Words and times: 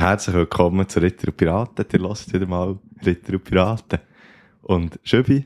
Herzlich 0.00 0.34
willkommen 0.34 0.88
zu 0.88 0.98
Ritter 0.98 1.28
und 1.28 1.36
Piraten. 1.36 1.84
Ihr 1.92 2.00
hört 2.00 2.32
wieder 2.32 2.46
mal 2.46 2.78
Ritter 3.04 3.34
und 3.34 3.44
Piraten. 3.44 3.98
Und 4.62 4.98
Schöbi, 5.02 5.44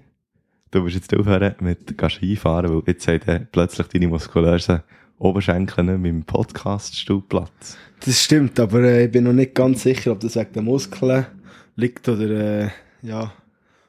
du 0.70 0.82
musst 0.82 0.94
jetzt 0.94 1.12
aufhören 1.12 1.56
mit 1.58 1.92
Skifahren, 2.08 2.72
weil 2.72 2.82
jetzt 2.86 3.08
haben 3.08 3.48
plötzlich 3.50 3.88
deine 3.88 4.06
muskulösen 4.06 4.84
Oberschenkel 5.18 5.82
nicht 5.82 5.98
mehr 5.98 6.10
im 6.12 6.22
Podcast-Stuhlplatz. 6.22 7.76
Das 8.06 8.22
stimmt, 8.22 8.60
aber 8.60 8.84
äh, 8.84 9.06
ich 9.06 9.10
bin 9.10 9.24
noch 9.24 9.32
nicht 9.32 9.56
ganz 9.56 9.82
sicher, 9.82 10.12
ob 10.12 10.20
das 10.20 10.36
wegen 10.36 10.52
den 10.52 10.66
Muskeln 10.66 11.26
liegt 11.74 12.08
oder, 12.08 12.30
äh, 12.30 12.70
ja, 13.02 13.32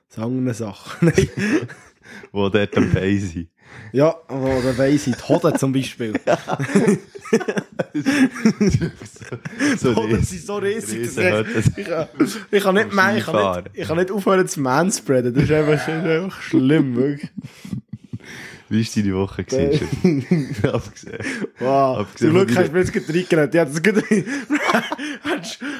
so 0.07 0.23
anderen 0.23 0.51
Sachen. 0.55 1.13
Wo 2.31 2.49
dort 2.49 2.75
am 2.75 2.91
Bein 2.91 3.19
sind. 3.19 3.49
Ja, 3.91 4.15
oder 4.29 4.77
weiss 4.77 5.07
ich, 5.07 5.15
die 5.15 5.23
Hoden 5.23 5.57
zum 5.57 5.73
Beispiel. 5.73 6.13
so 9.77 9.89
Die 9.91 9.95
Hoden 9.95 10.23
sind 10.23 10.45
so 10.45 10.57
riesig, 10.57 11.13
dass 11.15 11.67
ich, 11.67 11.77
ich, 11.77 11.85
kann- 11.87 12.07
ich, 12.51 12.63
kann 12.63 12.75
nicht, 12.75 12.93
mehr, 12.93 13.17
ich, 13.17 13.25
kann 13.25 13.63
nicht, 13.63 13.69
ich 13.73 13.87
kann 13.87 13.97
nicht 13.97 14.11
aufhören 14.11 14.47
zu 14.47 14.59
manspreaden. 14.61 15.33
Das 15.33 15.43
ist 15.43 15.51
einfach, 15.51 15.73
das 15.73 15.87
ist 15.87 16.05
einfach 16.05 16.41
schlimm, 16.41 16.95
wirklich. 16.95 17.29
Wie 18.75 18.85
war 18.85 19.03
deine 19.03 19.15
Woche? 19.15 19.43
gewesen, 19.43 19.87
Schöbi? 20.01 20.25
Ich 20.51 20.63
hab's 20.63 20.91
gesehen. 20.91 21.17
Wow. 21.59 21.99
Abgesehen 21.99 22.31
Zum 22.35 22.45
Glück 22.45 22.57
hast 22.57 22.67
du 22.69 22.73
mir 22.73 22.79
jetzt 22.83 22.95
reingeredet. 22.95 23.53
Ja, 23.53 23.65
das 23.65 23.81
gut. 23.81 24.03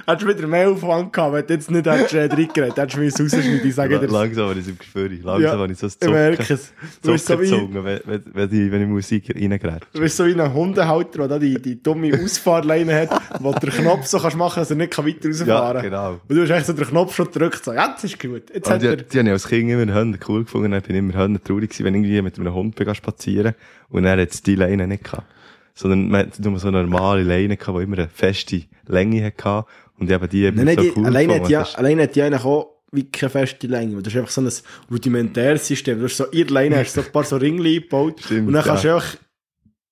Hättest 0.08 0.24
du 0.24 0.28
wieder 0.28 0.48
mehr 0.48 0.70
Aufwand 0.70 1.12
gehabt, 1.14 1.34
wenn 1.34 1.48
du 1.48 1.54
jetzt 1.54 1.72
nicht 1.72 1.86
hättest 1.86 2.14
äh, 2.14 2.26
reingeredet 2.26 2.78
hättest 2.78 2.96
du 2.96 3.00
mir 3.02 3.12
rausschneiden. 3.12 3.62
Ich 3.68 3.76
sage 3.76 4.00
dir, 4.00 4.08
Langsam 4.08 4.50
habe 4.50 4.60
ich 4.60 4.66
es 4.66 4.72
im 4.72 4.78
Gespür. 4.78 5.10
Langsam 5.10 5.42
Ja, 5.42 5.52
habe 5.58 5.72
ich 5.72 5.78
so 5.80 5.88
ein 5.88 5.94
ich 6.02 6.10
merke 6.10 6.38
Zucken. 6.44 6.56
es. 6.56 6.74
Du 7.02 7.12
bist 7.12 7.26
so 7.28 7.34
Zuckerzunge, 7.36 7.84
wenn, 7.84 8.00
wenn, 8.06 8.24
wenn, 8.34 8.66
ich, 8.66 8.72
wenn 8.72 8.82
ich 8.84 8.88
Musik 8.88 9.34
reingrätsche. 9.36 9.88
du 9.94 10.00
bist 10.00 10.18
so 10.18 10.26
wie 10.26 10.40
ein 10.40 10.54
Hundehalter, 10.54 11.28
der 11.28 11.40
die, 11.40 11.62
die 11.62 11.82
dumme 11.82 12.12
Ausfahrleine 12.24 12.96
hat, 13.02 13.22
wo 13.40 13.52
du 13.52 13.60
den 13.60 13.72
Knopf 13.72 14.06
so 14.08 14.20
kannst 14.20 14.38
machen, 14.38 14.60
dass 14.60 14.70
er 14.70 14.78
nicht 14.78 14.98
weiter 14.98 15.30
Ja, 15.30 15.30
rausfahren 15.30 15.82
kann. 15.82 15.84
genau. 15.90 16.12
Und 16.28 16.36
du 16.36 16.42
hast 16.42 16.50
echt 16.52 16.66
so 16.68 16.74
den 16.74 16.86
Knopf 16.88 17.16
schon 17.16 17.26
gedrückt, 17.26 17.64
so, 17.64 17.74
ja, 17.74 17.88
das 17.90 18.04
ist 18.04 18.20
gut. 18.20 18.44
Jetzt 18.54 18.70
hat 18.70 18.82
die, 18.82 18.88
er, 18.88 18.96
die 18.98 19.18
habe 19.20 19.28
ich 19.28 19.34
als 19.34 19.48
Kind 19.48 19.70
immer 19.70 19.94
Hunde 19.94 20.20
cool 20.28 20.44
gefunden. 20.44 20.74
Ich 20.74 20.84
bin 20.84 20.96
immer 20.96 21.14
traurig 21.44 21.70
gewesen, 21.70 21.86
wenn 21.86 21.96
ich 21.96 22.02
irgendwie 22.04 22.22
mit 22.22 22.40
einem 22.40 22.54
Hund 22.54 22.76
bin 22.86 22.96
spazieren 22.96 23.56
und 23.90 24.06
er 24.06 24.22
hat 24.22 24.46
die 24.46 24.56
Leine 24.56 24.88
nicht 24.88 25.04
gehabt. 25.04 25.26
Sondern 25.74 26.10
man 26.10 26.28
hat 26.28 26.40
nur 26.40 26.58
so 26.60 26.70
eine 26.70 26.84
normale 26.84 27.24
Leine 27.24 27.58
gehabt, 27.58 27.78
die 27.78 27.84
immer 27.84 27.98
eine 27.98 28.08
feste 28.08 28.64
Länge 28.88 29.26
hatte. 29.26 29.68
Und 29.98 30.12
habe 30.12 30.28
die 30.28 30.46
immer 30.46 30.64
nein, 30.64 30.76
nein, 30.76 30.76
so 30.76 30.82
die, 30.82 30.92
cool 30.98 31.06
alleine 31.06 31.34
hat 31.34 31.42
gefunden. 31.44 31.52
ja, 31.52 31.78
alleine 31.78 32.04
hat 32.04 32.16
die 32.16 32.22
eigentlich 32.22 32.44
auch 32.44 32.76
wie 32.92 33.10
keine 33.10 33.30
feste 33.30 33.68
Länge. 33.68 34.02
Das 34.02 34.14
ist 34.14 34.20
einfach 34.20 34.32
so 34.32 34.42
ein 34.42 34.52
rudimentäres 34.92 35.68
System. 35.68 36.00
Du 36.00 36.06
hast 36.06 36.18
so, 36.18 36.26
der 36.26 36.46
Leine 36.46 36.78
hast 36.78 36.94
so 36.94 37.02
ein 37.02 37.12
paar 37.12 37.24
so 37.24 37.38
Ringli 37.38 37.78
eingebaut. 37.78 38.22
Stimmt, 38.22 38.48
und 38.48 38.54
dann 38.54 38.64
kannst 38.64 38.84
ja. 38.84 38.92
du 38.92 38.96
einfach 38.96 39.18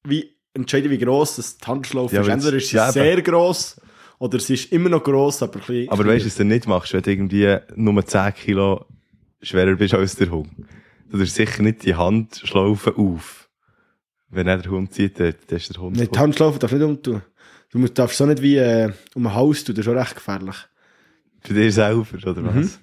wie 0.05 0.33
entscheiden, 0.53 0.91
wie 0.91 0.97
gross 0.97 1.37
das 1.37 1.57
die 1.57 1.65
Handschlaufe 1.65 2.15
Ja, 2.15 2.21
ist. 2.21 2.27
Entweder 2.27 2.57
ist 2.57 2.69
sie 2.69 2.77
ja, 2.77 2.85
eben. 2.85 2.93
sehr 2.93 3.21
gross 3.21 3.79
oder 4.19 4.39
sie 4.39 4.53
ist 4.53 4.71
immer 4.71 4.89
noch 4.89 5.03
gross, 5.03 5.41
aber 5.41 5.55
ein 5.55 5.59
bisschen. 5.59 5.89
Aber 5.89 6.05
weißt 6.05 6.23
du, 6.23 6.27
was 6.27 6.35
du 6.35 6.45
nicht 6.45 6.67
machst, 6.67 6.93
wenn 6.93 7.01
du 7.01 7.11
irgendwie 7.11 7.57
nur 7.75 8.05
10 8.05 8.33
Kilo 8.35 8.85
schwerer 9.41 9.75
bist 9.75 9.93
als 9.93 10.15
der 10.15 10.29
Hund? 10.31 10.49
Tust 11.19 11.35
sicher 11.35 11.61
nicht 11.61 11.83
die 11.83 11.93
Handschlaufe 11.95 12.95
auf. 12.97 13.49
Wenn 14.29 14.47
er 14.47 14.57
der 14.57 14.71
Hund 14.71 14.91
zieht, 14.93 15.19
dann 15.19 15.35
ist 15.49 15.75
der 15.75 15.81
Hund. 15.81 15.95
Nein, 15.97 16.09
die 16.11 16.17
Handschlaufe 16.19 16.57
darfst 16.57 16.73
du 16.73 16.77
nicht 16.79 16.87
umtun. 16.87 17.21
Du 17.71 17.77
musst, 17.79 17.97
darfst 17.99 18.17
so 18.17 18.25
nicht 18.25 18.41
wie 18.41 18.57
äh, 18.57 18.91
um 19.13 19.27
ein 19.27 19.33
Haus 19.35 19.63
tun, 19.63 19.75
das 19.75 19.81
ist 19.81 19.85
schon 19.85 19.97
recht 19.97 20.15
gefährlich. 20.15 20.55
Für 21.41 21.53
dich 21.53 21.73
selber, 21.75 22.05
oder 22.29 22.41
Mhm. 22.41 22.63
was? 22.63 22.79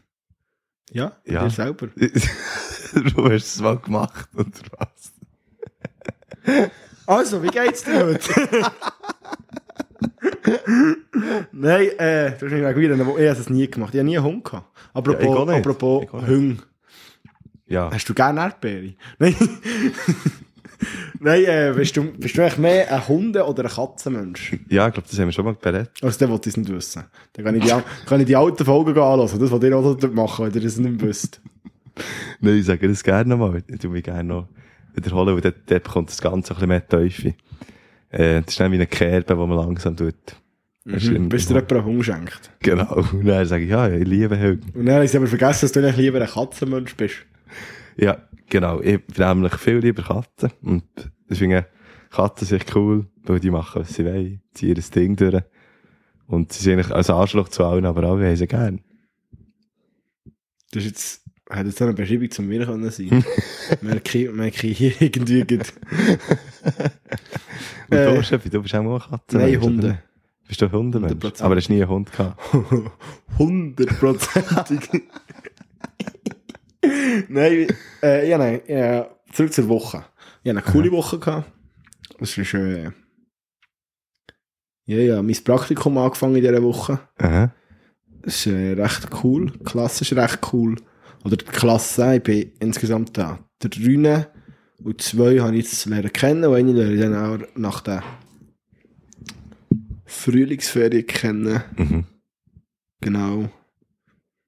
Ja, 0.92 1.16
bei 1.26 1.32
Ja. 1.32 1.44
dir 1.44 1.50
selber. 1.50 1.88
du 1.96 3.24
hast 3.30 3.46
es 3.54 3.60
mal 3.60 3.78
gemacht, 3.78 4.28
oder 4.34 4.48
was? 4.78 5.12
Also, 7.06 7.42
wie 7.42 7.48
geht's 7.48 7.82
dir 7.82 8.06
heute? 8.06 8.22
Nein, 11.52 11.88
äh, 11.98 12.30
du 12.38 12.46
hast 12.46 12.52
mich 12.52 12.76
wieder, 12.76 12.94
ich 12.94 13.00
habe 13.00 13.18
es 13.24 13.50
nie 13.50 13.68
gemacht. 13.68 13.92
Ich 13.94 13.98
habe 13.98 14.08
nie 14.08 14.16
einen 14.16 14.26
Hund 14.26 14.44
gehabt. 14.44 14.68
Apropos, 14.94 15.24
Ja, 15.24 15.44
nicht. 15.44 15.66
apropos 15.66 16.00
nicht. 16.02 16.12
Hunde. 16.28 16.62
Ja. 17.70 17.90
Hast 17.92 18.06
du 18.08 18.12
gerne 18.14 18.40
Erdbeere? 18.40 18.92
Nein. 19.18 19.34
Nein, 21.20 21.44
äh, 21.44 21.72
bist 21.76 21.96
du, 21.96 22.04
bist 22.12 22.36
du 22.36 22.42
eigentlich 22.42 22.58
mehr 22.58 22.92
ein 22.92 23.06
Hunde- 23.06 23.44
oder 23.46 23.64
ein 23.64 23.70
Katzenmensch? 23.70 24.52
Ja, 24.70 24.88
ich 24.88 24.94
glaube, 24.94 25.06
das 25.08 25.18
haben 25.18 25.26
wir 25.26 25.32
schon 25.32 25.44
mal 25.44 25.54
berät. 25.54 25.90
Also, 26.02 26.18
der 26.18 26.30
wollte 26.30 26.48
ich 26.48 26.54
es 26.54 26.56
nicht 26.56 26.72
wissen. 26.72 27.04
Dann 27.34 27.44
kann 27.44 27.54
ich 27.54 27.64
die, 27.64 27.72
an- 27.72 27.82
kann 28.06 28.20
ich 28.20 28.26
die 28.26 28.36
alten 28.36 28.64
Folgen 28.64 28.90
anhören. 28.98 29.38
Das, 29.38 29.50
was 29.50 29.62
ihr 29.62 29.76
auch 29.76 29.96
dort 29.96 30.14
machen, 30.14 30.46
wenn 30.46 30.54
ihr 30.54 30.60
das 30.62 30.78
nicht 30.78 31.00
wisst. 31.02 31.40
Nein, 32.40 32.56
ich 32.56 32.64
sage 32.66 32.88
das 32.88 33.04
gerne 33.04 33.28
nochmal. 33.28 33.62
Ich 33.68 33.78
tue 33.78 33.90
mich 33.90 34.02
gerne 34.04 34.24
noch 34.24 34.48
wiederholen, 34.94 35.34
weil 35.34 35.42
dort, 35.42 35.56
dort 35.66 35.84
bekommt 35.84 36.08
das 36.08 36.20
Ganze 36.22 36.52
ein 36.52 36.54
bisschen 36.56 36.68
mehr 36.68 36.88
Teufel. 36.88 37.34
Äh, 38.10 38.40
das 38.40 38.54
ist 38.54 38.60
dann 38.60 38.72
wie 38.72 38.76
eine 38.76 38.86
Kerbe, 38.86 39.34
die 39.34 39.34
man 39.34 39.50
langsam 39.50 39.96
tut. 39.96 40.14
Mhm. 40.86 41.28
Bis 41.28 41.46
dir 41.46 41.54
jemand 41.56 41.72
einen 41.72 41.84
Hund 41.84 42.04
schenkt. 42.06 42.50
Genau. 42.60 42.94
Und 43.12 43.26
dann 43.26 43.44
sage 43.46 43.64
ich, 43.64 43.70
ja, 43.70 43.86
ich 43.90 44.06
liebe 44.08 44.34
Hunde. 44.40 44.66
Und 44.74 44.86
dann 44.86 44.94
habe 44.94 45.04
ich 45.04 45.14
aber 45.14 45.26
vergessen, 45.26 45.60
dass 45.66 45.72
du 45.72 45.80
eigentlich 45.80 45.96
lieber 45.98 46.22
ein 46.22 46.26
Katzenmensch 46.26 46.96
bist. 46.96 47.16
Ja, 47.96 48.18
genau. 48.48 48.80
Ich 48.80 49.04
bin 49.04 49.26
nämlich 49.26 49.54
viel 49.56 49.78
lieber 49.78 50.02
Katzen. 50.02 50.50
Und 50.62 50.84
deswegen 51.28 51.64
Katzen 52.10 52.46
sind 52.46 52.64
cool, 52.74 53.06
weil 53.24 53.40
die 53.40 53.50
machen, 53.50 53.82
was 53.82 53.94
sie 53.94 54.04
wollen, 54.04 54.42
ziehen 54.54 54.74
das 54.74 54.90
Ding 54.90 55.16
durch. 55.16 55.42
Und 56.26 56.52
sie 56.52 56.62
sind 56.62 56.74
eigentlich 56.74 56.92
als 56.94 57.10
Arschloch 57.10 57.48
zu 57.48 57.64
allen, 57.64 57.84
aber 57.86 58.04
alle 58.04 58.26
haben 58.28 58.36
sie 58.36 58.46
gern. 58.46 58.80
Das 60.72 60.84
ist 60.84 60.90
jetzt, 60.90 61.24
hätte 61.50 61.68
jetzt 61.68 61.82
eine 61.82 61.92
Beschreibung 61.94 62.30
zum 62.30 62.46
mir 62.46 62.64
können 62.64 62.88
sein. 62.90 63.24
merke, 63.80 64.18
ich- 64.18 64.30
merke 64.32 64.66
ich 64.68 64.78
hier 64.78 64.92
irgendwie. 65.02 65.40
gut. 65.44 65.72
Und 67.90 67.96
Äh, 67.96 68.14
du, 68.14 68.22
Schöpfi, 68.22 68.48
du 68.50 68.62
bist 68.62 68.74
auch 68.76 68.82
mal 68.84 68.92
eine 68.92 69.00
Katze. 69.00 69.36
Nein, 69.38 69.56
oder? 69.56 69.66
Hunde. 69.66 70.02
Bist 70.46 70.60
du 70.60 70.66
ein 70.66 70.72
Hundemensch? 70.72 71.12
100%. 71.24 71.42
Aber 71.42 71.56
hast 71.56 71.68
nie 71.68 71.82
einen 71.82 71.88
Hund 71.90 72.12
gehabt. 72.12 72.40
Hundertprozentig. 73.38 75.02
nein, 77.28 77.66
äh, 78.02 78.28
ja, 78.28 78.38
nein, 78.38 78.60
ja, 78.66 79.08
zurück 79.32 79.52
zur 79.52 79.68
Woche. 79.68 80.04
Ich 80.42 80.50
hatte 80.50 80.62
eine 80.64 80.72
coole 80.72 80.90
Woche. 80.90 81.18
Gehabt. 81.18 81.50
Das 82.18 82.36
ist, 82.36 82.54
äh, 82.54 82.90
ja, 84.86 84.96
ja, 84.96 85.22
mein 85.22 85.44
Praktikum 85.44 85.96
angefangen 85.98 86.36
in 86.36 86.42
dieser 86.42 86.62
Woche. 86.62 87.00
Aha. 87.18 87.52
Das 88.22 88.34
ist 88.34 88.46
äh, 88.46 88.72
recht 88.72 89.08
cool. 89.22 89.52
Die 89.52 89.64
Klasse 89.64 90.04
ist 90.04 90.12
recht 90.14 90.38
cool. 90.52 90.76
Oder 91.24 91.36
die 91.36 91.44
Klasse, 91.44 92.16
ich 92.16 92.22
bin 92.22 92.52
insgesamt 92.60 93.16
da. 93.16 93.38
Der 93.62 93.70
drei 93.70 94.26
und 94.82 95.02
zwei 95.02 95.38
habe 95.40 95.56
ich 95.56 95.64
jetzt 95.64 95.86
lernen 95.86 96.12
kennen 96.12 96.44
und 96.44 96.56
eine 96.56 96.72
lerne 96.72 96.94
ich 96.94 97.00
dann 97.00 97.14
auch 97.14 97.46
nach 97.56 97.80
der 97.82 98.02
Frühlingsferien 100.06 101.06
kennen. 101.06 101.62
Mhm. 101.76 102.04
Genau. 103.00 103.48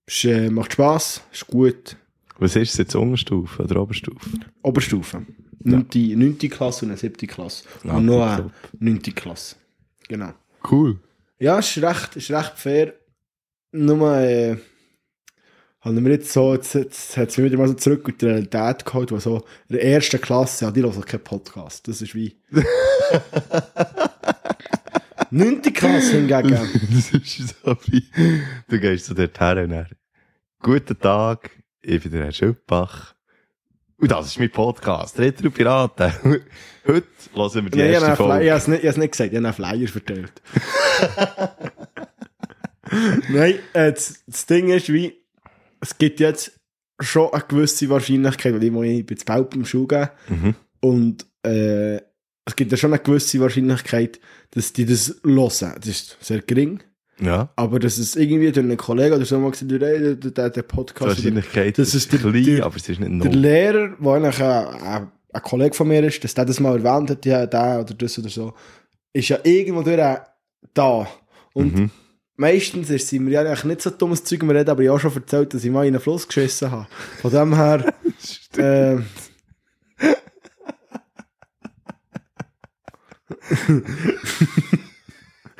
Es 0.07 0.25
äh, 0.25 0.51
macht 0.51 0.73
Spass, 0.73 1.23
ist 1.33 1.47
gut. 1.47 1.97
Was 2.43 2.57
ist 2.57 2.73
es 2.73 2.79
jetzt, 2.79 2.97
Unterstufe 2.97 3.63
oder 3.63 3.81
Oberstufe? 3.81 4.31
Oberstufe. 4.63 5.25
Neunte, 5.61 5.99
neunte 5.99 6.49
Klasse 6.49 6.85
und 6.85 6.91
eine 6.91 6.99
siebte 6.99 7.29
Klasse. 7.29 7.63
Ah, 7.87 7.99
und 7.99 8.07
noch 8.07 8.21
eine 8.21 8.43
top. 8.43 8.53
neunte 8.81 9.13
Klasse. 9.13 9.55
Genau. 10.09 10.33
Cool. 10.69 10.99
Ja, 11.39 11.61
ist 11.61 11.79
recht, 11.79 12.17
ist 12.17 12.33
recht 12.33 12.55
fair. 12.57 12.95
Nur, 13.71 14.19
äh, 14.19 14.57
haben 15.83 16.05
wir 16.05 16.13
jetzt 16.13 16.33
so, 16.33 16.53
jetzt, 16.53 16.75
jetzt 16.75 17.17
hat 17.17 17.29
es 17.29 17.39
mich 17.39 17.47
wieder 17.47 17.59
mal 17.59 17.69
so 17.69 17.75
zurück 17.75 18.09
in 18.09 18.19
die 18.19 18.27
Realität 18.27 18.85
geholt, 18.85 19.13
wo 19.13 19.21
so 19.21 19.45
in 19.69 19.77
der 19.77 19.85
ersten 19.85 20.21
Klasse, 20.21 20.65
ja, 20.65 20.73
die 20.73 20.83
hören 20.83 21.05
keinen 21.05 21.23
Podcast. 21.23 21.87
Das 21.87 22.03
ist 22.03 22.13
wie. 22.17 22.37
Neunte 25.31 25.71
Klasse 25.71 26.17
hingegen. 26.17 26.51
das 26.93 27.13
ist 27.13 27.55
so 27.65 27.77
wie, 27.87 28.05
du 28.69 28.81
gehst 28.81 29.07
zu 29.07 29.15
dort 29.15 29.39
her 29.39 29.63
und 29.63 29.71
dann, 29.71 29.87
guten 30.61 30.99
Tag, 30.99 31.62
ich 31.83 32.03
bin 32.03 32.13
der 32.13 32.25
Herr 32.25 32.33
Schöppach. 32.33 33.15
Und 33.99 34.11
das 34.11 34.27
ist 34.27 34.39
mein 34.39 34.51
Podcast, 34.51 35.17
und 35.45 35.55
Piraten. 35.55 36.13
Heute 36.87 37.07
hören 37.35 37.55
wir 37.65 37.71
die 37.71 37.79
ich 37.79 37.85
erste 37.85 38.07
habe 38.09 38.17
Folge. 38.17 38.45
ich 38.45 38.51
habe 38.51 38.59
es 38.59 38.69
nicht, 38.69 38.85
ich 38.85 38.97
nicht 38.97 39.13
gesagt, 39.13 39.33
ich 39.33 39.37
habe 39.37 39.47
einen 39.47 39.55
Flyer 39.55 39.89
verteilt. 39.89 40.33
Nein, 43.31 43.55
äh, 43.73 43.93
das, 43.93 44.23
das 44.27 44.47
Ding 44.47 44.69
ist, 44.71 44.93
wie, 44.93 45.17
es 45.81 45.97
gibt 45.97 46.21
jetzt 46.21 46.59
schon 47.01 47.33
eine 47.33 47.43
gewisse 47.47 47.89
Wahrscheinlichkeit, 47.89 48.55
weil 48.55 48.65
ich, 48.65 48.99
ich 49.01 49.07
bin 49.07 49.17
zu 49.17 49.25
Belp 49.25 49.55
im 49.55 49.65
Schule 49.65 49.87
geben, 49.87 50.09
Mhm. 50.29 50.55
und 50.81 51.27
äh, 51.45 51.97
es 52.45 52.57
gibt 52.57 52.73
ja 52.73 52.77
schon 52.77 52.93
eine 52.93 53.03
gewisse 53.03 53.39
Wahrscheinlichkeit, 53.41 54.21
dass 54.51 54.73
die 54.73 54.85
das 54.85 55.21
hören. 55.25 55.75
Das 55.79 55.87
ist 55.87 56.17
sehr 56.21 56.43
gering. 56.43 56.83
Ja, 57.21 57.51
Aber 57.57 57.79
dass 57.79 57.99
es 57.99 58.17
irgendwie 58.17 58.51
durch 58.51 58.65
einen 58.65 58.77
Kollegen 58.77 59.15
oder 59.15 59.25
so 59.25 59.39
mal 59.39 59.53
hey, 59.53 59.67
der, 59.79 60.31
der, 60.31 60.51
der 60.51 60.63
Podcast, 60.63 61.17
Wahrscheinlichkeit 61.19 61.79
Das 61.79 61.89
ist, 61.89 61.95
ist 61.95 62.13
der- 62.13 62.21
klein, 62.21 62.45
der- 62.45 62.65
aber 62.65 62.77
es 62.77 62.89
ist 62.89 62.99
nicht 63.01 63.03
der 63.03 63.09
null. 63.11 63.29
Lehrer, 63.29 63.89
der 64.01 64.13
eigentlich 64.13 64.41
ein, 64.41 65.09
ein, 65.33 65.43
Kollege 65.43 65.75
von 65.75 65.89
mir 65.89 66.03
ist, 66.05 66.25
dass 66.25 66.35
der 66.35 66.45
das 66.47 66.59
mal 66.59 66.77
erwähnt 66.85 67.11
hat, 67.11 67.25
ja, 67.27 67.47
der 67.47 67.81
oder 67.81 67.95
das 67.95 68.19
oder 68.19 68.29
so, 68.29 68.55
ist 69.13 69.29
ja 69.29 69.39
irgendwo 69.45 69.83
durch 69.83 69.99
äh, 69.99 70.19
da. 70.75 71.07
Und 71.53 71.77
Mhm. 71.77 71.91
meistens 72.37 72.91
ist 72.91 73.09
sie 73.09 73.19
mir 73.19 73.31
ja 73.33 73.41
eigentlich 73.43 73.65
nicht 73.65 73.83
so 73.83 73.91
dummes 73.91 74.25
Zeug 74.25 74.43
mehr 74.43 74.57
reden, 74.57 74.71
aber 74.71 74.83
ich 74.83 74.89
habe 74.89 74.99
schon 75.01 75.15
erzählt, 75.15 75.53
dass 75.55 75.63
ich 75.65 75.71
mal 75.71 75.87
in 75.87 75.95
einen 75.95 76.03
Fluss 76.03 76.27
geschissen 76.27 76.71
habe. 76.71 76.87
Von 77.21 77.31
dem 77.31 77.55
her, 77.55 77.93
ähm, 78.59 79.05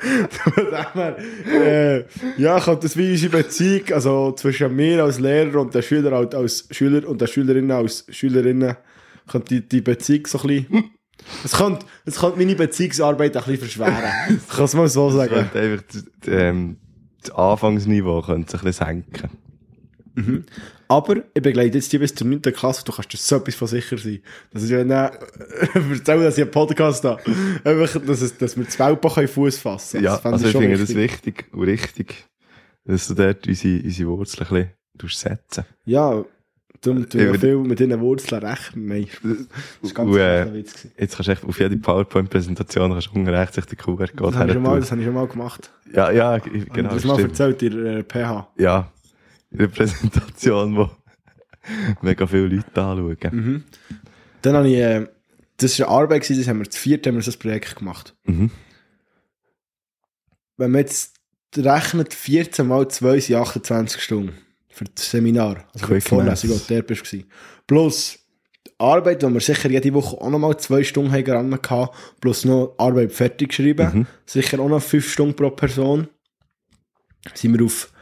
Von 0.03 0.65
dem 0.65 0.93
her, 0.93 1.17
äh, 1.47 2.05
ja, 2.37 2.59
kommt 2.59 2.83
das 2.83 2.97
wie 2.97 3.11
unsere 3.11 3.37
Beziehung, 3.43 3.83
also 3.93 4.31
zwischen 4.33 4.75
mir 4.75 5.03
als 5.03 5.19
Lehrer 5.19 5.61
und 5.61 5.73
der 5.73 5.81
Schüler 5.81 6.11
halt 6.11 6.35
als 6.35 6.67
Schüler 6.71 7.07
und 7.07 7.21
der 7.21 7.27
Schülerinnen 7.27 7.71
als 7.71 8.05
Schülerinnen, 8.09 8.75
kommt 9.27 9.49
die, 9.49 9.67
die 9.67 9.81
Beziehung 9.81 10.27
so 10.27 10.39
ein 10.41 10.47
bisschen, 10.47 10.89
es 11.43 11.53
könnte, 11.53 11.85
es 12.05 12.19
könnte 12.19 12.37
meine 12.37 12.55
Beziehungsarbeit 12.55 13.37
ein 13.37 13.43
bisschen 13.43 13.57
verschweren. 13.69 14.11
Ich 14.49 14.55
kann 14.55 14.65
es 14.65 14.73
mal 14.73 14.87
so 14.89 15.07
Es 15.07 15.15
sagen. 15.15 15.33
könnte 15.33 15.59
einfach 15.59 15.83
das, 15.91 16.03
ähm, 16.27 16.77
das 17.21 17.31
Anfangsniveau 17.31 18.21
könnte 18.21 18.51
sich 18.51 18.61
ein 18.61 18.65
bisschen 18.65 18.85
senken. 18.85 19.29
Aber 20.87 21.17
ich 21.33 21.41
begleite 21.41 21.77
jetzt 21.77 21.91
die 21.91 21.97
bis 21.97 22.13
zur 22.13 22.27
9. 22.27 22.41
Klasse, 22.41 22.83
du 22.85 22.91
kannst 22.91 23.11
dir 23.13 23.17
so 23.17 23.37
etwas 23.37 23.55
von 23.55 23.67
sicher 23.67 23.97
sein. 23.97 24.19
Das 24.51 24.63
ist 24.63 24.69
ja 24.69 24.83
nicht, 24.83 24.93
erzähl, 25.91 26.23
dass 26.23 26.37
ich 26.37 26.43
einen 26.43 26.51
Podcast 26.51 27.03
habe. 27.03 27.21
Einfach, 27.63 28.01
dass, 28.05 28.21
es, 28.21 28.37
dass 28.37 28.55
wir 28.57 28.65
das 28.65 28.77
Welpen 28.79 29.27
Fuß 29.27 29.57
fassen 29.57 29.91
können. 29.97 30.03
Ja, 30.05 30.17
fände 30.17 30.35
also 30.35 30.47
ich 30.47 30.51
finde 30.55 30.77
das 30.77 30.89
wichtig. 30.95 31.37
wichtig 31.37 31.53
und 31.53 31.63
richtig, 31.63 32.25
dass 32.85 33.07
du 33.07 33.15
dort 33.15 33.47
unsere, 33.47 33.83
unsere 33.83 34.09
Wurzeln 34.09 34.47
ein 34.51 34.69
bisschen 34.97 35.31
setzen. 35.31 35.65
Ja, 35.85 36.23
darum 36.81 37.09
tun 37.09 37.21
Ich 37.21 37.31
wir 37.31 37.39
viel 37.39 37.57
mit 37.57 37.79
diesen 37.79 37.99
Wurzeln 37.99 38.43
rechnen. 38.43 38.85
Nein, 38.87 39.07
das 39.23 39.37
ist 39.81 39.95
ganz 39.95 40.11
Und, 40.11 40.17
äh, 40.17 40.43
äh, 40.43 40.53
Witz. 40.53 40.73
gewesen. 40.73 40.91
Jetzt 40.97 41.15
kannst 41.15 41.27
du 41.27 41.31
echt 41.31 41.43
auf 41.45 41.59
jede 41.59 41.77
PowerPoint-Präsentation 41.77 42.91
du 42.91 43.31
rechts 43.31 43.55
sich 43.55 43.65
den 43.65 43.77
QR-Code 43.77 44.31
Das 44.31 44.35
habe 44.35 44.47
ich, 44.49 44.53
schon 44.53 44.61
mal- 44.61 44.71
her 44.73 44.79
das 44.81 44.91
habe 44.91 45.01
ich 45.01 45.05
schon 45.07 45.15
mal 45.15 45.27
gemacht. 45.27 45.71
Ja, 45.91 46.11
ja, 46.11 46.37
ich- 46.37 46.43
Genau, 46.43 46.73
genau, 46.73 46.89
das 46.93 47.03
mal 47.05 47.19
erzählt 47.19 47.63
in 47.63 47.83
der 47.83 47.97
äh, 47.97 48.03
PH. 48.03 48.47
Ja, 48.57 48.91
in 49.53 49.59
der 49.59 49.67
Präsentation, 49.67 50.75
wo 50.75 50.89
mega 52.01 52.27
viele 52.27 52.47
Leute 52.47 52.81
anschauen. 52.81 53.17
Mhm. 53.31 53.63
Dann 54.41 54.55
habe 54.55 54.67
ich, 54.67 54.75
äh, 54.75 55.07
das 55.57 55.79
war 55.79 55.87
eine 55.87 55.95
Arbeit, 55.95 56.29
das 56.29 56.47
haben 56.47 56.59
wir 56.59 56.69
zu 56.69 56.79
viert 56.79 57.07
haben 57.07 57.15
wir 57.15 57.21
so 57.21 57.31
ein 57.31 57.39
Projekt 57.39 57.75
gemacht. 57.75 58.15
Mhm. 58.25 58.51
Wenn 60.57 60.71
man 60.71 60.81
jetzt 60.81 61.15
rechnet, 61.55 62.13
14 62.13 62.67
mal 62.67 62.87
2 62.87 63.19
sind 63.19 63.35
28 63.35 64.01
Stunden 64.01 64.33
für 64.69 64.85
das 64.85 65.09
Seminar. 65.11 65.63
Also 65.73 65.87
für 65.87 65.95
die 65.95 66.01
Vorlesung, 66.01 66.49
die 66.67 66.75
du 66.75 66.83
bist. 66.83 67.15
Plus 67.67 68.19
Arbeit, 68.79 69.21
die 69.21 69.27
wir 69.27 69.39
sicher 69.39 69.69
jede 69.69 69.93
Woche 69.93 70.19
auch 70.19 70.29
nochmal 70.29 70.57
2 70.57 70.83
Stunden 70.83 71.11
haben 71.11 71.61
gehabt, 71.61 71.95
plus 72.19 72.43
noch 72.43 72.75
Arbeit 72.77 73.11
fertig 73.11 73.49
geschrieben. 73.49 73.99
Mhm. 73.99 74.07
Sicher 74.25 74.59
auch 74.59 74.69
noch 74.69 74.81
5 74.81 75.07
Stunden 75.07 75.35
pro 75.35 75.51
Person. 75.51 76.07
Sind 77.35 77.57
wir 77.57 77.65
auf 77.65 77.92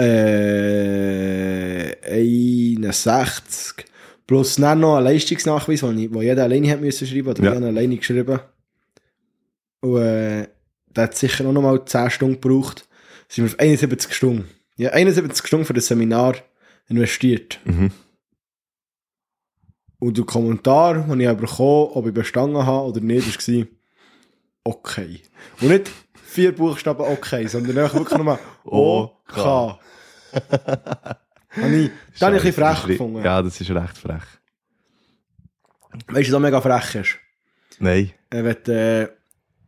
äh, 0.00 1.96
61. 2.02 3.84
Plus 4.26 4.56
dann 4.56 4.80
noch 4.80 4.96
ein 4.96 5.04
Leistungsnachweis, 5.04 5.80
den 5.80 5.98
jeder 5.98 6.44
alleine 6.44 6.70
hat 6.70 6.80
müssen 6.80 7.06
schreiben, 7.06 7.28
oder 7.28 7.42
Ja. 7.42 7.50
ich 7.50 7.56
habe 7.56 7.66
alleine 7.66 7.96
geschrieben. 7.96 8.38
Und 9.80 10.02
äh, 10.02 10.46
der 10.94 11.04
hat 11.04 11.16
sicher 11.16 11.46
auch 11.46 11.52
noch 11.52 11.62
mal 11.62 11.84
10 11.84 12.10
Stunden 12.10 12.40
gebraucht. 12.40 12.86
Sind 13.28 13.44
wir 13.44 13.50
auf 13.52 13.58
71 13.58 14.12
Stunden. 14.12 14.48
Ja, 14.76 14.90
71 14.90 15.46
Stunden 15.46 15.66
für 15.66 15.72
das 15.74 15.86
Seminar 15.86 16.36
investiert. 16.88 17.60
Mhm. 17.64 17.90
Und 19.98 20.16
der 20.16 20.24
Kommentar, 20.24 20.94
den 21.06 21.20
ich 21.20 21.28
bekommen 21.36 21.90
ob 21.92 22.06
ich 22.06 22.14
bestanden 22.14 22.64
habe 22.64 22.88
oder 22.88 23.00
nicht, 23.00 23.48
war 23.48 23.66
okay. 24.64 25.20
Und 25.60 25.68
nicht 25.68 25.90
vier 26.30 26.54
Buchstaben 26.54 27.02
okay, 27.02 27.46
sondern 27.46 27.76
einfach 27.78 27.94
wirklich 27.94 28.18
nochmal 28.18 28.38
OK. 28.64 29.36
habe 29.36 29.78
ich, 31.76 31.90
das 32.12 32.22
habe 32.22 32.36
ich 32.36 32.42
ein 32.42 32.52
bisschen 32.52 32.52
frech 32.52 32.86
gefunden. 32.86 33.24
Ja, 33.24 33.42
das 33.42 33.60
ist 33.60 33.70
recht 33.70 33.98
frech. 33.98 34.22
Weißt 36.08 36.28
du, 36.28 36.32
was 36.34 36.40
mega 36.40 36.60
frech 36.60 36.94
ist? 36.94 37.18
Nein. 37.80 38.12
Äh, 38.30 38.44
wenn, 38.44 38.74
äh, 38.74 39.08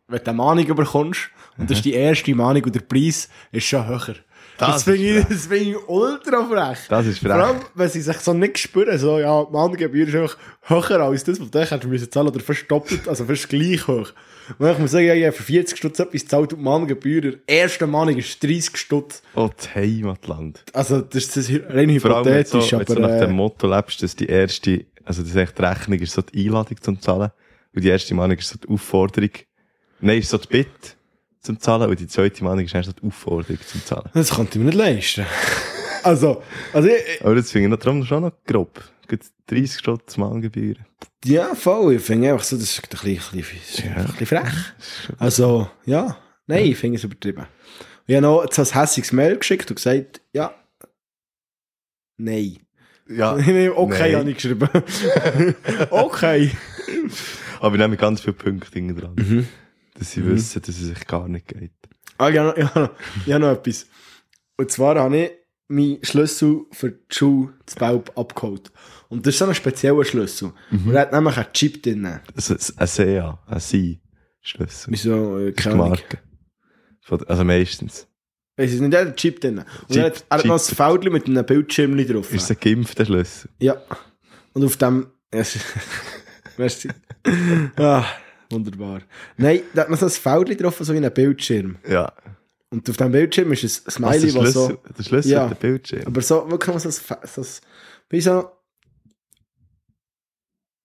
wenn 0.06 0.18
du 0.18 0.26
eine 0.30 0.36
Mahnung 0.36 0.74
bekommst, 0.74 1.30
und 1.58 1.68
das 1.68 1.78
ist 1.78 1.84
die 1.84 1.94
erste 1.94 2.34
Mahnung 2.34 2.64
und 2.64 2.74
der 2.74 2.80
Preis 2.80 3.28
ist 3.50 3.66
schon 3.66 3.86
höher. 3.86 4.14
Das, 4.58 4.84
finde 4.84 5.02
ist 5.02 5.30
ich, 5.30 5.38
frech. 5.48 5.68
ich 5.68 5.88
ultra 5.88 6.44
frech. 6.44 6.78
Das 6.88 7.06
ist 7.06 7.18
Vor 7.18 7.30
frech. 7.30 7.42
allem, 7.42 7.60
wenn 7.74 7.88
sie 7.88 8.00
sich 8.00 8.16
so 8.18 8.32
nicht 8.32 8.58
spüren, 8.58 8.98
so, 8.98 9.18
ja, 9.18 9.44
die 9.44 9.52
Mahngebühr 9.52 10.06
ist 10.06 10.14
einfach 10.14 10.36
höher 10.62 11.00
als 11.00 11.24
das, 11.24 11.40
was 11.40 11.50
du 11.50 11.58
hättest 11.60 11.84
müssen 11.84 12.10
zahlen, 12.10 12.28
oder 12.28 12.40
fast 12.40 12.70
doppelt, 12.70 13.08
also 13.08 13.24
fast 13.24 13.48
gleich 13.48 13.86
hoch. 13.88 14.12
Und 14.58 14.70
ich 14.70 14.78
muss 14.78 14.90
sagen, 14.90 15.06
ja, 15.06 15.14
ich 15.14 15.24
habe 15.24 15.32
für 15.32 15.42
40 15.42 15.78
Stutz 15.78 15.98
etwas 15.98 16.22
gezahlt 16.22 16.52
und 16.52 16.58
die 16.58 16.64
Mahngebühr, 16.64 17.20
der 17.20 17.34
erste 17.46 17.86
Mahnung 17.86 18.16
ist 18.16 18.42
30 18.42 18.76
Stutz. 18.76 19.22
Oh, 19.34 19.50
das 19.56 19.74
Heimatland. 19.74 20.64
Also, 20.72 21.00
das 21.00 21.24
ist 21.24 21.36
das 21.36 21.50
rein 21.50 21.98
Vor 22.00 22.16
allem, 22.16 22.26
wenn 22.26 22.44
so, 22.44 22.58
hypothetisch, 22.58 22.72
wenn 22.72 22.84
du 22.84 22.92
aber, 22.92 23.00
nach 23.00 23.20
dem 23.20 23.30
äh, 23.30 23.34
Motto 23.34 23.66
lebst, 23.66 24.02
dass 24.02 24.16
die 24.16 24.26
erste, 24.26 24.84
also 25.04 25.22
das 25.22 25.30
ist 25.30 25.36
echt 25.36 25.58
die 25.58 25.62
Rechnung, 25.62 25.98
ist 25.98 26.12
so 26.12 26.22
die 26.22 26.46
Einladung 26.46 26.80
zum 26.80 27.00
Zahlen. 27.00 27.30
Und 27.74 27.84
die 27.84 27.88
erste 27.88 28.14
Mahnung 28.14 28.36
ist 28.36 28.48
so 28.48 28.58
die 28.58 28.68
Aufforderung. 28.68 29.30
Nein, 30.00 30.18
ist 30.18 30.30
so 30.30 30.38
die 30.38 30.48
Bitte 30.48 30.96
zum 31.42 31.60
Zahlen. 31.60 31.90
Und 31.90 32.00
die 32.00 32.06
zweite 32.06 32.42
Mahnung 32.44 32.64
ist 32.64 32.74
erst 32.74 32.92
die 33.00 33.06
Aufforderung 33.06 33.58
zum 33.66 33.84
Zahlen. 33.84 34.10
das 34.14 34.30
konnte 34.30 34.58
ich 34.58 34.64
mir 34.64 34.70
nicht 34.70 34.76
leisten. 34.76 35.26
also, 36.02 36.42
also, 36.72 36.88
ich, 36.88 37.22
Aber 37.22 37.34
das 37.34 37.50
finde 37.50 37.66
ich 37.66 37.70
noch, 37.70 37.78
darum 37.78 38.04
schon 38.04 38.22
noch 38.22 38.32
grob. 38.46 38.82
Gibt 39.08 39.26
30 39.48 39.78
Stutz 39.78 40.16
Mahngebühren. 40.16 40.86
Ja, 41.24 41.54
voll. 41.54 41.96
Ich 41.96 42.02
finde 42.02 42.32
einfach 42.32 42.44
so, 42.44 42.56
das 42.56 42.64
ist 42.64 42.82
ein 42.82 42.88
bisschen, 42.88 43.38
ein 43.38 43.44
bisschen, 43.44 43.92
ein 43.94 44.06
bisschen 44.06 44.26
frech. 44.26 44.52
Also, 45.18 45.68
ja. 45.84 46.16
Nein, 46.46 46.66
ich 46.66 46.76
finde 46.76 46.96
es 46.96 47.04
übertrieben. 47.04 47.46
Ich 48.06 48.16
habe 48.16 48.26
noch 48.26 48.42
ein 48.44 48.64
hässiges 48.64 49.12
Mail 49.12 49.36
geschickt 49.38 49.70
und 49.70 49.76
gesagt, 49.76 50.20
ja. 50.32 50.54
Nein. 52.16 52.58
Ja. 53.08 53.34
okay, 53.76 54.12
Nein. 54.12 54.16
habe 54.16 54.30
ich 54.30 54.36
geschrieben. 54.36 54.68
okay. 55.90 56.50
Aber 57.60 57.74
ich 57.76 57.80
nehme 57.80 57.96
ganz 57.96 58.20
viele 58.20 58.32
Punkte 58.32 58.70
dran. 58.94 59.14
Mhm. 59.16 59.48
Dass 60.02 60.12
sie 60.12 60.26
wissen, 60.26 60.62
dass 60.62 60.68
es 60.78 60.86
sich 60.88 61.06
gar 61.06 61.28
nicht 61.28 61.48
geht. 61.48 61.72
Ah, 62.18 62.28
ich 62.28 62.38
habe 62.38 62.48
noch, 62.48 62.56
ich 62.56 62.64
habe 62.74 62.80
noch, 62.80 62.90
ich 63.26 63.32
habe 63.32 63.44
noch 63.44 63.52
etwas. 63.52 63.86
Und 64.56 64.70
zwar 64.70 64.96
habe 64.98 65.16
ich 65.16 65.30
meinen 65.68 66.04
Schlüssel 66.04 66.66
für 66.72 66.90
die 66.90 66.98
Schule 67.14 67.54
zu 67.66 67.76
Belp 67.76 68.12
abgeholt. 68.18 68.70
Und 69.08 69.26
das 69.26 69.34
ist 69.34 69.38
so 69.38 69.46
ein 69.46 69.54
spezieller 69.54 70.04
Schlüssel. 70.04 70.52
Und 70.70 70.94
er 70.94 71.02
hat 71.02 71.12
nämlich 71.12 71.36
einen 71.36 71.52
Chip 71.52 71.82
drin. 71.82 72.20
Also, 72.34 72.54
ein 72.76 72.86
SEA, 72.86 73.38
ein 73.46 73.60
Sie-Schlüssel. 73.60 74.92
Wieso, 74.92 75.38
äh, 75.38 75.52
Das 75.52 75.58
ist 75.58 75.70
keine. 75.70 75.76
Marke. 75.76 76.18
Also 77.26 77.44
meistens. 77.44 78.06
Es 78.56 78.72
ist 78.72 78.80
nicht 78.80 78.92
der 78.92 79.14
Chip 79.16 79.40
drin. 79.40 79.58
Und 79.58 79.66
Chip- 79.88 79.96
er 79.98 80.04
hat, 80.06 80.24
er 80.28 80.38
hat 80.38 80.44
noch 80.44 80.54
ein. 80.68 80.74
Feldchen 80.76 81.12
mit 81.12 81.26
einem 81.26 81.44
Bildschirm 81.46 81.96
drauf. 82.06 82.32
Ist 82.32 82.50
ein 82.50 82.56
geimpfter 82.60 83.04
Schlüssel? 83.06 83.50
Ja. 83.60 83.80
Und 84.52 84.64
auf 84.64 84.76
dem. 84.76 85.06
Ja, 85.34 85.42
Merci. 86.58 86.88
ah, 87.76 88.04
wunderbar. 88.52 89.00
Nein, 89.36 89.60
da 89.74 89.82
hat 89.82 89.90
noch 89.90 89.98
so 89.98 90.06
ein 90.06 90.10
Feldchen 90.10 90.58
drauf, 90.58 90.76
so 90.80 90.92
wie 90.94 90.98
ein 91.04 91.12
Bildschirm. 91.14 91.76
Ja. 91.88 92.12
Und 92.70 92.88
auf 92.88 92.96
dem 92.96 93.12
Bildschirm 93.12 93.52
ist 93.52 93.62
ein 93.64 93.70
Was, 93.86 93.94
Smiley, 93.94 94.32
der 94.32 94.34
was 94.34 94.52
Schlüssel, 94.52 94.52
so. 94.52 94.78
der 94.98 95.02
Schlüssel 95.02 95.30
Ja. 95.32 95.42
hat 95.50 95.62
den 95.62 95.70
Bildschirm. 95.70 96.02
Aber 96.06 96.20
so, 96.22 96.50
wirklich 96.50 96.78
so 96.78 96.88
ein. 96.88 97.26
So 97.26 97.40
ein 97.42 97.46
wie 98.10 98.20
so. 98.20 98.50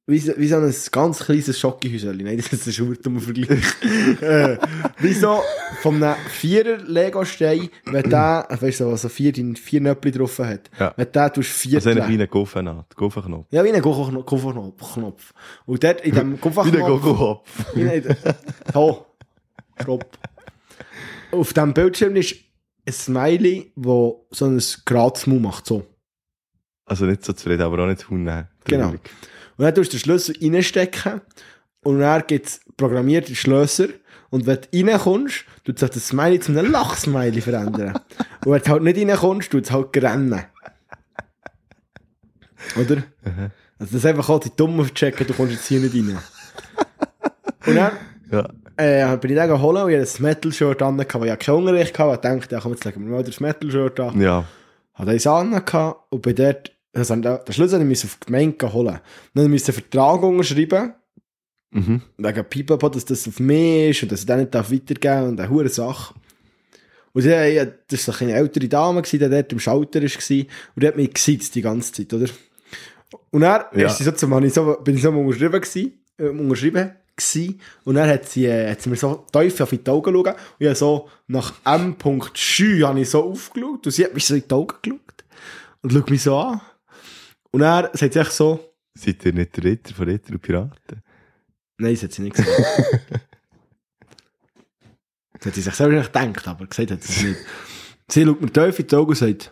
Wie 0.10 0.20
so, 0.20 0.32
wie 0.38 0.48
so 0.48 0.56
ein 0.56 0.74
ganz 0.92 1.20
kleines 1.20 1.60
Schokihäuschen. 1.60 2.16
Nein, 2.18 2.38
das 2.38 2.54
ist 2.54 2.66
ein 2.68 2.72
schurtummer 2.74 3.20
Vergleich. 3.20 3.60
äh, 4.22 4.58
wie 5.00 5.12
so 5.14 5.42
von 5.82 6.02
einem 6.02 6.16
Vierer-Lego-Stein, 6.30 7.70
wenn 7.86 8.10
der, 8.10 8.48
weißt 8.50 8.80
du, 8.80 8.96
so 8.96 9.10
vier, 9.10 9.34
vier 9.56 9.82
Nöppel 9.82 10.12
drauf 10.14 10.40
hat. 10.40 10.70
Ja. 10.80 10.94
Wenn 10.96 11.12
der 11.12 11.34
tust 11.34 11.50
vier 11.52 11.78
Also 11.80 11.90
eine 11.90 12.00
kleine 12.02 12.28
Guffennaht, 12.30 12.96
Guffenknopf. 12.96 13.48
Ja, 13.52 13.64
wie 13.66 13.72
ein. 13.74 13.82
Kofferknopf. 13.82 14.94
Knopf. 14.94 15.34
Und 15.66 15.84
dort 15.84 16.00
in 16.02 16.16
dem 16.16 16.34
Wie. 16.36 16.38
Guffenkopf. 16.38 17.50
Wie 17.76 17.90
ein- 17.90 18.16
So. 18.74 19.06
Stopp. 19.82 20.06
Auf 21.32 21.52
dem 21.54 21.74
Bildschirm 21.74 22.16
ist 22.16 22.34
ein 22.88 22.94
Smiley, 22.94 23.74
wo 23.76 24.26
so 24.32 24.46
ein 24.46 24.64
Grazmu 24.86 25.38
macht, 25.40 25.66
so. 25.68 25.86
Also 26.88 27.06
nicht 27.06 27.24
so 27.24 27.34
zufrieden, 27.34 27.62
aber 27.62 27.84
auch 27.84 27.88
nicht 27.88 28.00
zu. 28.00 28.10
Genau. 28.66 28.90
Und 28.90 29.00
dann 29.58 29.76
tust 29.76 29.92
du 29.94 29.98
den 29.98 30.00
Schlüssel 30.02 30.36
reinstecken 30.42 31.22
und 31.84 32.00
dann 32.00 32.24
gibt 32.28 32.48
es 32.48 32.62
programmierte 32.78 33.36
Schlösser 33.36 33.88
und 34.30 34.46
wenn 34.46 34.60
du 34.72 34.92
reinkommst, 34.92 35.46
tut 35.64 35.80
sich 35.80 35.90
das 35.90 36.08
Smiley 36.08 36.40
zu 36.40 36.52
einem 36.52 36.72
Lachsmiley 36.72 37.42
verändern. 37.42 37.94
und 38.46 38.52
wenn 38.52 38.62
du 38.62 38.70
halt 38.70 38.84
nicht 38.84 38.98
reinkommst, 38.98 39.52
tut 39.52 39.66
es 39.66 39.72
halt 39.72 39.96
rennen. 39.98 40.42
Oder? 42.76 43.04
Also 43.80 43.92
das 43.92 43.94
ist 43.94 44.06
einfach 44.06 44.30
auch 44.30 44.40
die 44.40 44.52
Dummen 44.56 44.92
checken, 44.94 45.28
du 45.28 45.34
kommst 45.34 45.54
jetzt 45.54 45.68
hier 45.68 45.80
nicht 45.80 45.94
rein. 45.96 46.18
und 47.66 47.76
dann 47.76 47.92
Ja. 48.32 48.50
äh, 48.78 49.18
bin 49.18 49.32
ich 49.32 49.38
dann 49.38 49.48
geholt 49.50 49.78
und 49.84 49.90
ich 49.92 50.00
hatte 50.00 50.18
ein 50.20 50.24
Metal-Shirt 50.24 50.82
an, 50.82 50.98
weil 50.98 51.06
ich 51.30 51.40
keinen 51.40 51.56
Unterricht 51.56 51.98
hatte. 52.00 52.14
Ich 52.16 52.40
dachte, 52.42 52.56
ja, 52.56 52.62
komm, 52.62 52.72
jetzt 52.74 52.84
legen 52.86 53.06
wir 53.08 53.16
mal 53.16 53.24
das 53.24 53.40
Metal-Shirt 53.40 54.00
an. 54.00 54.20
Ja. 54.22 54.46
Hatte 54.94 55.12
eins 55.12 55.28
an 55.28 55.52
gehabt 55.64 56.02
und 56.12 56.22
bin 56.22 56.36
dort, 56.36 56.72
also 56.98 57.16
den 57.16 57.40
Schlüssel 57.54 57.84
musste 57.86 58.08
ich 58.08 58.14
auf 58.14 58.20
die 58.20 58.26
Gemeinde 58.28 58.74
holen. 58.74 59.00
Dann 59.34 59.52
musste 59.52 59.72
ich 59.72 59.78
einen 59.78 59.84
Vertrag 59.90 60.24
unterschreiben, 60.24 60.94
Mhm. 61.70 62.02
wegen 62.18 62.46
Pipapo, 62.46 62.88
dass 62.90 63.04
das 63.04 63.28
auf 63.28 63.42
mich 63.42 63.90
ist 63.90 64.04
und 64.04 64.12
dass 64.14 64.22
ich 64.22 64.26
den 64.26 64.40
nicht 64.40 64.54
weitergeben 64.54 65.00
darf 65.02 65.28
und 65.28 65.40
eine 65.40 65.50
hure 65.50 65.68
Sache. 65.68 66.14
Und 67.12 67.26
ja, 67.26 67.44
ja, 67.44 67.66
das 67.66 68.08
war 68.08 68.22
eine 68.22 68.34
ältere 68.34 68.68
Dame, 68.70 69.02
die 69.02 69.18
dort 69.20 69.52
im 69.52 69.60
Schalter 69.60 70.02
war 70.02 70.10
und 70.76 70.84
die 70.84 70.88
hat 70.88 70.96
mich 70.96 71.14
gesitzt 71.14 71.56
die 71.56 71.62
ganze 71.62 71.92
Zeit, 71.92 72.14
oder? 72.14 72.28
Und 73.32 73.42
dann 73.42 73.66
Ja. 73.76 73.88
ist 73.88 73.98
sie 73.98 74.06
so 74.06 74.12
zum, 74.12 74.50
so, 74.50 74.78
bin 74.84 74.96
ich 74.96 75.02
so 75.02 75.10
unterschrieben 75.10 75.60
gewesen, 75.62 75.94
äh, 76.18 76.30
unterschrieben 76.30 76.92
gewesen. 77.16 77.62
Und 77.84 77.96
dann 77.96 78.10
hat 78.10 78.28
sie, 78.30 78.46
äh, 78.46 78.72
hat 78.72 78.82
sie 78.82 78.90
mir 78.90 78.96
so 78.96 79.26
tief 79.32 79.60
auf 79.60 79.70
die 79.70 79.90
Augen 79.90 80.14
geschaut. 80.14 80.36
Und 80.36 80.42
ich 80.60 80.68
habe 80.68 80.76
so 80.76 81.10
nach 81.28 81.54
M. 81.66 81.96
Schü 82.34 82.82
habe 82.84 83.00
ich 83.02 83.10
so 83.10 83.24
aufgeschaut. 83.24 83.86
Und 83.86 83.92
sie 83.92 84.06
hat 84.06 84.14
mich 84.14 84.26
so 84.26 84.36
in 84.36 84.44
die 84.48 84.54
Augen 84.54 84.76
geschaut. 84.82 85.00
Und 85.82 85.94
schaut 85.94 86.10
mich 86.10 86.22
so 86.24 86.38
an. 86.38 86.62
Und 87.52 87.62
dann 87.62 87.90
sagt 87.94 88.14
sie 88.14 88.20
echt 88.20 88.32
so, 88.32 88.74
Seid 88.96 89.24
ihr 89.26 89.34
nicht 89.34 89.56
der 89.56 89.64
Ritter 89.64 89.94
von 89.94 90.10
Ritter 90.10 90.34
und 90.34 90.42
Piraten? 90.42 91.04
nein, 91.78 91.94
das 91.94 92.04
hat 92.04 92.14
sie 92.14 92.24
nicht 92.24 92.36
gesagt. 92.36 92.50
das 95.34 95.46
hat 95.46 95.54
sie 95.56 95.62
sich 95.62 95.74
selber 95.74 95.96
nicht 95.98 96.12
gedacht, 96.12 96.48
aber 96.48 96.66
gesagt 96.66 96.92
hat 96.92 97.04
sie 97.04 97.14
es 97.14 97.24
nicht. 97.24 97.40
Sie 98.10 98.26
schaut 98.26 98.42
mir 98.42 98.52
tief 98.52 98.80
in 98.80 98.88
die 98.88 98.96
Augen 98.96 99.10
und 99.10 99.18
sagt, 99.18 99.52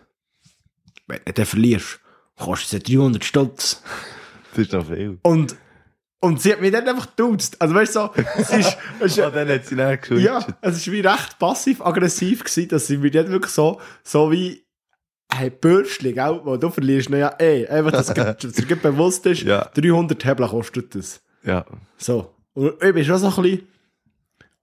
wenn 1.08 1.20
du 1.26 1.34
den 1.34 1.46
verlierst, 1.46 2.00
kostet 2.38 2.88
es 2.88 2.92
300 2.92 3.24
Stutz. 3.24 3.84
Das 4.52 4.60
ist 4.60 4.74
doch 4.74 4.88
viel. 4.88 5.20
Und, 5.22 5.56
und 6.22 6.42
sie 6.42 6.54
hat 6.54 6.62
mich 6.62 6.72
dann 6.72 6.88
einfach 6.88 7.16
geduzt. 7.16 7.62
Also 7.62 7.76
weißt 7.76 7.96
du, 7.96 8.00
so, 8.00 8.12
es 8.38 8.50
ist, 8.50 8.78
es 9.00 9.18
ist 9.18 9.20
Ah, 9.20 9.30
dann 9.30 9.48
hat 9.50 9.66
sie 9.66 9.76
dann 9.76 10.00
ja, 10.18 10.46
es 10.62 10.78
ist 10.78 10.92
wie 10.92 11.02
recht 11.02 11.38
passiv-aggressiv 11.38 12.44
gewesen, 12.44 12.70
dass 12.70 12.88
sie 12.88 12.98
mir 12.98 13.12
dann 13.12 13.28
wirklich 13.28 13.52
so, 13.52 13.80
so 14.04 14.32
wie, 14.32 14.65
hey, 15.32 15.50
Bürstli, 15.50 16.14
gell, 16.14 16.42
wo 16.44 16.58
du 16.58 16.70
verlierst, 16.70 17.10
na 17.10 17.18
ja, 17.18 17.28
ey, 17.40 17.68
einfach, 17.68 17.92
dass 17.92 18.08
dass 18.14 18.38
dir 18.54 18.76
bewusst 18.76 19.26
ist, 19.26 19.44
Ja. 19.44 19.70
300 19.74 20.24
Hebel 20.26 20.48
kostet 20.48 20.96
das. 20.96 21.22
Ja. 21.44 21.66
So. 21.98 22.34
Und 22.54 22.74
ich 22.82 22.94
bin 22.94 23.04
schon 23.04 23.18
so 23.18 23.28
ein 23.28 23.42
bisschen, 23.42 23.68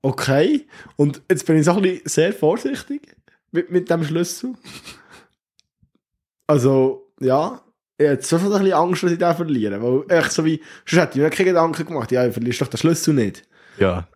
okay. 0.01 0.67
Und 0.97 1.21
jetzt 1.31 1.47
bin 1.47 1.57
ich 1.57 1.65
so 1.65 1.73
ein 1.73 1.83
bisschen 1.83 2.09
sehr 2.09 2.33
vorsichtig 2.33 3.17
mit, 3.51 3.71
mit 3.71 3.91
dem 3.91 4.03
Schlüssel. 4.05 4.55
Also, 6.47 7.13
ja, 7.21 7.61
ich 7.99 8.09
hatte 8.09 8.27
schon 8.27 8.41
so 8.41 8.53
ein 8.53 8.63
bisschen 8.63 8.73
Angst, 8.79 9.03
dass 9.03 9.13
ich 9.13 9.19
den 9.19 9.35
verliere. 9.35 9.83
Weil, 9.83 10.19
echt 10.19 10.33
so 10.33 10.45
wie, 10.45 10.61
sonst 10.87 11.03
hätte 11.03 11.19
ich 11.19 11.23
mir 11.25 11.31
keine 11.31 11.51
Gedanken 11.51 11.87
gemacht, 11.87 12.11
ja, 12.13 12.27
ich 12.27 12.33
verlierst 12.33 12.61
doch 12.61 12.69
den 12.69 12.79
Schlüssel 12.79 13.15
nicht. 13.15 13.43
Ja. 13.79 14.09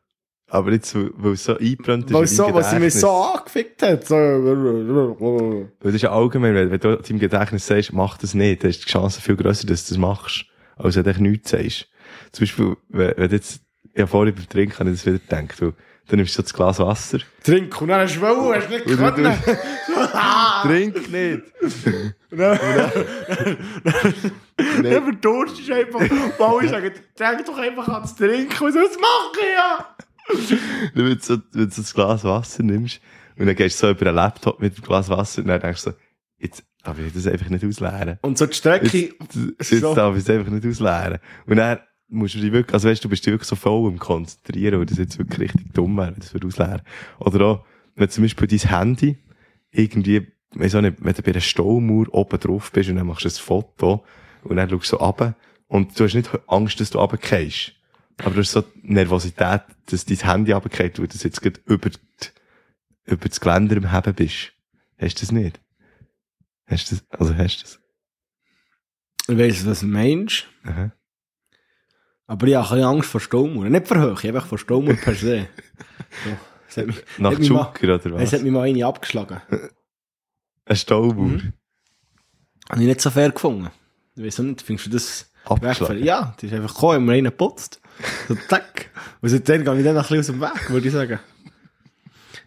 Aber 0.48 0.70
jetzt, 0.72 0.94
weil 0.94 1.32
es 1.32 1.44
so 1.44 1.56
eingebrannt 1.58 2.04
ist. 2.10 2.14
Weil, 2.14 2.26
so, 2.28 2.44
weil 2.54 2.62
sie 2.62 2.78
mich 2.78 2.94
Gedächtnis. 2.94 3.00
so 3.00 3.10
angefickt 3.10 3.82
hat. 3.82 4.06
So. 4.06 4.14
Weil 4.14 5.66
das 5.80 5.94
ist 5.94 6.02
ja 6.02 6.12
allgemein, 6.12 6.54
wenn, 6.54 6.70
du 6.78 6.96
deinem 6.96 7.18
Gedächtnis 7.18 7.66
sagst, 7.66 7.92
mach 7.92 8.16
das 8.18 8.34
nicht, 8.34 8.62
dann 8.62 8.70
ist 8.70 8.84
die 8.84 8.88
Chance 8.88 9.20
viel 9.20 9.34
grösser, 9.36 9.66
dass 9.66 9.86
du 9.86 9.94
das 9.94 9.98
machst, 9.98 10.44
als 10.76 10.94
wenn 10.96 11.04
du 11.04 11.22
nichts 11.22 11.50
sagst. 11.50 11.88
Zum 12.30 12.42
Beispiel, 12.44 12.76
wenn, 12.90 13.14
wenn 13.16 13.28
du 13.28 13.34
jetzt, 13.34 13.60
ja, 13.96 14.06
vorher 14.06 14.32
beim 14.32 14.48
Trinken 14.48 14.78
habe 14.78 14.90
ich 14.90 14.96
das 14.96 15.06
wieder 15.06 15.18
gedacht, 15.18 15.60
weil, 15.60 15.72
dann 16.08 16.18
nimmst 16.18 16.34
du 16.34 16.36
so 16.36 16.42
das 16.42 16.54
Glas 16.54 16.78
Wasser. 16.78 17.18
Trink 17.42 17.80
und 17.82 17.88
dann 17.88 18.02
hast 18.02 18.14
du 18.14 18.20
wollen, 18.20 18.54
hast 18.54 18.68
du 18.70 18.74
nicht 18.74 18.88
du- 18.88 18.96
können. 18.96 19.34
Trink 20.62 21.10
nicht! 21.10 21.42
Und 22.30 22.38
dann, 22.38 22.58
dann 24.82 25.02
verdurstest 25.02 25.68
du 25.68 25.74
einfach. 25.74 26.00
Weil 26.00 26.64
ich 26.64 26.70
sage, 26.70 26.92
trink 27.16 27.44
doch 27.46 27.58
einfach 27.58 27.88
ans 27.88 28.14
Trinken. 28.14 28.64
Und 28.64 28.72
so, 28.72 28.78
das 28.78 28.96
mache 29.00 29.40
ich 29.40 29.54
ja. 29.54 29.96
Wenn 30.94 31.06
du 31.06 31.18
so, 31.20 31.38
wenn 31.52 31.68
du 31.68 31.70
so 31.70 31.82
das 31.82 31.94
Glas 31.94 32.24
Wasser 32.24 32.62
nimmst, 32.62 33.00
und 33.38 33.46
dann 33.46 33.54
gehst 33.54 33.82
du 33.82 33.86
so 33.86 33.92
über 33.92 34.06
einen 34.06 34.16
Laptop 34.16 34.60
mit 34.60 34.76
dem 34.76 34.82
Glas 34.82 35.08
Wasser, 35.08 35.42
und 35.42 35.48
dann 35.48 35.60
denkst 35.60 35.84
du 35.84 35.90
so, 35.90 35.96
jetzt 36.38 36.64
darf 36.82 36.98
ich 36.98 37.12
das 37.12 37.26
einfach 37.26 37.48
nicht 37.48 37.64
ausleeren. 37.64 38.18
Und 38.22 38.38
so 38.38 38.46
die 38.46 38.54
Strecke. 38.54 38.86
Jetzt, 38.86 39.70
jetzt 39.70 39.80
so. 39.80 39.94
darf 39.94 40.16
ich 40.16 40.22
es 40.22 40.30
einfach 40.30 40.50
nicht 40.50 40.66
ausleeren. 40.66 41.18
Und 41.46 41.56
dann 41.56 41.78
musst 42.08 42.34
du 42.34 42.40
dich 42.40 42.52
wirklich, 42.52 42.74
also 42.74 42.88
weißt 42.88 43.04
du, 43.04 43.08
bist 43.08 43.26
wirklich 43.26 43.48
so 43.48 43.56
voll 43.56 43.90
im 43.90 43.98
Konzentrieren, 43.98 44.78
weil 44.78 44.86
das 44.86 44.98
jetzt 44.98 45.18
wirklich 45.18 45.40
richtig 45.40 45.74
dumm 45.74 45.96
wäre, 45.96 46.12
wenn 46.12 46.20
das 46.20 46.34
ausleeren 46.34 46.82
Oder 47.18 47.44
auch, 47.44 47.64
wenn 47.96 48.08
zum 48.08 48.24
Beispiel 48.24 48.46
dein 48.46 48.58
Handy 48.58 49.18
irgendwie, 49.70 50.26
weiss 50.54 50.74
auch 50.74 50.80
nicht, 50.82 50.96
wenn 51.00 51.14
du 51.14 51.22
bei 51.22 51.32
einer 51.32 51.40
Staumauer 51.40 52.06
oben 52.14 52.38
drauf 52.38 52.70
bist 52.72 52.88
und 52.88 52.96
dann 52.96 53.06
machst 53.06 53.24
du 53.24 53.28
ein 53.28 53.32
Foto 53.32 54.04
und 54.44 54.56
dann 54.56 54.70
schaust 54.70 54.92
du 54.92 54.96
so 54.96 55.02
runter 55.02 55.34
und 55.68 55.98
du 55.98 56.04
hast 56.04 56.14
nicht 56.14 56.30
Angst, 56.46 56.80
dass 56.80 56.90
du 56.90 56.98
runtergehst. 56.98 57.72
Aber 58.18 58.30
du 58.34 58.40
hast 58.40 58.52
so 58.52 58.62
die 58.62 58.92
Nervosität, 58.92 59.62
dass 59.86 60.04
dein 60.04 60.16
Handy 60.18 60.52
runtergeht, 60.52 60.98
weil 60.98 61.06
du 61.06 61.18
jetzt 61.18 61.42
gerade 61.42 61.60
über, 61.66 61.90
die, 61.90 61.98
über 63.04 63.28
das 63.28 63.40
Geländer 63.40 63.76
im 63.76 63.92
Heben 63.92 64.14
bist. 64.14 64.52
Hast 64.98 65.16
du 65.16 65.20
das 65.20 65.32
nicht? 65.32 65.60
Hast 66.66 66.90
du 66.90 66.96
das, 66.96 67.20
also 67.20 67.34
hast 67.36 67.58
du 67.58 67.62
das? 67.62 67.80
Ich 69.28 69.38
weiss, 69.38 69.66
was 69.66 69.80
du 69.80 69.86
meinst. 69.86 70.46
Aha. 70.64 70.92
Aber 72.28 72.46
ich 72.46 72.54
habe 72.54 72.64
ein 72.66 72.70
bisschen 72.70 72.84
Angst 72.88 73.10
vor 73.10 73.20
Staumauern. 73.20 73.70
Nicht 73.72 73.86
vor 73.86 73.98
Höhe, 73.98 74.16
einfach 74.28 74.46
vor 74.46 74.58
Staumauern 74.58 74.98
per 74.98 75.14
se. 75.14 75.48
So. 76.68 76.82
Mich, 76.82 76.96
Nach 77.16 77.38
Zucker 77.40 77.94
oder 77.94 78.12
was? 78.12 78.22
es 78.24 78.32
hat 78.34 78.42
mich 78.42 78.50
mal 78.52 78.62
eine 78.68 78.84
abgeschlagen. 78.84 79.40
Ein 80.66 80.76
Staubauer. 80.76 81.24
Mhm. 81.28 81.52
Habe 82.68 82.80
ich 82.82 82.88
nicht 82.88 83.00
so 83.00 83.10
fair 83.10 83.30
gefunden. 83.30 83.70
Ich 84.16 84.24
weiß 84.24 84.40
auch 84.40 84.44
nicht, 84.44 84.62
findest 84.62 84.86
du 84.86 84.90
das 84.90 85.32
Abgeschlagen. 85.44 85.62
wertvoll? 85.62 86.04
Ja, 86.04 86.34
die 86.40 86.46
ist 86.46 86.52
einfach 86.52 86.74
gekommen, 86.74 86.96
immer 86.96 87.12
einen 87.12 87.24
geputzt. 87.26 87.80
So, 88.28 88.36
zack. 88.48 88.90
Und 89.20 89.28
seitdem 89.28 89.64
gehe 89.64 89.78
ich 89.78 89.84
dann 89.84 89.94
noch 89.94 90.10
ein 90.10 90.18
bisschen 90.18 90.36
aus 90.40 90.50
dem 90.52 90.56
Weg, 90.60 90.70
würde 90.70 90.86
ich 90.86 90.92
sagen. 90.92 91.18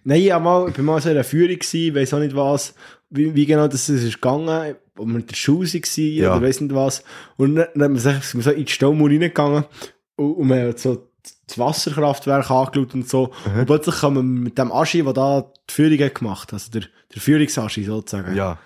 Nein, 0.04 0.22
ich, 0.22 0.32
hab 0.32 0.42
mal, 0.44 0.68
ich 0.70 0.76
bin 0.76 0.86
mal 0.86 1.02
so 1.02 1.10
in 1.10 1.16
einer 1.16 1.24
Führung 1.24 1.58
gewesen, 1.60 1.96
weiss 1.96 2.14
auch 2.14 2.20
nicht 2.20 2.36
was, 2.36 2.74
wie, 3.10 3.34
wie 3.36 3.46
genau 3.46 3.68
das 3.68 3.90
ist 3.90 4.14
gegangen, 4.14 4.76
ob 4.98 5.06
wir 5.08 5.14
mit 5.14 5.30
der 5.30 5.36
Schule 5.36 5.68
waren 5.68 6.14
Ja. 6.16 6.36
oder 6.36 6.46
weiss 6.46 6.62
nicht 6.62 6.74
was. 6.74 7.04
Und 7.38 7.56
dann, 7.56 7.68
dann 7.76 7.96
sind 7.98 8.34
wir 8.36 8.42
so 8.44 8.52
in 8.52 8.66
die 8.66 8.72
Staumauer 8.72 9.10
reingegangen 9.10 9.66
und, 10.16 10.34
und 10.34 10.48
wir 10.50 10.62
haben 10.62 10.78
so 10.78 11.06
das 11.48 11.58
Wasserkraftwerk 11.60 12.50
angeschaut 12.50 12.94
und 12.94 13.10
so. 13.10 13.32
Und 13.58 13.66
plötzlich 13.66 13.96
kommen 14.00 14.16
wir 14.18 14.24
mit 14.24 14.58
dem 14.58 14.72
Aschi, 14.72 15.04
der 15.04 15.14
da 15.14 15.52
die 15.70 15.74
Führung 15.74 16.00
hat 16.00 16.16
gemacht, 16.16 16.54
also 16.54 16.72
der, 16.72 16.84
der 17.14 17.22
Führungsaschi 17.22 17.84
sozusagen. 17.84 18.36
Ja. 18.36 18.58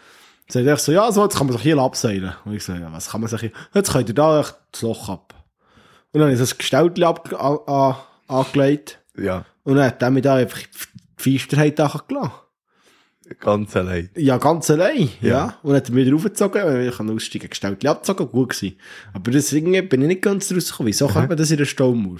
Sagt 0.49 0.81
so, 0.81 0.91
ja, 0.91 1.11
so, 1.11 1.23
jetzt 1.23 1.37
kann 1.37 1.47
man 1.47 1.53
sich 1.55 1.63
hier 1.63 1.77
abseilen. 1.79 2.33
Und 2.45 2.53
ich 2.53 2.63
so, 2.63 2.73
ja, 2.73 2.91
was 2.91 3.09
kann 3.09 3.21
man 3.21 3.29
sich 3.29 3.39
hier, 3.39 3.51
jetzt 3.73 3.91
könnt 3.91 4.09
ihr 4.09 4.15
da 4.15 4.45
das 4.71 4.81
Loch 4.81 5.09
ab. 5.09 5.33
Und 6.13 6.19
dann 6.19 6.23
habe 6.23 6.33
ich 6.33 6.39
so 6.39 6.53
ein 6.53 6.57
Gestelltchen 6.57 7.03
ab, 7.03 7.99
angelegt. 8.27 8.99
Ja. 9.17 9.45
Und 9.63 9.75
dann 9.75 9.85
hat 9.87 10.01
er 10.01 10.11
mich 10.11 10.23
da 10.23 10.35
einfach 10.35 10.59
die 10.59 11.37
Feisterheit 11.37 11.75
gelassen. 11.75 12.31
Ganz 13.39 13.75
allein. 13.75 14.09
Ja, 14.15 14.37
ganz 14.37 14.69
allein, 14.69 15.09
ja. 15.21 15.29
Ja. 15.29 15.57
Und 15.63 15.69
dann 15.71 15.77
hat 15.77 15.89
mich 15.89 16.05
wieder 16.05 16.15
aufgezogen, 16.15 16.87
ich 16.87 16.95
kann 16.97 17.09
aussteigen, 17.09 17.49
Gestelltchen 17.49 17.89
abgezogen, 17.89 18.29
gut 18.29 18.49
gewesen. 18.49 18.77
Aber 19.13 19.31
deswegen 19.31 19.71
bin 19.89 20.01
ich 20.03 20.07
nicht 20.07 20.21
ganz 20.21 20.51
rausgekommen. 20.53 20.89
Wieso 20.91 21.07
kommt 21.07 21.29
man 21.29 21.37
das 21.37 21.49
in 21.49 21.57
der 21.57 21.65
Staumauer? 21.65 22.17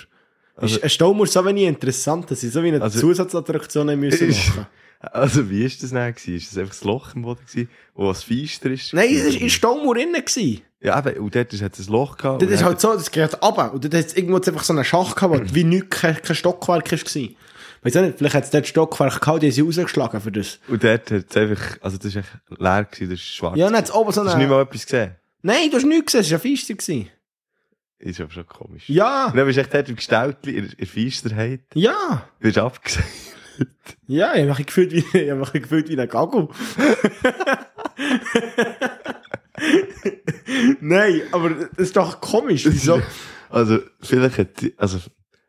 Also- 0.56 0.76
ist 0.78 0.84
ein 0.84 0.90
Staumauer 0.90 1.28
so 1.28 1.44
wenig 1.46 1.64
interessant, 1.66 2.32
dass 2.32 2.42
ich 2.44 2.52
so 2.52 2.64
wie 2.64 2.70
eine 2.70 2.82
Also- 2.82 3.00
Zusatzattraktion 3.00 4.00
müssen 4.00 4.28
machen 4.56 4.68
Also, 5.12 5.50
wie 5.50 5.66
ist 5.66 5.84
das 5.84 5.90
denn? 5.92 6.14
Ist 6.14 6.52
das 6.52 6.58
einfach 6.58 6.74
das 6.74 6.84
Loch 6.84 7.14
im 7.14 7.24
Boden 7.24 7.42
gewesen, 7.46 7.70
wo 7.94 8.08
was 8.08 8.24
feister 8.24 8.72
ist? 8.72 8.94
Nein, 8.94 9.10
es 9.14 9.26
war 9.26 9.34
in 9.34 9.40
der 9.40 9.50
Staumauer 9.50 9.98
innen. 9.98 10.14
Gewesen. 10.24 10.62
Ja, 10.80 10.98
eben, 11.00 11.20
und 11.22 11.36
dort 11.36 11.52
hat 11.54 11.78
es 11.80 11.88
ein 11.88 11.92
Loch 11.92 12.18
gehabt. 12.18 12.42
Das 12.42 12.50
ist 12.50 12.64
halt 12.64 12.80
so, 12.80 12.94
das 12.94 13.12
geht 13.12 13.42
runter. 13.42 13.74
Und 13.74 13.84
dann 13.86 14.00
hat 14.00 14.08
es 14.08 14.14
irgendwo 14.16 14.38
einfach 14.38 14.64
so 14.64 14.74
einen 14.74 14.84
Schacht 14.86 15.16
gehabt, 15.16 15.34
wo 15.52 15.56
wie 15.56 15.64
nichts, 15.64 16.02
kein, 16.02 16.22
kein 16.22 16.36
Stockwerk 16.36 16.92
war. 16.92 17.30
Weiss 17.82 17.98
auch 17.98 18.02
nicht, 18.02 18.18
vielleicht 18.18 18.36
hat 18.36 18.44
es 18.46 18.50
dort 18.50 18.66
Stockwerk 18.68 19.20
gehabt, 19.22 19.44
die 19.44 19.52
sie 19.52 19.62
rausgeschlagen 19.62 20.22
für 20.22 20.32
das. 20.32 20.60
Und 20.70 20.84
dort 20.84 21.12
hat 21.12 21.26
es 21.30 21.36
einfach, 21.38 21.78
also 21.82 21.98
das 21.98 22.06
ist 22.08 22.16
echt 22.16 22.30
leer 22.50 22.86
gewesen, 22.86 23.10
das 23.10 23.20
ist 23.20 23.26
schwarz. 23.28 23.58
Ja, 23.58 23.66
dann 23.68 23.78
hat 23.78 23.86
es 23.86 23.92
oben 23.94 24.12
so 24.14 24.22
Hast 24.24 24.34
du 24.34 24.38
nicht 24.38 24.46
eine... 24.46 24.56
mal 24.56 24.62
etwas 24.62 24.86
gesehen? 24.86 25.16
Nein, 25.42 25.70
du 25.70 25.78
hast 25.78 25.86
nichts 25.86 26.14
gesehen, 26.14 26.22
es 26.22 26.32
war 26.32 26.38
ein 26.40 26.56
Feister. 26.56 26.74
gewesen. 26.76 27.10
Ist 28.00 28.20
aber 28.22 28.32
schon 28.32 28.48
komisch. 28.48 28.84
Ja, 28.90 29.28
Und 29.28 29.36
dann 29.38 29.46
bist 29.46 29.58
du 29.58 29.62
echt 29.62 29.74
dort 29.74 29.90
im 29.90 29.96
Gestelltli, 29.96 30.58
in 30.58 30.74
der 30.78 30.88
Feisterheit, 30.88 31.62
ja, 31.74 32.28
wirst 32.40 32.58
abgesehen. 32.58 33.06
Ja, 34.08 34.36
ich 34.36 34.48
mich 34.48 34.66
gefühlt 34.66 34.92
wie, 34.92 34.98
ich 35.18 35.34
mich 35.34 35.52
gefühlt 35.54 35.90
wie 35.90 36.00
ein 36.00 36.08
Gagel. 36.08 36.48
Nein, 40.82 41.22
aber 41.32 41.50
das 41.52 41.70
ist 41.78 41.96
doch 41.98 42.20
komisch, 42.22 42.66
wieso? 42.66 43.02
Also, 43.50 43.80
vielleicht 44.02 44.38
hat, 44.38 44.62
die- 44.62 44.74
also, 44.78 45.00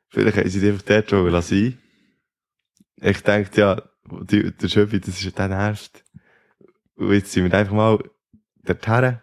vielleicht 0.09 0.37
haben 0.37 0.49
sie 0.49 0.61
die 0.61 0.69
einfach 0.69 0.83
dort 0.83 1.11
schon 1.11 1.29
lassen. 1.31 1.79
Ich 3.01 3.21
denke, 3.23 3.61
ja, 3.61 3.83
die, 4.31 4.53
der 4.53 4.69
Schöpfi, 4.69 5.01
das 5.01 5.21
ist 5.23 5.39
der 5.39 5.49
nervt. 5.49 6.05
Und 6.97 7.13
jetzt 7.13 7.33
sind 7.33 7.51
wir 7.51 7.59
einfach 7.59 7.73
mal 7.75 7.99
dorthin, 8.65 9.19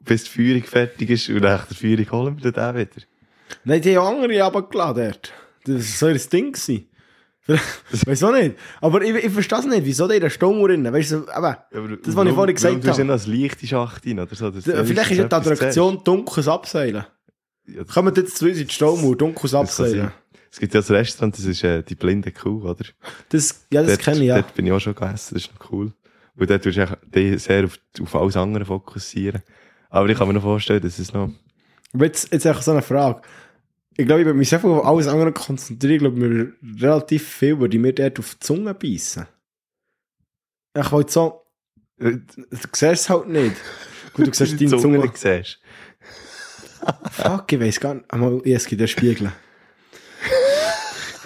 bis 0.00 0.24
die 0.24 0.30
Führung 0.30 0.62
fertig 0.64 1.10
ist, 1.10 1.28
und 1.28 1.40
nach 1.42 1.66
der 1.66 1.76
Führung 1.76 2.10
holen 2.10 2.42
wir 2.42 2.52
den 2.52 2.74
wieder. 2.76 3.06
Nein, 3.64 3.80
die 3.80 3.96
haben 3.96 4.22
andere 4.24 4.42
runtergeladen 4.42 5.04
dort. 5.04 5.32
Das 5.64 5.74
war 5.74 5.82
so 5.82 6.08
ihr 6.08 6.28
Ding. 6.28 6.52
gewesen. 6.52 6.88
Weiss 7.46 8.22
auch 8.22 8.32
nicht. 8.32 8.56
Aber 8.80 9.02
ich, 9.02 9.14
ich 9.24 9.32
verstehe 9.32 9.58
es 9.58 9.66
nicht, 9.66 9.84
wieso 9.84 10.08
die 10.08 10.14
in 10.14 10.20
der 10.22 10.30
Staumauer 10.30 10.70
rein? 10.70 10.90
Weißt 10.90 11.12
du, 11.12 11.16
eben, 11.16 11.98
Das, 12.02 12.16
was 12.16 12.26
ich 12.26 12.32
vorhin 12.32 12.54
gesagt 12.54 12.84
Du 12.84 12.88
hast 12.88 12.98
ja 12.98 13.04
habe. 13.06 13.12
ein 13.22 13.40
leichte 13.40 13.66
Schacht 13.66 14.06
rein, 14.06 14.18
oder 14.18 14.34
so. 14.34 14.50
dass 14.50 14.64
du 14.64 14.84
vielleicht 14.86 15.10
ist 15.10 15.18
ja 15.18 15.24
die 15.28 15.34
Attraktion 15.34 16.00
dunkles 16.04 16.48
Abseilen. 16.48 17.04
Ja, 17.66 17.84
Kommen 17.84 18.14
jetzt 18.16 18.36
zu 18.38 18.46
uns 18.46 18.58
in 18.58 18.66
die 18.66 18.72
Staumauer, 18.72 19.16
dunkles 19.16 19.52
das 19.52 19.60
Abseilen. 19.60 20.10
Es 20.50 20.60
gibt 20.60 20.72
ja 20.72 20.80
das 20.80 20.90
Restaurant, 20.90 21.36
das 21.36 21.44
ist 21.44 21.64
äh, 21.64 21.82
die 21.82 21.96
blinde 21.96 22.30
Kuh, 22.30 22.62
oder? 22.62 22.84
Das, 23.30 23.66
ja, 23.72 23.82
das 23.82 23.92
dort, 23.92 24.00
kenne 24.02 24.18
ich 24.20 24.26
ja. 24.26 24.36
Dort 24.36 24.54
bin 24.54 24.66
ich 24.66 24.72
auch 24.72 24.80
schon 24.80 24.94
gegessen, 24.94 25.34
das 25.34 25.42
ist 25.44 25.50
noch 25.52 25.70
cool. 25.72 25.92
Und 26.36 26.50
dort 26.50 26.64
würdest 26.64 26.92
du 27.12 27.38
sehr 27.38 27.64
auf, 27.64 27.78
auf 28.02 28.14
alles 28.14 28.36
andere 28.36 28.64
fokussieren. 28.64 29.42
Aber 29.90 30.08
ich 30.08 30.16
kann 30.16 30.28
mir 30.28 30.34
noch 30.34 30.42
vorstellen, 30.42 30.80
dass 30.82 30.98
es 30.98 31.12
noch... 31.12 31.30
Aber 31.92 32.04
jetzt, 32.06 32.32
jetzt 32.32 32.46
einfach 32.46 32.62
so 32.62 32.70
eine 32.72 32.82
Frage. 32.82 33.22
Ich 33.96 34.06
glaube, 34.06 34.22
ich 34.22 34.26
würde 34.26 34.38
mich 34.38 34.48
sehr 34.48 34.64
auf 34.64 34.84
alles 34.84 35.06
andere 35.06 35.32
konzentrieren. 35.32 35.94
Ich 35.94 36.00
glaube, 36.00 36.16
mir 36.18 36.52
relativ 36.80 37.28
viel 37.28 37.60
würde 37.60 37.76
ich 37.76 37.80
mir 37.80 37.92
dort 37.92 38.18
auf 38.18 38.34
die 38.34 38.40
Zunge 38.40 38.74
beißen. 38.74 39.26
Ich 40.76 40.92
wollte 40.92 41.12
so, 41.12 41.42
äh, 42.00 42.12
du 42.12 42.46
siehst 42.50 42.82
es 42.82 43.08
halt 43.08 43.28
nicht. 43.28 43.56
Gut, 44.14 44.26
du 44.26 44.32
siehst 44.34 44.60
deine 44.60 44.76
Zunge. 44.78 44.98
nicht 44.98 45.16
siehst. 45.16 45.60
Fuck, 47.12 47.52
ich 47.52 47.60
weiß 47.60 47.80
gar 47.80 47.94
nicht. 47.94 48.12
Einmal, 48.12 48.42
ja, 48.44 48.56
es 48.56 48.66
gibt 48.66 48.80
ja 48.80 48.86
Spiegel. 48.86 49.32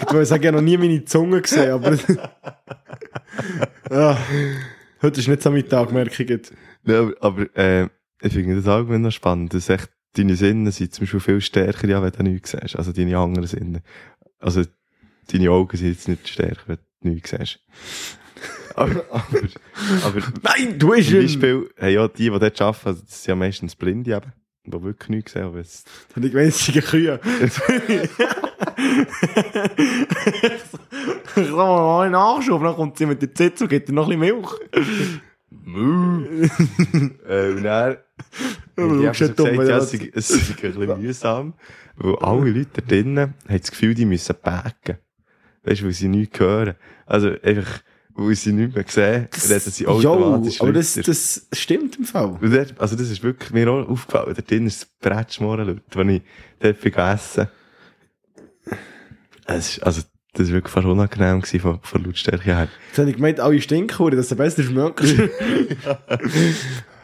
Ich 0.01 0.13
wollte 0.13 0.27
sagen, 0.27 0.43
ich 0.43 0.49
habe 0.49 0.57
noch 0.59 0.63
nie 0.63 0.77
meine 0.77 1.05
Zunge 1.05 1.43
gesehen, 1.43 1.73
aber... 1.73 1.99
ja. 3.91 4.19
Heute 5.01 5.21
ist 5.21 5.29
nicht 5.29 5.43
so 5.43 5.51
mein 5.51 5.69
Tag, 5.69 5.93
merke 5.93 6.23
ich. 6.23 6.53
Ja, 6.85 7.11
aber, 7.21 7.57
äh, 7.57 7.89
ich 8.21 8.33
finde 8.33 8.57
das 8.57 8.67
Argument 8.67 9.05
noch 9.05 9.11
spannend, 9.11 9.55
dass 9.55 9.69
echt 9.69 9.91
deine 10.15 10.37
Sinne 10.37 10.73
sind 10.73 10.95
zum 10.95 11.03
Beispiel 11.03 11.21
viel 11.21 11.41
stärker, 11.41 11.89
ja, 11.89 12.03
wenn 12.03 12.13
du 12.13 12.23
nichts 12.23 12.51
siehst. 12.51 12.77
Also 12.77 12.93
deine 12.93 13.17
anderen 13.19 13.47
Sinne. 13.47 13.83
Also 14.39 14.65
deine 15.33 15.51
Augen 15.51 15.77
sind 15.77 15.89
jetzt 15.89 16.09
nicht 16.09 16.29
stärker, 16.29 16.63
wenn 16.67 16.79
du 17.03 17.09
nichts 17.09 17.31
siehst. 17.31 17.61
aber, 18.75 19.05
aber, 19.11 19.39
aber 20.05 20.23
Nein, 20.43 20.79
du 20.79 20.91
bist 20.91 21.11
zum. 21.11 21.23
Beispiel, 21.23 21.71
hey, 21.77 21.95
ja, 21.95 22.09
die, 22.09 22.31
die 22.31 22.31
dort 22.31 22.61
arbeiten, 22.61 22.89
also 22.89 23.03
das 23.03 23.23
sind 23.23 23.29
ja 23.29 23.37
meistens 23.37 23.75
Blinde 23.77 24.15
eben, 24.15 24.33
die 24.65 24.83
wirklich 24.83 25.09
nichts 25.09 25.33
sehen. 25.33 25.43
Aber 25.45 25.59
es, 25.59 25.85
Und 26.15 26.25
ich 26.25 26.33
Kühe. 26.83 27.21
Ich 31.37 31.51
mal, 31.51 32.03
einen 32.03 32.13
Nachschub, 32.13 32.63
dann 32.63 32.75
kommt 32.75 32.99
sie 32.99 33.07
mit 33.07 33.23
der 33.23 33.33
Zitze 33.35 33.65
und 33.65 33.71
gibt 33.71 33.89
dir 33.89 33.93
noch 33.93 34.11
ein 34.11 34.19
bisschen 34.19 34.41
Milch. 34.41 34.51
äh, 37.29 37.51
und 37.51 37.63
dann, 37.63 37.97
du 38.79 39.01
ich 39.01 39.07
habe 39.07 39.17
ja 39.17 39.57
gesagt, 39.57 39.69
ja, 39.69 39.79
es 39.79 39.93
es 39.93 40.29
sei 40.29 40.69
ein 40.69 40.75
bisschen 40.75 41.01
mühsam, 41.03 41.55
weil 41.97 42.17
alle 42.17 42.51
Leute 42.51 42.71
da 42.75 42.83
drinnen 42.83 43.35
haben 43.49 43.59
das 43.61 43.71
Gefühl, 43.71 43.95
die 43.95 44.05
müssen 44.05 44.35
backen. 44.43 44.99
Weißt 45.65 45.81
du, 45.81 45.87
weil 45.87 45.93
sie 45.93 46.09
nichts 46.09 46.39
hören. 46.39 46.75
Also 47.07 47.33
einfach, 47.43 47.81
weil 48.15 48.35
sie 48.35 48.53
nichts 48.53 48.75
mehr 48.75 48.85
sehen, 48.89 49.29
reden 49.51 49.71
sie 49.71 49.85
Jo, 49.85 49.91
automatisch 49.91 50.61
aber 50.61 50.73
das, 50.73 50.95
das 50.95 51.47
stimmt 51.53 51.97
im 51.97 52.05
Fall. 52.05 52.39
Also 52.79 52.97
das 52.97 53.11
ist 53.11 53.23
wirklich 53.23 53.51
mir 53.53 53.69
auch 53.71 53.89
aufgefallen. 53.89 54.35
Da 54.35 54.43
drin 54.43 54.67
ist 54.67 54.83
das 54.83 54.89
Bretschmoren, 55.01 55.67
Leute, 55.67 55.83
wenn 55.95 56.09
ich 56.09 56.23
dort 56.61 56.81
bin 56.81 56.93
gegessen. 56.93 57.49
Es 59.47 59.77
ist, 59.77 59.83
also, 59.83 60.03
das 60.35 60.49
war 60.49 60.55
wirklich 60.55 60.73
fast 60.73 60.87
unangenehm 60.87 61.41
gewesen 61.41 61.61
von, 61.61 61.81
von 61.83 62.05
Lautstärke 62.05 62.45
her. 62.45 62.69
Jetzt 62.89 62.99
habe 62.99 63.09
ich 63.09 63.17
gemeint, 63.17 63.41
alle 63.41 63.61
Stinkhuren, 63.61 64.17
dass 64.17 64.29
du 64.29 64.37
besser 64.37 64.63
schmeckst. 64.63 65.15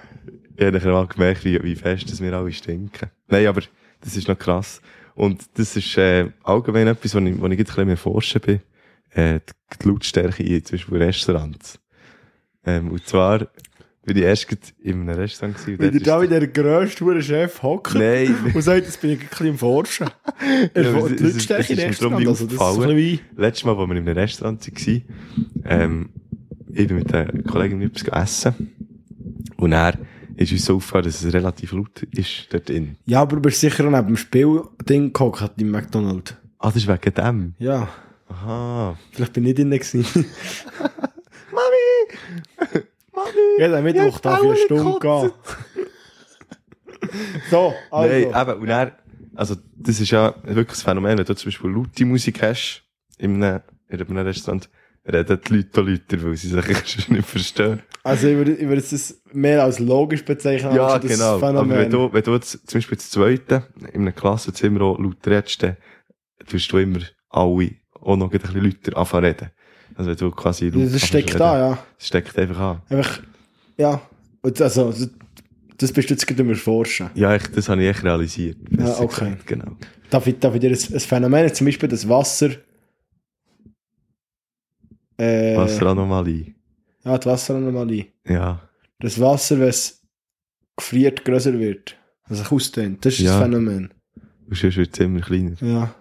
Ich 0.57 0.67
habe 0.67 0.93
mal 0.93 1.07
gemerkt, 1.07 1.45
wie, 1.45 1.63
wie 1.63 1.75
fest 1.75 2.11
dass 2.11 2.21
wir 2.21 2.33
alle 2.33 2.53
stinken. 2.53 3.11
Nein, 3.29 3.47
aber 3.47 3.63
das 4.01 4.17
ist 4.17 4.29
noch 4.29 4.39
krass. 4.39 4.81
Und 5.15 5.45
das 5.55 5.77
ist 5.77 5.97
äh, 5.97 6.31
allgemein 6.43 6.89
etwas, 6.89 7.15
wo 7.15 7.19
ich, 7.19 7.41
wo 7.41 7.47
ich 7.47 7.59
jetzt 7.59 7.71
ein 7.71 7.75
bisschen 7.75 7.87
mehr 7.87 7.97
forschen 7.97 8.41
bin. 8.41 8.61
Äh, 9.11 9.41
die, 9.41 9.79
die 9.83 9.89
Lautstärke 9.89 10.43
in 10.43 10.65
zum 10.65 10.77
Beispiel 10.77 10.99
Restaurants. 10.99 11.79
Ähm, 12.67 12.91
und 12.91 13.07
zwar 13.07 13.47
bin 14.05 14.17
ich 14.17 14.23
erst 14.23 14.75
in 14.81 15.09
einem 15.09 15.09
Restaurant 15.09 15.57
gewesen. 15.57 15.79
Wenn 15.79 15.93
der 15.93 16.01
da 16.01 16.21
wieder 16.21 16.41
der 16.41 16.49
grösste 16.49 17.23
Chef 17.23 17.63
hockt 17.63 17.95
Nein, 17.95 18.35
und 18.53 18.63
sagt, 18.63 18.85
jetzt 18.85 19.01
bin 19.01 19.13
ich 19.13 19.21
ein 19.21 19.29
bisschen 19.29 19.47
im 19.49 19.59
Forschen. 19.59 20.11
Er 20.75 20.83
Ja, 20.83 21.09
die 21.09 21.23
Lautstärke 21.23 21.73
in 21.73 21.79
mir 21.79 21.95
darum 21.95 22.15
Restaurant, 22.15 22.21
nie 22.21 22.29
also 22.29 22.47
das 22.47 22.55
ist 22.55 22.83
ein 22.83 22.97
wie... 22.97 23.21
letztes 23.37 23.65
Mal, 23.65 23.77
als 23.77 23.89
wir 23.89 23.97
in 23.97 24.09
einem 24.09 24.19
Restaurant 24.19 24.67
waren, 24.67 25.03
ähm, 25.65 26.09
ich 26.73 26.89
bin 26.89 26.97
mit 26.97 27.13
der 27.13 27.33
Kollegin 27.45 27.83
etwas 27.83 28.09
essen. 28.09 28.73
Und 29.57 29.73
er 29.73 29.97
ist 30.37 30.53
uns 30.53 30.65
so 30.65 30.77
aufgefallen, 30.77 31.05
dass 31.05 31.23
es 31.23 31.33
relativ 31.33 31.73
laut 31.73 32.03
ist 32.11 32.47
dort 32.51 32.69
drin. 32.69 32.97
Ja, 33.07 33.23
aber 33.23 33.37
du 33.37 33.43
bist 33.43 33.61
sicher 33.61 33.85
neben 33.85 34.07
dem 34.07 34.17
Spielding 34.17 35.13
gehockt 35.13 35.61
im 35.61 35.71
McDonald's. 35.71 36.35
Ah, 36.59 36.69
das 36.69 36.77
ist 36.77 36.89
wegen 36.89 37.15
dem. 37.15 37.55
Ja, 37.59 37.89
Aha. 38.29 38.97
vielleicht 39.13 39.33
bin 39.33 39.45
ich 39.45 39.57
nicht 39.57 39.59
drin 39.59 39.71
gewesen. 39.71 40.05
Mami! 41.53 42.85
Mami! 43.13 43.59
Jeden 43.59 43.85
Mittwoch 43.85 44.21
darf 44.21 44.43
ich 44.43 44.49
eine 44.49 44.57
Stunde 44.57 44.99
gehen. 44.99 45.31
so, 47.51 47.75
also. 47.91 48.31
Nein, 48.31 48.49
eben, 48.49 48.61
und 48.61 48.69
er, 48.69 48.99
also, 49.35 49.57
das 49.77 50.01
ist 50.01 50.11
ja 50.11 50.35
wirklich 50.43 50.69
das 50.69 50.83
Phänomen, 50.83 51.19
wenn 51.19 51.25
du 51.25 51.35
zum 51.35 51.49
Beispiel 51.49 51.71
laute 51.71 52.05
Musik 52.05 52.43
hast, 52.43 52.83
in 53.19 53.43
einem, 53.43 53.61
in 53.89 54.01
einem 54.01 54.27
Restaurant, 54.27 54.69
reden 55.07 55.41
die 55.49 55.55
Leute 55.57 55.81
auch 55.81 55.87
lauter, 55.87 56.23
weil 56.23 56.37
sie 56.37 56.49
sich 56.49 57.09
nicht 57.09 57.27
verstehen. 57.27 57.83
Also 58.03 58.29
ich 58.29 58.37
würde, 58.37 58.53
ich 58.55 58.67
würde 58.69 58.81
es 58.83 59.23
mehr 59.33 59.63
als 59.65 59.79
logisch 59.79 60.25
bezeichnen. 60.25 60.75
Ja, 60.75 60.87
als 60.89 61.03
das 61.07 61.13
genau. 61.13 61.37
Aber 61.37 61.47
Phänomen. 61.49 61.79
wenn 61.79 61.91
du, 61.91 62.13
wenn 62.13 62.23
du 62.23 62.33
jetzt 62.35 62.51
zum 62.69 62.79
Beispiel 62.79 62.97
das 62.97 63.11
Zweite 63.11 63.67
in 63.93 64.03
einem 64.03 64.15
Klassenzimmer 64.15 64.83
auch 64.83 64.99
laut 64.99 65.27
redest, 65.27 65.63
dann 65.63 65.77
tust 66.49 66.71
du 66.73 66.79
immer 66.79 67.01
alle 67.31 67.71
auch 68.01 68.17
noch 68.17 68.31
ein 68.33 68.39
bisschen 68.39 68.63
lauter 68.63 68.97
anfangen 68.99 69.25
reden. 69.27 69.51
Also 69.97 70.11
wenn 70.11 70.17
du 70.17 70.31
quasi 70.33 70.69
laut 70.71 70.93
das 70.95 71.07
steckt 71.07 71.39
da, 71.39 71.59
ja. 71.59 71.79
Das 71.99 72.07
steckt 72.07 72.39
einfach 72.39 72.59
an. 72.59 72.83
Einfach, 72.91 73.21
ja. 73.79 74.03
Und 74.43 74.61
also, 74.61 74.91
das- 74.91 75.11
das 75.79 75.91
bist 75.93 76.09
du 76.09 76.15
jetzt 76.15 76.27
gerade 76.27 76.43
am 76.43 76.51
Erforschen. 76.51 77.11
Ja, 77.15 77.35
ich, 77.35 77.43
das 77.49 77.69
habe 77.69 77.83
ich 77.83 77.89
echt 77.89 78.05
realisiert. 78.05 78.57
Ja, 78.79 79.01
okay. 79.01 79.31
gesagt, 79.31 79.47
Genau. 79.49 79.77
Darf 80.09 80.27
ich, 80.27 80.39
darf 80.39 80.55
ich 80.55 80.61
dir 80.61 80.71
ein, 80.71 80.79
ein 80.95 81.01
Phänomen, 81.01 81.53
zum 81.53 81.65
Beispiel 81.67 81.89
das 81.89 82.09
Wasser, 82.09 82.51
äh, 85.19 85.57
Wasseranomalie. 85.57 86.55
ja, 87.05 87.19
die 87.19 87.27
Wasseranomalie. 87.27 88.07
Ja. 88.27 88.61
Das 89.01 89.21
Wasser, 89.21 89.59
wenn 89.61 89.69
es 89.69 90.03
gefriert, 90.77 91.25
größer 91.25 91.59
wird. 91.59 91.97
Also 92.25 92.43
sich 92.43 92.53
ausdehnt. 92.53 93.05
Das 93.05 93.15
ist 93.15 93.21
Ja. 93.21 93.33
das 93.39 93.43
Phänomen. 93.43 93.93
Und 94.49 94.57
sonst 94.57 94.77
wird 94.77 94.95
es 94.95 95.01
immer 95.01 95.21
kleiner. 95.21 95.57
Ja. 95.61 95.95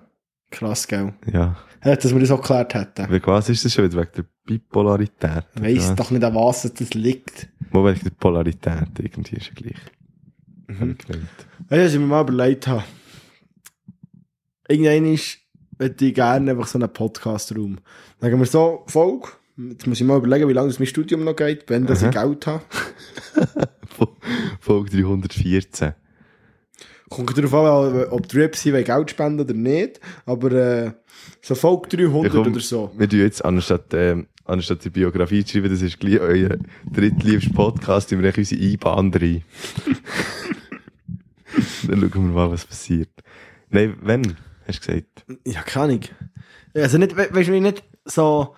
Krass, 0.52 0.88
gell? 0.88 1.14
Ja. 1.32 1.58
Ja, 1.84 1.96
dass 1.96 2.14
wir 2.14 2.20
das 2.20 2.32
auch 2.32 2.40
geklärt 2.42 2.74
hätten. 2.76 3.10
Wegen 3.12 3.26
was 3.28 3.50
ist 3.50 3.66
das 3.66 3.74
schon 3.74 3.86
wieder? 3.86 3.98
Wegen 4.02 4.12
der 4.16 4.26
Bipolarität? 4.46 5.46
Weiss 5.56 5.88
ja. 5.90 5.96
doch 5.96 6.12
nicht, 6.12 6.24
an 6.24 6.34
was 6.36 6.62
das 6.74 6.94
liegt. 6.94 7.50
Mal 7.72 7.84
wegen 7.94 8.04
der 8.04 8.12
Polarität. 8.12 8.88
Irgendwie 9.00 9.36
ist 9.36 9.48
ja 9.48 9.54
gleich. 9.54 9.78
Mhm. 10.68 10.92
ich 11.00 11.06
gemeint. 11.06 11.28
Was 11.68 11.94
ich 11.94 12.00
mir 12.00 12.06
mal 12.06 12.22
überlegt 12.22 12.68
habe? 12.68 12.84
Irgendwann 14.68 15.14
ist, 15.14 15.40
hätte 15.80 16.06
ich 16.06 16.14
gerne 16.14 16.52
einfach 16.52 16.68
so 16.68 16.78
einen 16.80 16.92
Podcast-Raum. 16.92 17.78
Sagen 18.20 18.40
wir 18.40 18.46
so, 18.46 18.84
Folge. 18.88 19.30
Jetzt 19.56 19.86
muss 19.86 20.00
ich 20.02 20.08
mal 20.08 20.18
überlegen, 20.18 20.50
wie 20.50 20.54
lange 20.54 20.70
das 20.70 20.80
mein 20.80 20.88
Studium 20.88 21.24
noch 21.24 21.36
geht, 21.36 21.70
wenn 21.70 21.86
das 21.86 22.02
ich. 22.02 22.10
Geld 22.12 22.48
habe. 22.48 22.64
Fol- 23.96 24.08
Folge 24.60 24.90
314. 25.02 25.94
Kommt 27.10 27.38
darauf 27.38 27.54
an, 27.54 28.06
ob 28.10 28.28
die 28.28 28.38
Rips 28.40 28.64
Geld 28.64 29.12
spenden 29.12 29.42
oder 29.42 29.54
nicht. 29.54 30.00
Aber 30.26 30.52
äh, 30.52 30.92
so 31.42 31.54
Folge 31.54 31.98
300 31.98 32.24
Ja, 32.24 32.30
komm, 32.42 32.52
oder 32.52 32.62
so. 32.62 32.92
Wir 32.98 33.08
tun 33.08 33.20
jetzt, 33.20 33.46
anstatt, 33.46 33.94
ähm, 33.94 34.26
anstatt 34.46 34.84
die 34.84 34.90
Biografie 34.90 35.46
zu 35.46 35.52
schreiben, 35.54 35.70
das 35.70 35.84
ist 35.84 36.00
gleich 36.00 36.20
euer 36.20 36.58
drittliebster 36.92 37.54
Podcast, 37.54 38.10
tun 38.10 38.24
wir 38.24 38.34
unsere 38.36 38.60
IBAN 38.60 39.14
rein. 39.14 39.44
Dann 41.88 42.00
schauen 42.12 42.28
wir 42.30 42.34
mal, 42.34 42.50
was 42.52 42.66
passiert. 42.66 43.10
Nein, 43.70 43.96
wenn? 44.02 44.36
Hast 44.68 44.84
du 44.84 44.88
gesagt? 44.88 45.26
Ja, 45.46 45.62
keine 45.62 45.86
Ahnung. 45.86 46.02
Also 46.76 46.98
nicht, 46.98 47.16
we 47.16 47.28
weißt 47.32 47.50
du, 47.50 47.60
nicht 47.60 47.84
so, 48.06 48.56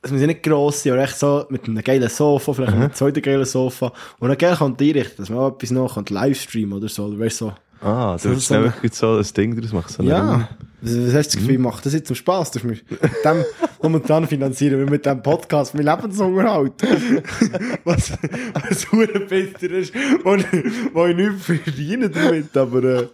es 0.00 0.10
muss 0.10 0.20
ja 0.20 0.26
nicht 0.26 0.42
gross 0.42 0.82
sein, 0.82 0.94
aber 0.94 1.02
echt 1.02 1.18
so 1.18 1.44
mit 1.50 1.64
einem 1.68 1.82
geilen 1.82 2.08
Sofa, 2.08 2.52
vielleicht 2.52 2.72
mit 2.72 2.80
einem 2.82 2.94
zweiten 2.94 3.22
geilen 3.22 3.44
Sofa. 3.44 3.92
Und 4.18 4.28
dann 4.28 4.38
geil 4.38 4.56
kann 4.56 4.76
einrichten, 4.78 5.16
dass 5.18 5.28
man 5.30 5.38
auch 5.40 5.54
etwas 5.54 5.70
noch 5.70 5.94
kann, 5.94 6.04
Livestream 6.08 6.72
oder 6.72 6.88
so, 6.88 7.04
oder 7.06 7.18
weißt 7.18 7.40
du, 7.42 7.46
so. 7.46 7.54
Ah, 7.86 8.16
du 8.16 8.30
willst 8.30 8.46
so 8.46 8.54
schnell 8.54 8.72
so 8.92 9.16
ein 9.16 9.26
Ding 9.36 9.60
draus 9.60 9.72
machen. 9.72 9.92
So. 9.92 10.02
Ja. 10.04 10.48
Was, 10.80 10.90
was 10.96 11.14
hast 11.14 11.34
du 11.34 11.36
das 11.36 11.36
Gefühl, 11.36 11.58
Mhm. 11.58 11.64
macht 11.64 11.84
das 11.86 11.92
jetzt 11.94 12.06
zum 12.06 12.14
Spass? 12.16 12.50
Das 12.52 12.62
mit 12.62 12.84
dem 13.24 13.44
momentan 13.82 14.26
finanzieren 14.28 14.78
wir 14.78 14.88
mit 14.90 15.04
dem 15.04 15.20
Podcast 15.22 15.74
mein 15.74 15.84
Lebensunterhalt. 15.84 16.72
was, 17.84 18.12
was 18.54 18.86
bitter 19.28 19.70
ist, 19.72 19.92
wo, 20.24 20.34
ich- 20.34 20.46
wo 20.92 21.06
ich 21.06 21.16
nichts 21.16 21.44
verdiene 21.44 22.08
damit, 22.08 22.56
aber, 22.56 22.84
äh, 22.84 23.08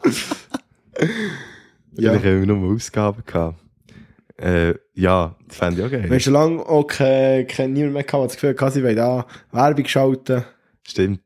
Ja. 1.99 2.15
Ich 2.15 2.25
habe 2.25 2.47
nur 2.47 2.75
Ausgaben 2.75 3.23
gehabt. 3.27 3.59
Äh, 4.37 4.75
ja, 4.95 5.35
das 5.49 5.57
fände 5.57 5.81
ich 5.81 5.87
auch 5.87 5.91
geil. 5.91 6.05
Wir 6.05 6.11
haben 6.11 6.21
schon 6.21 6.33
lange 6.33 6.61
auch 6.65 6.85
kein, 6.85 7.47
kein 7.49 7.73
niemand 7.73 7.95
mehr 7.95 8.05
gehabt, 8.05 8.27
das 8.27 8.35
Gefühl 8.35 8.57
hatte, 8.59 8.73
sie 8.73 8.85
wollen 8.85 8.97
da 8.97 9.27
Werbung 9.51 9.85
schalten. 9.87 10.45
Stimmt. 10.87 11.21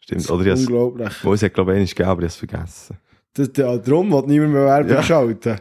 Stimmt. 0.00 0.30
Oder 0.30 0.44
ich 0.46 0.52
has- 0.52 0.60
Unglaublich. 0.66 1.12
Wo 1.24 1.32
es 1.32 1.42
hat, 1.42 1.54
glaube 1.54 1.78
ich, 1.78 1.90
gegeben, 1.94 2.08
aber 2.10 2.22
ich 2.22 2.24
habe 2.24 2.26
es 2.26 2.36
vergessen. 2.36 2.96
Das, 3.34 3.50
ja, 3.56 3.76
darum 3.78 4.10
will 4.12 4.22
niemand 4.26 4.52
mehr 4.52 4.64
Werbung 4.66 4.90
Ja. 4.92 5.02
schalten. 5.02 5.56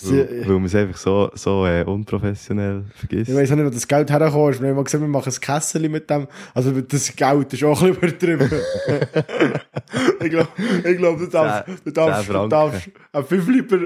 Sie, 0.00 0.16
Weil, 0.18 0.40
weil 0.48 0.54
man 0.54 0.64
es 0.66 0.74
einfach 0.76 0.96
so, 0.96 1.28
so 1.34 1.66
äh, 1.66 1.82
unprofessionell 1.84 2.84
vergisst. 2.94 3.30
ich 3.30 3.34
weiss 3.36 3.50
auch 3.50 3.56
nicht, 3.56 3.66
wo 3.66 3.70
das 3.70 3.86
Geld 3.88 4.08
hergekommen 4.10 4.50
ist. 4.52 4.60
Wir 4.62 4.68
haben 4.68 4.76
mal 4.76 4.84
gesagt, 4.84 5.02
wir 5.02 5.08
machen 5.08 5.32
ein 5.32 5.40
Kessel 5.40 5.88
mit 5.88 6.08
dem. 6.08 6.28
Also 6.54 6.70
das 6.80 7.16
Geld 7.16 7.52
ist 7.52 7.64
auch 7.64 7.82
ein 7.82 7.94
bisschen 7.96 8.28
übertrieben. 8.34 8.48
ich 10.20 10.30
glaube, 10.30 10.48
ich 10.84 10.96
glaub, 10.98 11.18
du 11.18 11.26
darfst, 11.26 11.68
du 11.84 11.90
darfst, 11.90 12.28
du 12.28 12.46
darfst 12.48 12.90
einen 13.12 13.24
5 13.24 13.48
Liter 13.48 13.78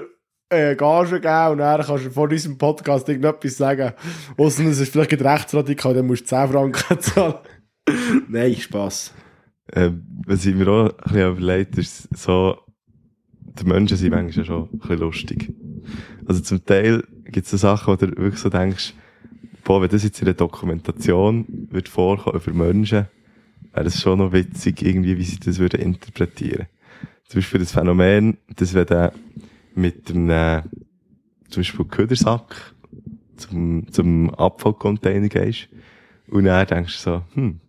äh, 0.53 0.77
Gage 0.77 1.21
geben 1.21 1.53
und 1.53 1.59
dann 1.59 1.83
kannst 1.83 2.07
du 2.07 2.11
vor 2.11 2.29
diesem 2.29 2.59
Podcast 2.59 3.09
irgendetwas 3.09 3.57
sagen. 3.57 3.93
Ausser 4.37 4.65
es 4.67 4.81
ist 4.81 4.93
vielleicht 4.93 5.12
rechtsradikal, 5.12 5.95
dann 5.95 6.07
musst 6.07 6.23
du 6.23 6.37
10 6.37 6.49
Franken 6.49 7.01
zahlen. 7.01 7.35
Nein, 8.29 8.55
Spass. 8.57 9.12
Ähm, 9.73 10.05
was 10.27 10.45
ich 10.45 10.55
mir 10.55 10.69
auch 10.69 10.91
ein 10.91 11.12
bisschen 11.12 11.31
überlegt, 11.31 11.79
ist 11.79 12.09
so, 12.17 12.59
die 13.41 13.65
Menschen 13.65 13.97
sind 13.97 14.11
manchmal 14.11 14.45
schon 14.45 14.69
ein 14.73 14.79
bisschen 14.79 14.99
lustig. 14.99 15.53
Also 16.27 16.41
zum 16.41 16.65
Teil 16.65 17.03
gibt 17.25 17.47
es 17.47 17.51
so 17.51 17.57
Sachen, 17.57 17.93
wo 17.93 17.97
du 17.97 18.07
wirklich 18.17 18.41
so 18.41 18.49
denkst, 18.49 18.95
boah, 19.65 19.81
wenn 19.81 19.88
das 19.88 20.05
jetzt 20.05 20.21
in 20.21 20.29
einer 20.29 20.35
Dokumentation 20.35 21.69
wird 21.71 21.88
vorkommen 21.88 22.41
über 22.45 22.67
Menschen, 22.67 23.07
wäre 23.73 23.87
es 23.87 24.01
schon 24.01 24.19
noch 24.19 24.33
witzig, 24.33 24.83
irgendwie, 24.83 25.17
wie 25.17 25.25
sie 25.25 25.38
das 25.38 25.59
würden 25.59 25.81
interpretieren. 25.81 26.67
Zum 27.25 27.41
Beispiel 27.41 27.61
das 27.61 27.73
Phänomen, 27.73 28.37
dass 28.57 28.75
wenn 28.75 28.87
du 28.87 29.12
mit 29.76 30.11
einem, 30.11 30.62
zum 31.48 31.61
Beispiel 31.61 31.85
Ködersack 31.87 32.74
zum, 33.37 33.90
zum 33.92 34.35
Abfallcontainer 34.35 35.28
gehst. 35.28 35.68
Und 36.28 36.44
dann 36.44 36.66
denkst 36.66 37.02
du 37.04 37.11
so, 37.11 37.22
hm, 37.35 37.61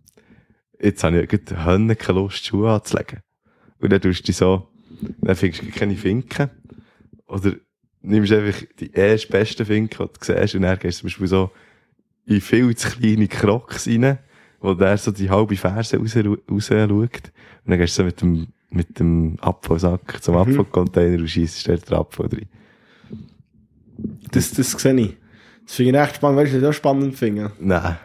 jetzt 0.80 1.04
habe 1.04 1.22
ich 1.22 1.64
Hönne 1.64 1.96
keine 1.96 2.20
Lust, 2.20 2.44
Schuhe 2.44 2.72
anzulegen. 2.72 3.20
Und 3.80 3.92
dann 3.92 4.00
tust 4.00 4.26
du 4.28 4.32
so, 4.32 4.68
dann 5.20 5.36
findest 5.36 5.62
du 5.62 5.70
keine 5.70 5.96
Finken. 5.96 6.50
Oder 7.26 7.54
nimmst 8.02 8.32
einfach 8.32 8.62
die 8.78 8.92
erst 8.92 9.28
besten 9.28 9.66
Finken, 9.66 10.08
die 10.08 10.18
du 10.18 10.24
siehst, 10.24 10.54
und 10.54 10.62
dann 10.62 10.78
gehst 10.78 10.98
du 10.98 11.00
zum 11.00 11.06
Beispiel 11.08 11.26
so 11.26 11.50
in 12.26 12.40
viel 12.40 12.74
zu 12.76 12.90
kleine 12.90 13.28
Crocs 13.28 13.86
rein, 13.86 14.18
wo 14.60 14.74
der 14.74 14.96
so 14.96 15.10
die 15.10 15.28
halbe 15.28 15.56
Ferse 15.56 15.98
raus, 15.98 16.16
raus 16.16 16.66
schaut. 16.68 16.90
Und 16.90 17.70
dann 17.70 17.78
gehst 17.78 17.98
du 17.98 18.02
so 18.02 18.04
mit 18.04 18.20
dem, 18.20 18.48
mit 18.70 18.98
dem 18.98 19.36
Abfallsack 19.40 20.22
zum 20.22 20.34
Mhm. 20.34 20.40
Abfallcontainer 20.40 21.18
und 21.18 21.28
schießt 21.28 21.68
dort 21.68 21.88
den 21.90 21.96
Abfall 21.96 22.28
drin. 22.28 22.48
Das, 24.32 24.52
das 24.52 24.72
sehe 24.72 24.94
ich. 25.00 25.16
Das 25.66 25.76
finde 25.76 25.98
ich 25.98 26.04
echt 26.04 26.16
spannend. 26.16 26.38
Weißt 26.38 26.52
du, 26.52 26.58
ich 26.58 26.66
auch 26.66 26.72
spannend 26.72 27.16
finde? 27.16 27.52
Nein. 27.60 27.96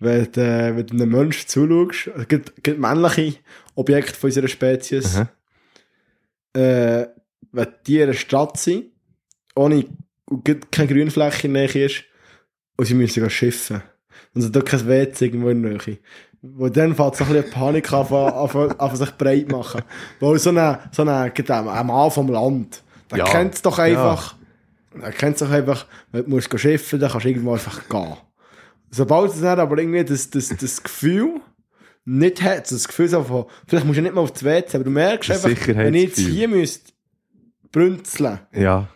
Wenn 0.00 0.32
du, 0.32 0.40
äh, 0.40 0.84
einem 0.90 1.08
Menschen 1.10 1.48
zuschaust, 1.48 2.08
also 2.08 2.26
gerade, 2.26 2.44
gerade 2.62 2.78
männliche 2.80 3.38
Objekte 3.74 4.14
von 4.14 4.28
unserer 4.28 4.48
Spezies, 4.48 5.16
Aha. 5.16 5.28
äh, 6.54 7.06
wenn 7.52 7.68
die 7.86 7.96
in 7.98 8.02
einer 8.04 8.12
Stadt 8.14 8.56
sind, 8.58 8.86
ohne 9.54 9.84
keine 10.70 10.88
Grünfläche 10.88 11.46
in 11.46 11.54
der 11.54 11.68
Nähe 11.68 11.86
ist, 11.86 12.04
und 12.76 12.86
sie 12.86 12.94
müssen 12.94 13.20
gehen 13.20 13.30
schiffen. 13.30 13.82
Und 14.34 14.42
sie 14.42 14.50
dort 14.50 14.66
kein 14.66 14.88
WC 14.88 15.26
irgendwo 15.26 15.50
in 15.50 15.62
der 15.62 15.72
Nähe. 15.72 15.98
Wo 16.56 16.68
dann 16.68 16.94
fängt 16.94 17.16
so 17.16 17.24
ein 17.24 17.32
bisschen 17.32 17.50
Panik 17.50 17.90
an, 17.92 18.06
an 18.06 18.96
sich 18.96 19.10
breit 19.16 19.50
machen. 19.50 19.80
Weil 20.20 20.38
so 20.38 20.50
ein 20.50 20.78
so 20.92 21.02
eine, 21.02 21.30
gerade 21.30 21.70
ein 21.70 21.86
Mann 21.86 22.10
vom 22.10 22.28
Land, 22.28 22.82
der 23.10 23.18
Ja. 23.18 23.24
kennt 23.24 23.54
es 23.54 23.62
doch 23.62 23.78
einfach, 23.78 24.34
der 24.94 25.10
kennt 25.12 25.36
es 25.36 25.40
doch 25.40 25.50
einfach, 25.50 25.86
wenn 26.12 26.24
du 26.24 26.30
musst 26.30 26.60
schiffen, 26.60 27.00
dann 27.00 27.10
kannst 27.10 27.24
du 27.24 27.28
irgendwo 27.30 27.52
einfach 27.52 27.88
gehen. 27.88 28.16
Sobald 28.90 29.32
es 29.32 29.40
dann 29.40 29.58
aber 29.58 29.78
irgendwie 29.78 30.04
das, 30.04 30.28
das, 30.28 30.50
das 30.50 30.82
Gefühl 30.82 31.40
nicht 32.04 32.42
hat, 32.42 32.70
das 32.70 32.86
Gefühl 32.86 33.08
so 33.08 33.22
von, 33.24 33.46
vielleicht 33.66 33.86
musst 33.86 33.98
du 33.98 34.02
nicht 34.02 34.14
mal 34.14 34.20
auf 34.20 34.32
das 34.32 34.44
WC, 34.44 34.74
aber 34.76 34.84
du 34.84 34.90
merkst 34.90 35.30
einfach, 35.30 35.48
wenn 35.68 35.94
ich 35.94 36.02
jetzt 36.04 36.18
hier 36.18 36.46
müsste 36.48 36.92
brünzeln, 37.72 38.38
Ja, 38.52 38.86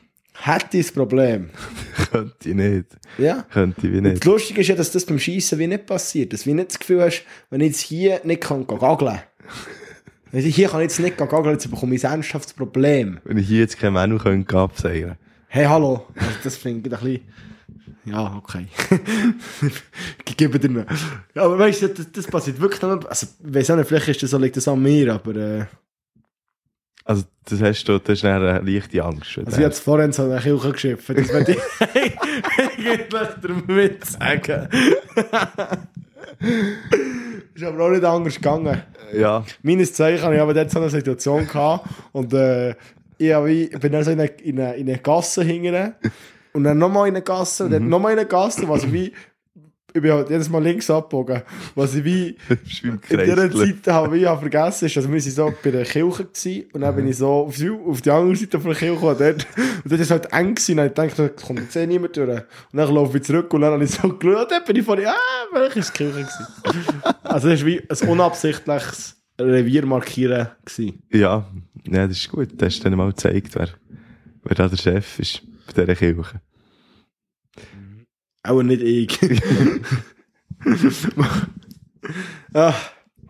hätte 0.41 0.79
ich 0.79 0.87
das 0.87 0.93
Problem. 0.93 1.51
könnte 2.11 2.49
ich 2.49 2.55
nicht. 2.55 2.87
Ja. 3.19 3.45
Könnte 3.53 3.87
ich 3.87 3.93
wie 3.93 3.99
Und 3.99 4.05
nicht. 4.05 4.19
das 4.19 4.25
Lustige 4.25 4.61
ist 4.61 4.69
ja, 4.69 4.75
dass 4.75 4.93
das 4.93 5.05
beim 5.05 5.19
Schießen 5.19 5.59
wie 5.59 5.67
nicht 5.67 5.87
passiert. 5.87 6.33
Dass 6.33 6.45
du 6.45 6.55
nicht 6.55 6.71
das 6.71 6.79
Gefühl 6.79 7.03
hast, 7.03 7.25
wenn 7.51 7.61
ich 7.61 7.69
jetzt 7.69 7.81
hier 7.81 8.21
nicht 8.25 8.43
kann 8.43 8.67
gehen 8.67 8.79
gageln 8.79 9.21
Wenn 10.31 10.45
ich 10.45 10.55
hier 10.55 10.69
kann 10.69 10.81
ich 10.81 10.85
jetzt 10.85 11.01
nicht 11.01 11.17
gehen 11.17 11.29
gageln, 11.29 11.55
jetzt 11.55 11.71
bekomme 11.71 11.95
ich 11.95 12.07
ein 12.07 12.13
ernsthaftes 12.13 12.53
Problem. 12.53 13.21
Wenn 13.25 13.39
ich 13.39 13.49
hier 13.49 13.61
jetzt 13.61 13.79
kein 13.79 13.93
Menü 13.93 14.19
könnte 14.19 14.59
abseilen 14.59 15.17
Hey, 15.49 15.65
hallo. 15.65 16.07
Also 16.15 16.31
das 16.45 16.57
finde 16.57 16.89
ich 16.89 16.95
ein 16.95 17.01
bisschen... 17.01 17.21
Ja, 18.05 18.37
okay. 18.37 18.67
ich 20.27 20.37
gebe 20.37 20.59
dir 20.59 20.71
noch. 20.71 20.85
Ja, 21.35 21.43
aber 21.43 21.59
weißt 21.59 21.83
du, 21.83 21.89
das, 21.89 22.13
das 22.13 22.27
passiert 22.27 22.61
wirklich 22.61 22.81
nur... 22.81 23.09
Also, 23.09 23.27
ich 23.47 23.55
weiss 23.55 23.71
auch 23.71 23.77
nicht, 23.77 23.89
vielleicht 23.89 24.09
ist 24.09 24.23
das, 24.23 24.41
liegt 24.41 24.57
das 24.57 24.69
an 24.69 24.83
mir, 24.83 25.15
aber... 25.15 25.37
Äh, 25.37 25.65
Also, 27.09 27.25
das 27.47 27.63
hast 27.63 27.85
du, 27.85 27.99
das 27.99 28.19
ist 28.19 28.25
eine 28.27 28.61
leichte 28.61 29.03
Angst. 29.03 29.39
also 29.39 29.59
ich 29.59 29.65
habe 29.65 29.75
vorhin 29.75 30.13
so 30.13 30.25
eine 30.25 30.39
Kirche 30.41 30.73
geschifft. 30.73 31.09
Das 31.09 31.33
werde 31.33 31.53
ich 32.77 33.09
damit 33.41 34.05
sagen. 34.05 34.69
ist 37.55 37.65
aber 37.65 37.87
auch 37.87 37.91
nicht 37.91 38.05
anders 38.05 38.35
gegangen. 38.35 38.83
ja, 39.15 39.43
Meines 39.63 39.95
Zeichen 39.95 40.23
habe 40.23 40.35
ich 40.35 40.41
aber 40.43 40.53
dort 40.53 40.71
so 40.71 40.81
eine 40.81 40.91
Situation 40.91 41.47
gehabt 41.47 41.89
und 42.13 42.35
äh, 42.35 42.73
ich, 43.17 43.73
ich 43.73 43.81
bin 43.81 43.91
dann 43.91 44.05
so 44.05 44.11
in 44.11 44.21
eine, 44.21 44.31
in 44.43 44.61
eine, 44.61 44.75
in 44.75 44.87
eine 44.87 44.99
Gasse 44.99 45.43
hingegangen 45.43 45.95
und 46.53 46.65
dann 46.65 46.77
nochmal 46.77 47.09
in 47.09 47.17
eine 47.17 47.25
Gasse 47.25 47.65
und 47.65 47.71
dann 47.71 47.89
nochmal 47.89 48.13
in 48.13 48.19
eine 48.19 48.29
Gasse, 48.29 48.69
was 48.69 48.93
wie, 48.93 49.15
ich 49.99 50.03
bin 50.03 50.13
halt 50.13 50.31
jedes 50.31 50.49
Mal 50.49 50.63
links 50.63 50.91
abgebogen, 50.91 51.43
was 51.75 51.95
ich 51.95 52.05
wie 52.05 52.37
in 52.83 53.01
dieser. 53.09 53.51
Zeit 53.51 53.87
habe 53.93 54.19
ich 54.19 54.27
habe 54.27 54.41
vergessen, 54.41 54.87
ist, 54.87 54.97
also 54.97 55.13
wir 55.13 55.21
sind 55.21 55.35
so 55.35 55.53
bei 55.63 55.71
der 55.71 55.85
Kirche 55.85 56.25
gewesen, 56.25 56.65
und 56.73 56.81
dann 56.81 56.97
bin 56.97 57.09
ich 57.09 57.17
so 57.17 57.29
auf 57.29 57.57
die, 57.57 57.71
auf 57.71 58.01
die 58.01 58.11
andere 58.11 58.37
Seite 58.37 58.61
von 58.61 58.71
der 58.71 58.79
Kirche 58.79 59.07
und 59.07 59.21
dort, 59.21 59.47
und 59.57 59.85
dort 59.85 60.01
ist 60.01 60.01
es 60.01 60.11
halt 60.11 60.33
eng 60.33 60.55
gewesen, 60.55 60.79
und 60.79 60.87
ich 60.87 60.93
dachte, 60.93 61.35
da 61.35 61.47
kommt 61.47 61.61
jetzt 61.61 61.77
eh 61.77 61.87
niemand 61.87 62.17
durch. 62.17 62.29
Und 62.29 62.47
dann 62.73 62.95
laufe 62.95 63.19
ich 63.19 63.25
zurück 63.25 63.53
und 63.53 63.61
dann 63.61 63.73
habe 63.73 63.85
ich 63.85 63.91
so 63.91 64.09
geschaut, 64.09 64.43
und 64.43 64.51
dort 64.51 64.65
bin 64.65 64.77
ich 64.77 64.85
von, 64.85 64.99
ah, 65.05 65.15
welche 65.53 65.81
ist 65.81 65.93
die 65.93 66.05
Kirche 66.05 66.21
gewesen? 66.21 66.47
also 67.23 67.49
das 67.49 67.61
war 67.61 67.67
wie 67.67 67.81
ein 67.81 68.09
unabsichtliches 68.09 69.17
Revier 69.41 69.87
markieren 69.87 70.49
gewesen. 70.65 71.03
Ja, 71.13 71.47
ja, 71.85 72.07
das 72.07 72.17
ist 72.17 72.31
gut. 72.31 72.51
Das 72.57 72.75
hast 72.75 72.81
du 72.81 72.85
dann 72.85 72.99
mal 72.99 73.09
gezeigt, 73.09 73.55
wer, 73.55 73.69
wer 74.43 74.55
da 74.55 74.69
der 74.69 74.77
Chef 74.77 75.19
ist 75.19 75.43
bei 75.67 75.85
dieser 75.85 75.95
Kirche. 75.95 76.41
Auch 78.43 78.63
nicht 78.63 78.83
ich. 78.83 79.19
ah, 82.55 82.75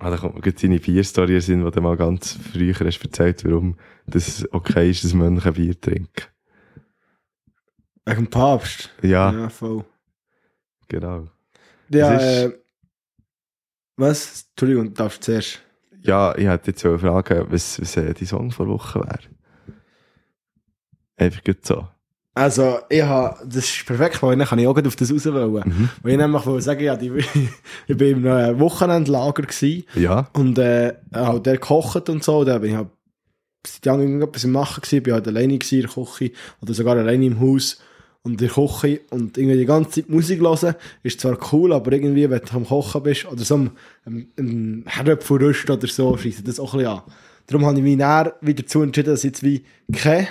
Ah, 0.01 0.11
da 0.11 0.17
kommt 0.17 0.45
mir 0.45 0.53
deine 0.53 0.79
Bierstory 0.79 1.41
sind, 1.41 1.65
die 1.65 1.71
du 1.73 1.81
mal 1.81 1.97
ganz 1.97 2.33
früher 2.53 2.73
hast 2.79 3.03
erzählt, 3.03 3.45
warum 3.45 3.77
das 4.07 4.47
okay 4.53 4.91
ist, 4.91 5.03
dass 5.03 5.13
Mönche 5.13 5.51
Bier 5.51 5.81
trinken. 5.81 6.23
wegen 8.07 8.25
dem 8.25 8.31
Papst. 8.31 8.91
Ja, 9.03 9.33
Ja, 9.33 9.49
voll. 9.49 9.85
genau. 10.87 11.27
Ja, 11.91 12.15
ist- 12.15 12.45
äh, 12.53 12.59
was? 13.97 14.47
Entschuldigung, 14.51 14.95
darfst 14.95 15.23
du 15.23 15.33
zuerst. 15.33 15.63
Ja, 16.01 16.33
ich 16.39 16.47
hätte 16.47 16.71
jetzt 16.71 16.83
fragen, 16.83 17.47
was, 17.51 17.81
was 17.81 17.97
äh, 17.97 18.15
die 18.15 18.25
Song 18.25 18.53
vor 18.53 18.69
Woche 18.69 19.01
wäre. 19.01 19.19
Einfach 21.17 21.43
gut 21.43 21.67
so. 21.67 21.89
Also, 22.39 22.79
ich 22.89 23.03
habe, 23.03 23.37
das 23.45 23.65
ist 23.65 23.85
perfekt, 23.85 24.23
weil 24.23 24.37
dann 24.37 24.47
kann 24.47 24.61
ich 24.61 24.67
auch 24.69 24.77
auf 24.77 24.95
das 24.95 25.13
raus 25.13 25.27
wollen. 25.27 25.65
Mhm. 25.67 25.89
Weil 26.03 26.13
ich 26.13 26.19
nämlich 26.19 26.47
wollte 26.47 26.63
sagen, 26.63 26.85
ja, 26.85 26.95
die, 26.95 27.11
ich 27.89 27.97
bin 27.97 28.19
in 28.19 28.29
einem 28.29 28.61
Wochenendlager 28.61 29.43
gewesen 29.43 29.83
Ja, 29.97 30.29
und 30.35 30.57
äh, 30.57 30.95
halt 31.13 31.47
der 31.47 31.55
gekocht 31.55 32.09
und 32.09 32.23
so, 32.23 32.45
da 32.45 32.59
bin 32.59 32.71
ich 32.71 32.77
halt 32.77 32.91
seit 33.67 33.87
Jahren 33.87 34.03
irgendetwas 34.03 34.45
im 34.45 34.53
Machen 34.53 34.81
gewesen, 34.83 35.03
bin 35.03 35.15
halt 35.15 35.27
alleine 35.27 35.59
gewesen 35.59 35.81
in 35.81 35.81
der 35.81 35.91
Küche 35.91 36.31
oder 36.63 36.75
sogar 36.75 36.97
alleine 36.97 37.27
im 37.27 37.41
Haus 37.41 37.81
und 38.23 38.41
in 38.41 38.49
der 38.49 38.51
Küche 38.51 39.01
und 39.11 39.37
irgendwie 39.37 39.59
die 39.59 39.67
ganze 39.67 39.91
Zeit 39.91 40.09
Musik 40.09 40.41
hören, 40.41 40.77
ist 41.03 41.21
zwar 41.21 41.37
cool, 41.53 41.73
aber 41.73 41.91
irgendwie, 41.91 42.31
wenn 42.31 42.41
du 42.41 42.57
am 42.57 42.67
Kochen 42.67 43.03
bist 43.03 43.27
oder 43.27 43.43
so 43.43 43.57
am, 43.57 43.71
am, 44.07 44.27
am 44.39 44.85
Herdöpfelrüsten 44.87 45.75
oder 45.75 45.89
so, 45.89 46.17
scheisst 46.17 46.47
das 46.47 46.61
auch 46.61 46.73
ein 46.75 46.79
bisschen 46.79 46.93
an. 46.93 47.03
Darum 47.49 47.67
habe 47.67 47.79
ich 47.79 47.83
mich 47.83 47.97
näher 47.97 48.37
wieder 48.43 48.63
dazu 48.63 48.83
entschieden, 48.83 49.11
dass 49.11 49.25
ich 49.25 49.31
jetzt 49.31 49.43
wie 49.43 49.65
keine 49.93 50.29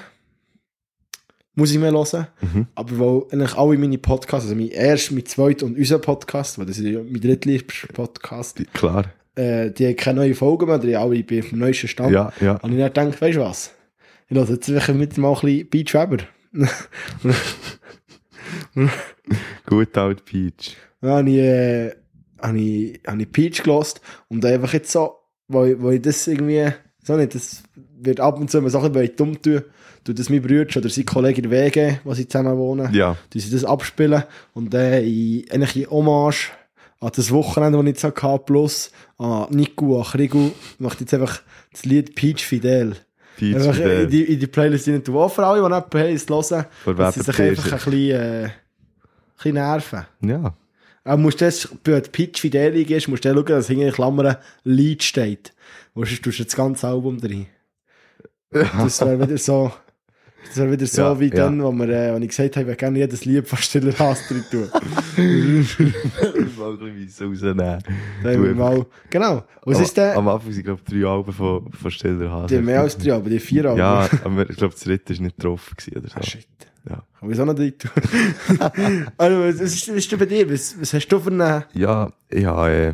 Musik 1.57 1.81
mehr 1.81 1.91
hören. 1.91 2.27
Mhm. 2.41 2.67
Aber 2.75 2.99
weil 2.99 3.23
eigentlich 3.31 3.55
alle 3.57 3.77
meine 3.77 3.97
Podcasts, 3.97 4.47
also 4.47 4.55
mein 4.55 4.69
erster, 4.69 5.13
mein 5.15 5.25
zweiter 5.25 5.65
und 5.65 5.77
unser 5.77 5.99
Podcast, 5.99 6.57
weil 6.59 6.67
das 6.67 6.77
ist 6.77 6.85
ja 6.85 6.99
mein 7.01 7.19
drittliebster 7.19 7.87
Podcast, 7.93 8.59
die- 8.59 8.65
klar. 8.65 9.05
äh, 9.35 9.71
die 9.71 9.87
haben 9.87 9.95
keine 9.95 10.19
neuen 10.21 10.35
Folgen 10.35 10.67
mehr, 10.67 10.77
die 10.79 10.95
alle 10.95 11.23
bei 11.23 11.39
dem 11.41 11.57
neuesten 11.59 11.87
Stand. 11.87 12.11
Ja, 12.13 12.31
ja. 12.39 12.57
Und 12.57 12.71
ich 12.71 12.77
gedacht, 12.77 13.19
weißt 13.21 13.37
du 13.37 13.41
was? 13.41 13.73
Ich 14.29 14.35
lasse 14.37 14.53
jetzt 14.53 14.69
einfach 14.69 14.93
mit 14.93 15.17
mal 15.17 15.33
ein 15.33 15.41
bisschen 15.41 15.69
Beach 15.69 15.93
Weber. 15.93 16.17
Gut 19.65 19.97
alt 19.97 20.25
Peach. 20.25 20.75
Dann 21.01 21.11
habe 21.11 21.29
ich, 21.29 21.37
äh, 21.37 21.91
habe 22.41 22.59
ich, 22.59 22.99
habe 23.07 23.21
ich 23.21 23.31
Peach 23.31 23.63
gelost 23.63 24.01
und 24.29 24.45
einfach 24.45 24.73
jetzt 24.73 24.91
so, 24.91 25.15
weil, 25.47 25.81
weil 25.81 25.95
ich 25.95 26.01
das 26.01 26.27
irgendwie, 26.27 26.71
so 27.07 27.15
nicht, 27.15 27.33
das 27.35 27.63
wird 27.99 28.19
ab 28.19 28.39
und 28.39 28.51
zu 28.51 28.57
immer 28.59 28.69
Sachen, 28.69 28.95
ich 29.01 29.15
dumm 29.15 29.41
tue, 29.41 29.63
tut 30.03 30.19
das 30.19 30.29
mein 30.29 30.41
Bruder 30.41 30.77
oder 30.77 30.89
sein 30.89 31.05
Kollege 31.05 31.41
in 31.41 31.49
WG, 31.51 31.95
wo 32.03 32.13
sie 32.13 32.27
zusammen 32.27 32.57
wohnen, 32.57 32.93
Ja, 32.93 33.15
die 33.33 33.39
sie 33.39 33.49
das 33.51 33.63
abspielen 33.65 34.23
und 34.53 34.73
dann 34.73 35.03
in, 35.03 35.45
eigentlich 35.51 35.83
in 35.83 35.89
Hommage 35.89 36.51
an 36.99 37.11
das 37.15 37.31
Wochenende, 37.31 37.77
das 37.77 37.85
ich 37.87 38.03
jetzt 38.03 38.21
hatte, 38.23 38.43
plus 38.45 38.91
an 39.17 39.47
Nico, 39.51 39.97
an 39.99 40.03
Krigu, 40.05 40.51
macht 40.79 40.99
jetzt 40.99 41.13
einfach 41.13 41.41
das 41.71 41.85
Lied 41.85 42.15
Peach 42.15 42.43
Fidel. 42.45 42.95
Peach 43.37 43.55
Einfach 43.55 43.67
in 43.77 43.83
Fidel. 43.83 44.07
die, 44.07 44.23
in 44.33 44.39
die 44.39 44.47
Playlist 44.47 44.87
rein 44.87 45.03
tun. 45.03 45.15
Auch 45.15 45.31
für 45.31 45.45
alle, 45.45 45.61
die 45.61 45.67
nicht 45.67 45.93
haben, 45.93 46.15
es 46.15 46.27
hören, 46.29 46.97
dass 46.97 47.15
sie 47.15 47.21
sich 47.21 47.39
einfach 47.39 47.71
ein 47.71 47.77
bisschen, 47.77 48.11
äh, 48.11 48.43
ein 48.45 48.51
bisschen 49.35 49.53
nerven. 49.53 50.05
Ja, 50.21 50.53
Aber 51.03 51.17
musst 51.17 51.39
du 51.39 51.45
das, 51.45 51.69
wenn 51.83 52.01
du 52.01 52.09
Pitch 52.09 52.41
Fideli 52.41 52.83
gehst, 52.83 53.07
musst 53.09 53.25
du 53.25 53.31
schauen, 53.31 53.45
dass 53.45 53.67
hinter 53.67 53.85
in 53.85 53.93
Klammern 53.93 54.37
Lied 54.63 55.03
steht. 55.03 55.53
Wo 55.97 56.05
sonst 56.05 56.23
tust 56.23 56.37
du 56.37 56.43
das 56.43 56.55
ganze 56.55 56.87
Album 56.87 57.19
drin. 57.19 57.47
Das 58.51 59.01
wäre 59.01 59.19
wieder 59.23 59.35
so, 59.39 59.71
das 60.45 60.57
wäre 60.57 60.71
wieder 60.71 60.85
so 60.85 61.01
Ja, 61.01 61.19
wie 61.19 61.29
ja. 61.29 61.35
dann, 61.35 61.63
wo, 61.63 61.71
wir, 61.71 61.89
äh, 61.89 62.13
wo 62.13 62.17
ich 62.19 62.27
gesagt 62.27 62.55
habe, 62.55 62.65
ich 62.65 62.67
will 62.67 62.75
gerne 62.75 62.99
jedes 62.99 63.25
Lied 63.25 63.47
von 63.47 63.57
Stiller 63.57 63.97
Hass 63.97 64.27
drin 64.27 64.43
tun. 64.51 64.69
mal 66.55 66.77
ein 66.79 67.03
bisschen 67.03 67.29
rausnehmen. 67.29 67.83
Du, 68.21 68.53
mal, 68.53 68.85
genau. 69.09 69.43
Was 69.63 69.77
am, 69.77 69.83
ist 69.83 69.97
der? 69.97 70.15
Am 70.15 70.27
Anfang 70.27 70.51
sind, 70.51 70.65
glaube 70.65 70.81
ich, 70.85 70.93
drei 70.93 71.09
Alben 71.09 71.33
von, 71.33 71.71
von 71.71 71.89
Stiller 71.89 72.31
Hase. 72.31 72.47
Die 72.47 72.57
haben 72.57 72.65
mehr 72.65 72.81
als 72.81 72.95
drei, 72.95 73.13
aber 73.13 73.31
die 73.31 73.39
vier 73.39 73.65
Alben. 73.65 73.79
Ja, 73.79 74.07
aber 74.23 74.47
ich 74.47 74.55
glaube, 74.55 74.75
das 74.75 74.83
dritte 74.83 75.15
war 75.17 75.23
nicht 75.23 75.43
drauf 75.43 75.73
gewesen 75.75 75.97
oder 75.97 76.09
so. 76.09 76.15
Ah, 76.19 76.21
shit. 76.21 76.47
Ja. 76.87 77.03
Kann 77.19 77.31
ich 77.31 77.41
auch 77.41 77.45
noch 77.45 77.55
drin 77.55 77.73
tun? 77.75 77.89
also, 79.17 79.39
was 79.39 79.55
ist, 79.61 79.89
was 79.89 79.95
ist 79.95 80.11
denn 80.11 80.19
bei 80.19 80.27
dir? 80.27 80.47
Was, 80.47 80.79
was 80.79 80.93
hast 80.93 81.07
du 81.07 81.19
für 81.19 81.31
eine... 81.31 81.65
Ja, 81.73 82.13
ich 82.29 82.45
habe, 82.45 82.69
äh, 82.69 82.93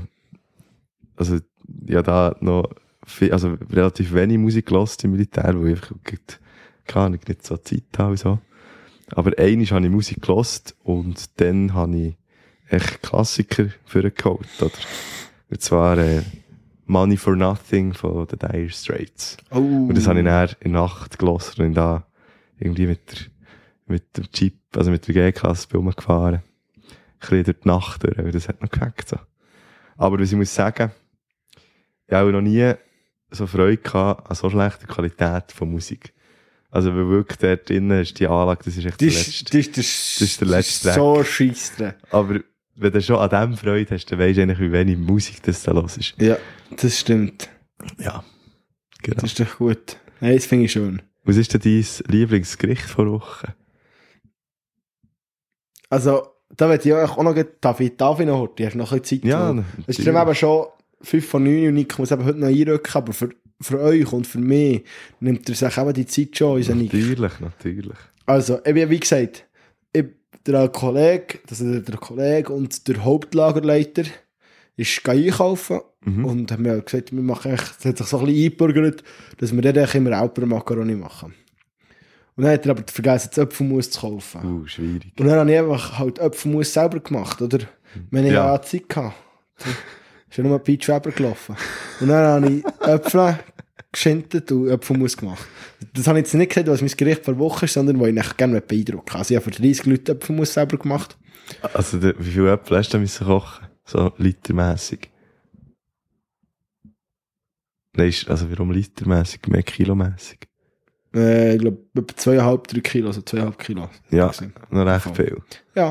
also, 1.17 1.39
ich 1.85 1.95
habe 1.95 2.03
da 2.03 2.35
noch 2.39 2.69
viel, 3.05 3.31
also 3.31 3.57
relativ 3.71 4.13
wenig 4.13 4.37
Musik 4.37 4.67
gehört 4.67 5.03
im 5.03 5.11
Militär, 5.11 5.53
weil 5.55 5.73
ich 5.73 5.81
einfach, 5.81 6.39
keine 6.85 7.05
Ahnung, 7.05 7.19
nicht 7.27 7.45
so 7.45 7.57
Zeit 7.57 7.83
habe 7.97 8.17
so. 8.17 8.39
Aber 9.11 9.37
einmal 9.37 9.65
habe 9.67 9.85
ich 9.85 9.91
Musik 9.91 10.21
gelost 10.21 10.75
und 10.83 11.39
dann 11.39 11.73
habe 11.73 11.95
ich 11.97 12.15
echt 12.69 13.01
Klassiker 13.03 13.67
für 13.85 14.09
geholt, 14.09 14.47
oder? 14.59 14.71
Und 15.49 15.61
zwar 15.61 15.97
äh, 15.97 16.23
Money 16.85 17.17
for 17.17 17.35
Nothing 17.35 17.93
von 17.93 18.27
den 18.27 18.39
Dire 18.39 18.69
Straits. 18.69 19.37
Oh. 19.51 19.57
Und 19.57 19.95
das 19.95 20.07
habe 20.07 20.19
ich 20.19 20.25
dann 20.25 20.49
in 20.61 20.71
der 20.71 20.81
Nacht 20.81 21.19
gelost 21.19 21.59
und 21.59 21.73
da 21.73 22.05
irgendwie 22.59 22.87
mit 22.87 23.11
der, 23.11 23.17
mit 23.87 24.17
dem 24.17 24.25
Jeep, 24.33 24.55
also 24.75 24.89
mit 24.89 25.07
der 25.07 25.31
G-Klasse 25.31 25.67
rumgefahren. 25.73 26.35
Ein 26.35 26.41
bisschen 27.19 27.43
durch 27.43 27.59
die 27.63 27.67
Nacht 27.67 28.03
durch, 28.03 28.31
das 28.31 28.47
hat 28.47 28.61
noch 28.61 28.69
geweckt, 28.69 29.09
so. 29.09 29.17
Aber 29.97 30.19
was 30.19 30.31
ich 30.31 30.37
muss 30.37 30.53
sagen, 30.53 30.91
ich 32.07 32.13
habe 32.13 32.31
noch 32.31 32.41
nie 32.41 32.73
so 33.35 33.47
Freude 33.47 33.77
gehabt 33.77 34.29
an 34.29 34.35
so 34.35 34.49
schlechter 34.49 34.87
Qualität 34.87 35.51
von 35.51 35.71
Musik. 35.71 36.13
Also, 36.69 36.89
weil 36.95 37.07
wirklich 37.07 37.37
dort 37.37 37.69
drinnen 37.69 38.01
ist 38.01 38.19
die 38.19 38.25
Anlage, 38.27 38.63
das 38.65 38.77
ist 38.77 38.85
echt 38.85 38.93
Das 38.93 38.97
der 38.99 39.07
ist, 39.09 39.53
letzte. 39.53 39.57
das 39.57 39.59
ist, 39.67 39.77
das 39.77 40.19
das 40.19 40.21
ist 40.29 40.41
der 40.41 40.47
letzte 40.47 40.83
Track. 40.89 40.95
So 40.95 41.23
dran. 41.77 41.93
Aber 42.09 42.39
wenn 42.75 42.91
du 42.91 43.01
schon 43.01 43.17
an 43.17 43.29
dem 43.29 43.57
Freude 43.57 43.93
hast, 43.93 44.05
dann 44.07 44.17
weisst 44.19 44.37
du 44.37 44.41
eigentlich, 44.41 44.59
wie 44.59 44.71
wenig 44.71 44.97
Musik 44.97 45.43
das 45.43 45.61
da 45.63 45.71
los 45.71 45.97
ist. 45.97 46.15
Ja, 46.19 46.37
das 46.75 46.99
stimmt. 46.99 47.49
Ja. 47.99 48.23
Genau. 49.03 49.15
Das 49.21 49.25
ist 49.25 49.39
doch 49.39 49.57
gut. 49.57 49.97
Nein, 50.19 50.35
das 50.35 50.45
finde 50.47 50.65
ich 50.65 50.71
schön. 50.71 51.01
Was 51.25 51.37
ist 51.37 51.53
denn 51.53 51.61
dein 51.61 51.85
Lieblingsgericht 52.11 52.83
vor 52.89 53.09
Woche? 53.11 53.53
Also, 55.89 56.27
da 56.55 56.69
wird 56.69 56.85
ich 56.85 56.93
auch 56.93 57.21
noch, 57.21 57.35
darf 57.61 57.79
ich 57.79 57.93
noch 57.99 58.17
heute? 58.19 58.65
Hast 58.65 58.73
du 58.73 58.77
noch 58.79 58.91
ein 58.91 58.99
bisschen 59.01 59.21
Zeit? 59.21 59.29
Ja, 59.29 59.63
Es 59.87 59.99
ist 59.99 60.07
dann 60.07 60.19
eben 60.19 60.35
schon 60.35 60.67
5 61.03 61.25
von 61.27 61.43
9 61.43 61.67
und 61.69 61.77
ich 61.77 61.97
muss 61.97 62.11
eben 62.11 62.25
heute 62.25 62.39
noch 62.39 62.47
einrücken, 62.47 62.91
aber 62.93 63.13
für, 63.13 63.29
für 63.61 63.79
euch 63.79 64.11
und 64.11 64.25
für 64.27 64.39
mich 64.39 64.83
nimmt 65.19 65.47
er 65.49 65.55
sich 65.55 65.77
eben 65.77 65.93
die 65.93 66.05
Zeit 66.05 66.37
schon, 66.37 66.59
Nick. 66.59 66.93
Natürlich, 66.93 67.39
natürlich. 67.39 67.97
Also, 68.25 68.59
eben, 68.65 68.89
wie 68.89 68.99
gesagt, 68.99 69.45
ich, 69.91 70.05
der 70.47 70.67
Kollege, 70.69 71.39
also 71.49 71.79
der 71.79 71.97
Kollege 71.97 72.51
und 72.53 72.87
der 72.87 73.03
Hauptlagerleiter 73.03 74.03
ist 74.75 75.07
einkaufen 75.07 75.81
Mhm. 76.05 76.25
und 76.25 76.51
haben 76.51 76.63
mir 76.63 76.81
gesagt, 76.81 77.13
wir 77.13 77.21
machen 77.21 77.53
echt, 77.53 77.75
es 77.79 77.85
hat 77.85 77.97
sich 77.97 78.07
so 78.07 78.19
ein 78.19 78.25
bisschen 78.25 78.43
eingebürgert, 78.43 79.03
dass 79.37 79.53
wir 79.55 79.61
dann 79.61 79.87
immer 79.93 80.17
Alper 80.17 80.45
Macaroni 80.45 80.95
machen. 80.95 81.33
Und 82.35 82.43
dann 82.43 82.51
hat 82.51 82.65
er 82.65 82.71
aber 82.71 82.83
vergessen, 82.91 83.29
das 83.33 83.39
Apfelmus 83.39 83.89
zu 83.89 84.01
kaufen. 84.01 84.43
Uh, 84.43 84.67
schwierig. 84.67 85.13
Und 85.17 85.27
dann 85.27 85.39
habe 85.39 85.51
ich 85.53 85.59
einfach 85.59 85.97
halt 85.99 86.19
Apfelmus 86.19 86.73
selber 86.73 86.99
gemacht, 86.99 87.41
oder? 87.41 87.59
Wenn 88.11 88.25
ich 88.25 88.33
Ja. 88.33 88.53
ja 88.53 88.61
Zeit 88.61 88.83
hatte. 88.93 89.13
Ist 90.33 90.37
ja 90.37 90.43
nur 90.45 90.57
Peach 90.57 90.87
Weber 90.87 91.11
gelaufen. 91.11 91.55
Und 91.99 92.07
dann 92.07 92.43
habe 92.43 92.51
ich 92.51 92.65
Äpfel 92.87 93.37
geschintet 93.91 94.51
und 94.51 94.67
Apfelmus 94.71 95.15
gemacht. 95.15 95.45
Das 95.93 96.07
habe 96.07 96.17
ich 96.17 96.25
jetzt 96.25 96.33
nicht 96.33 96.49
gesagt, 96.49 96.67
was 96.69 96.81
mein 96.81 96.89
Gericht 96.89 97.21
per 97.21 97.37
Woche 97.37 97.65
ist, 97.65 97.73
sondern 97.73 97.99
wo 97.99 98.07
ich 98.07 98.15
nachher 98.15 98.33
gerne 98.33 98.59
beeindrucken 98.59 99.05
kann. 99.05 99.19
Also 99.19 99.35
ich 99.35 99.39
habe 99.39 99.53
für 99.53 99.61
30 99.61 99.85
Leute 99.85 100.13
Apfelmus 100.13 100.51
selber 100.51 100.79
gemacht. 100.79 101.19
Also, 101.71 102.01
wie 102.01 102.31
viele 102.31 102.53
Äpfel 102.53 102.77
hast 102.77 102.91
du 102.91 102.97
müssen 102.97 103.27
kochen? 103.27 103.67
So 103.85 104.11
litermässig. 104.17 105.11
Nein, 107.95 108.13
also 108.25 108.49
warum 108.49 108.71
litermässig? 108.71 109.47
Mehr 109.47 109.61
kilomässig? 109.61 110.47
Äh, 111.13 111.53
ich 111.53 111.61
glaube, 111.61 111.77
etwa 111.95 112.31
2,5, 112.31 112.73
3 112.73 112.79
Kilo, 112.79 113.07
also 113.09 113.21
2,5 113.21 113.57
Kilo. 113.57 113.87
Ja, 114.09 114.31
noch 114.71 114.85
recht 114.87 115.15
viel. 115.15 115.37
Ja. 115.75 115.89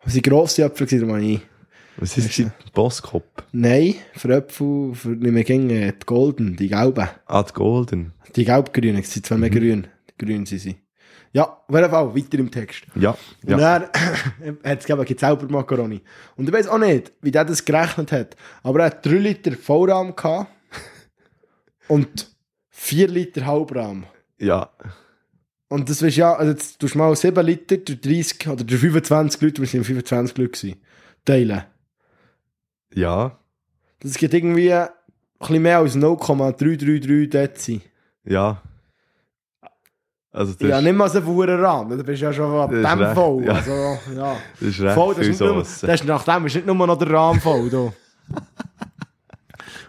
Aber 0.00 0.10
sie 0.10 0.20
grosse 0.20 0.64
Äpfel 0.64 0.86
gewesen, 0.86 1.08
da 1.08 1.14
meine 1.14 1.26
ich. 1.26 1.49
Was 2.00 2.16
ist 2.16 2.38
die 2.38 2.46
Bosskop? 2.72 3.24
Nein, 3.52 3.94
für 4.14 4.34
Äpfel, 4.34 4.94
für, 4.94 5.08
nicht 5.10 5.32
mehr 5.32 5.88
äh, 5.88 5.92
die 5.92 6.06
Golden, 6.06 6.56
die 6.56 6.68
gelben. 6.68 7.08
Ah, 7.26 7.42
die 7.42 7.52
Golden. 7.52 8.12
Die 8.36 8.44
gelb-grünen, 8.44 9.02
sie 9.02 9.10
sind 9.10 9.26
zwar 9.26 9.38
mehr 9.38 9.50
Mhm. 9.50 9.54
grün. 9.54 9.86
Grün 10.18 10.46
sind 10.46 10.58
sie. 10.60 10.76
Ja, 11.32 11.44
auf 11.44 11.74
jeden 11.74 11.90
Fall, 11.90 12.16
weiter 12.16 12.38
im 12.38 12.50
Text. 12.50 12.82
Ja, 12.96 13.16
Und 13.44 13.50
ja. 13.50 13.56
dann 13.78 13.82
hat 14.64 14.80
es 14.80 14.86
gegeben, 14.86 15.18
selber 15.18 15.46
Macaroni. 15.48 16.00
Und 16.36 16.48
ich 16.48 16.52
weiß 16.54 16.66
auch 16.68 16.78
nicht, 16.78 17.12
wie 17.22 17.30
der 17.30 17.44
das 17.44 17.64
gerechnet 17.64 18.10
hat. 18.12 18.36
Aber 18.64 18.80
er 18.80 18.86
hat 18.86 19.06
3 19.06 19.10
Liter 19.12 19.52
Vollrahm 19.52 20.16
gehabt 20.16 20.50
und 21.88 22.28
4 22.70 23.08
Liter 23.08 23.46
Halbrahm. 23.46 24.04
Ja. 24.38 24.70
Und 25.68 25.88
das 25.88 26.02
ist 26.02 26.16
ja, 26.16 26.34
also 26.34 26.50
jetzt 26.50 26.80
tust 26.80 26.94
du 26.94 26.98
mal 26.98 27.14
7 27.14 27.46
Liter 27.46 27.76
durch 27.76 28.00
30 28.00 28.48
oder 28.48 28.64
durch 28.64 28.80
25 28.80 29.40
Leute, 29.40 29.62
wir 29.62 29.68
sind 29.68 29.84
25 29.84 30.36
Leute 30.36 30.50
gewesen, 30.50 30.80
teilen. 31.24 31.62
Ja. 32.94 33.38
Das 34.00 34.14
gibt 34.14 34.34
irgendwie 34.34 34.72
ein 34.72 34.88
bisschen 35.38 35.62
mehr 35.62 35.78
als 35.78 35.94
0,333 35.94 37.30
Dezi. 37.30 37.80
Ja. 38.24 38.62
Also, 40.32 40.54
das, 40.58 40.68
Ja, 40.68 40.80
nicht 40.80 40.96
mal 40.96 41.08
so 41.08 41.18
Rahmen, 41.18 41.98
da 41.98 42.04
bist 42.04 42.22
du 42.22 42.26
ja 42.26 42.32
schon 42.32 42.54
ab 42.60 42.70
dem 42.70 42.84
recht, 42.84 43.14
voll. 43.14 43.44
ja. 43.44 43.52
Also, 43.54 43.70
ja. 44.14 44.36
das 44.60 44.68
ist 44.68 44.80
recht 44.80 44.94
Voll, 44.94 45.14
das 45.14 45.24
viel 45.24 45.30
ist, 45.30 45.40
nur, 45.40 45.56
das 45.56 45.82
ist 45.82 46.04
nach 46.04 46.24
dem 46.24 46.46
ist 46.46 46.54
nicht 46.54 46.66
nur 46.66 46.86
noch 46.86 46.98
der 46.98 47.10
Rahmen 47.10 47.40
voll. 47.40 47.68
Da. 47.68 47.92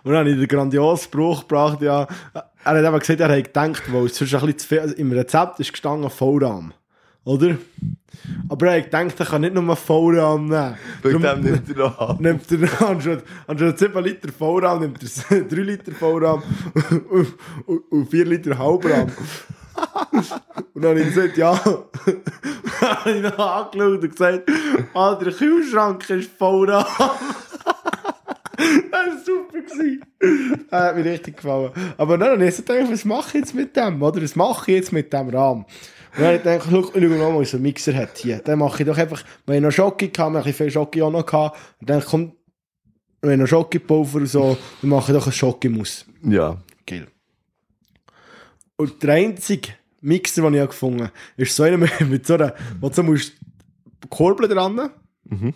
Und 0.04 0.12
dann 0.14 0.18
habe 0.18 0.32
ich 0.32 0.38
den 0.38 0.48
grandiosen 0.48 1.04
Spruch 1.04 1.42
gebracht, 1.42 1.82
ja, 1.82 2.08
er 2.34 2.46
hat 2.64 2.76
eben 2.84 3.00
gesagt, 3.00 3.20
er 3.20 3.38
hat 3.38 3.44
gedacht, 3.44 3.84
weil 3.94 4.06
es 4.06 4.18
sonst 4.18 4.34
ein 4.34 4.40
bisschen 4.42 4.58
zu 4.58 4.68
viel, 4.68 4.80
also 4.80 4.96
im 4.96 5.12
Rezept 5.12 5.60
ist 5.60 5.72
gestanden 5.72 6.10
Vollrahmen. 6.10 6.74
Oder? 7.24 7.58
Aber 8.50 8.68
er 8.68 8.78
hat 8.78 8.86
gedacht, 8.86 9.20
er 9.20 9.26
kann 9.26 9.42
nicht 9.42 9.54
nur 9.54 9.76
Vollrahmen 9.76 10.50
nehmen. 10.50 10.76
Darum 11.04 11.22
dem 11.22 11.42
nimmt 11.42 11.78
er 11.78 12.02
an. 12.02 12.18
nimmt 12.20 12.52
er 12.52 12.90
anstatt, 12.90 13.24
anstatt 13.48 13.80
7 13.80 14.04
Liter 14.04 14.32
Vollrahmen, 14.32 14.82
nimmt 14.82 15.04
er 15.30 15.42
3 15.48 15.56
Liter 15.62 15.92
Vollrahmen 15.92 16.44
und, 17.10 17.34
und, 17.68 17.92
und 17.92 18.10
4 18.10 18.26
Liter 18.26 18.58
Halbrahmen. 18.58 19.12
Und 20.74 20.82
dann 20.82 20.92
habe 20.92 21.02
ich 21.02 21.14
gesagt, 21.14 21.38
ja. 21.38 21.60
dann 21.64 22.90
habe 22.90 23.12
ich 23.12 23.22
noch 23.22 23.38
angeschaut 23.38 24.04
und 24.04 24.12
gesagt, 24.12 24.52
ah, 24.94 25.16
der 25.16 25.32
Kühlschrank 25.32 26.10
ist 26.10 26.32
da. 26.40 26.56
das 26.58 26.90
war 28.60 29.18
super. 29.24 29.62
gewesen. 29.62 30.02
Das 30.70 30.82
hat 30.82 30.96
mir 30.96 31.06
richtig 31.06 31.38
gefallen. 31.38 31.72
Aber 31.98 32.18
dann 32.18 32.32
habe 32.32 32.46
ich 32.46 32.56
so 32.56 32.64
gedacht, 32.64 32.92
was 32.92 33.06
mache 33.06 33.38
ich 33.38 33.44
jetzt 33.46 33.56
mit 33.56 33.76
dem? 33.76 34.02
Oder 34.02 34.22
was 34.22 34.36
mache 34.36 34.72
ich 34.72 34.78
jetzt 34.78 34.92
mit 34.92 35.14
dem 35.14 35.30
Rahmen? 35.30 35.66
Und 36.18 36.24
dann 36.24 36.46
habe 36.46 36.56
ich 36.58 36.64
schau, 36.64 36.92
schau 36.94 37.32
mal, 37.32 37.40
was 37.40 37.54
ein 37.54 37.62
Mixer 37.62 37.96
hat 37.96 38.18
hier. 38.18 38.40
Dann 38.40 38.60
mache 38.60 38.84
ich 38.84 38.88
doch 38.88 38.98
einfach, 38.98 39.24
wenn 39.46 39.56
ich 39.56 39.62
noch 39.62 39.72
Schoki 39.72 40.08
hatte, 40.08 40.22
habe 40.22 40.50
ich 40.50 40.56
viel 40.56 40.70
Schoki 40.70 41.02
auch 41.02 41.12
noch 41.12 41.26
gehabt. 41.26 41.58
Und 41.80 41.90
dann 41.90 42.04
kommt, 42.04 42.34
wenn 43.22 43.34
ich 43.34 43.40
noch 43.40 43.48
Schokipulver 43.48 44.18
und 44.18 44.28
so, 44.28 44.58
dann 44.82 44.90
mache 44.90 45.12
ich 45.12 45.18
doch 45.18 45.28
ein 45.28 45.34
Schokimus. 45.34 46.06
Ja. 46.24 46.58
Geil. 46.86 47.08
Und 48.76 49.02
der 49.04 49.14
einzige 49.14 49.70
Mixer, 50.02 50.42
den 50.42 50.56
ich 50.56 50.68
gefunden 50.68 51.04
habe, 51.04 51.14
ist 51.38 51.56
so 51.56 51.64
einer 51.64 51.78
mit, 51.78 52.02
mit 52.02 52.26
so 52.26 52.34
einer, 52.34 52.56
wo 52.80 52.90
du 52.90 52.96
so 52.96 53.04
musst 53.04 53.34
kurbeln 54.10 54.50
dran. 54.50 54.90
Mhm. 55.26 55.54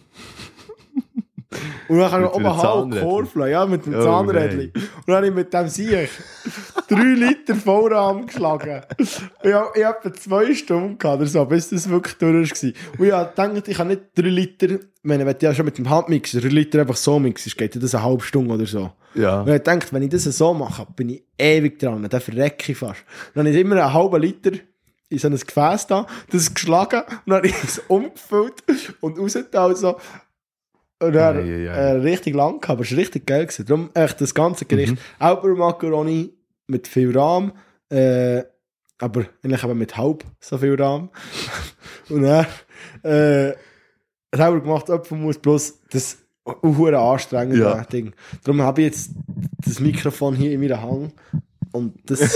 Und 1.87 1.99
dann 1.99 2.09
kann 2.09 2.23
ich 2.23 2.29
oben 2.31 2.57
halb 2.57 3.01
kurbeln, 3.01 3.51
ja, 3.51 3.65
mit 3.65 3.85
dem 3.85 3.95
Oh, 3.95 4.03
Zahnrädchen. 4.03 4.71
Und 4.73 5.07
dann 5.07 5.15
habe 5.15 5.27
ich 5.27 5.33
mit 5.33 5.53
dem 5.53 5.67
Sieg 5.67 6.09
drei 6.87 7.03
Liter 7.03 7.55
Vollrahmen 7.55 8.27
geschlagen. 8.27 8.81
Und 8.97 9.07
ich 9.43 9.53
habe 9.53 9.95
habe 9.95 10.09
etwa 10.09 10.13
zwei 10.13 10.53
Stunden 10.53 10.97
gehabt 10.97 11.21
oder 11.21 11.29
so, 11.29 11.45
bis 11.45 11.69
das 11.69 11.89
wirklich 11.89 12.15
durch 12.17 12.51
war. 12.63 12.71
Und 12.97 13.05
ich 13.05 13.11
habe 13.11 13.29
gedacht, 13.29 13.67
ich 13.67 13.77
kann 13.77 13.87
nicht 13.87 14.01
drei 14.15 14.29
Liter, 14.29 14.69
ich 14.71 14.79
meine, 15.03 15.25
wenn 15.25 15.37
du 15.37 15.45
ja 15.45 15.53
schon 15.53 15.65
mit 15.65 15.77
dem 15.77 15.89
Handmixer 15.89 16.41
drei 16.41 16.49
Liter 16.49 16.81
einfach 16.81 16.95
so 16.95 17.19
mixst, 17.19 17.57
geht 17.57 17.75
ja 17.75 17.81
das 17.81 17.95
eine 17.95 18.03
halbe 18.03 18.23
Stunde 18.23 18.53
oder 18.53 18.65
so. 18.65 18.91
Ja. 19.13 19.41
Und 19.41 19.49
ich 19.49 19.61
dachte, 19.61 19.87
wenn 19.91 20.03
ich 20.03 20.09
das 20.09 20.23
so 20.23 20.53
mache, 20.53 20.85
bin 20.95 21.09
ich 21.09 21.23
ewig 21.37 21.79
dran, 21.79 22.07
dann 22.07 22.21
verrecke 22.21 22.71
ich 22.71 22.77
fast. 22.77 23.03
Dann 23.33 23.45
habe 23.45 23.55
ich 23.55 23.61
immer 23.61 23.75
einen 23.81 23.93
halben 23.93 24.21
Liter 24.21 24.51
in 25.09 25.19
so 25.19 25.27
ein 25.27 25.37
Gefäß 25.37 25.87
da, 25.87 26.07
das 26.31 26.53
geschlagen 26.53 27.01
und 27.01 27.27
dann 27.27 27.37
habe 27.37 27.47
ich 27.47 27.63
es 27.63 27.81
umgefüllt 27.87 28.63
und 29.01 29.19
rausgetan 29.19 29.75
so. 29.75 29.97
Ei. 30.99 31.08
äh, 31.65 31.91
richtig 31.97 32.36
lang 32.36 32.60
gehabt, 32.62 32.69
aber 32.69 32.81
es 32.84 32.91
war 32.91 32.97
richtig 32.97 33.25
geil. 33.25 33.45
Gewesen. 33.45 33.65
Darum 33.65 33.89
echt 33.93 34.21
das 34.21 34.34
ganze 34.34 34.65
Gericht. 34.65 34.93
Mhm. 34.93 34.97
Auch 35.19 35.43
Macaroni 35.43 36.34
mit 36.67 36.88
viel 36.88 37.15
Rahm, 37.17 37.51
äh, 37.89 38.43
aber 38.99 39.25
eigentlich 39.43 39.63
eben 39.63 39.77
mit 39.77 39.97
halb 39.97 40.23
so 40.39 40.58
viel 40.58 40.81
Rahm. 40.81 41.10
und 42.10 42.21
dann 42.23 42.45
äh, 43.03 43.53
selber 44.34 44.62
gemacht 44.62 44.89
Apfelmus 44.89 45.38
plus 45.38 45.79
das 45.91 46.17
hure 46.63 46.97
anstrengend 46.97 47.58
Ja. 47.58 47.84
Ding. 47.84 48.13
Darum 48.43 48.62
habe 48.62 48.81
ich 48.81 48.88
jetzt 48.88 49.10
das 49.65 49.79
Mikrofon 49.79 50.36
hier 50.36 50.51
in 50.53 50.62
meiner 50.62 50.81
Hand 50.81 51.13
und 51.71 51.93
das 52.10 52.21
ist 52.21 52.36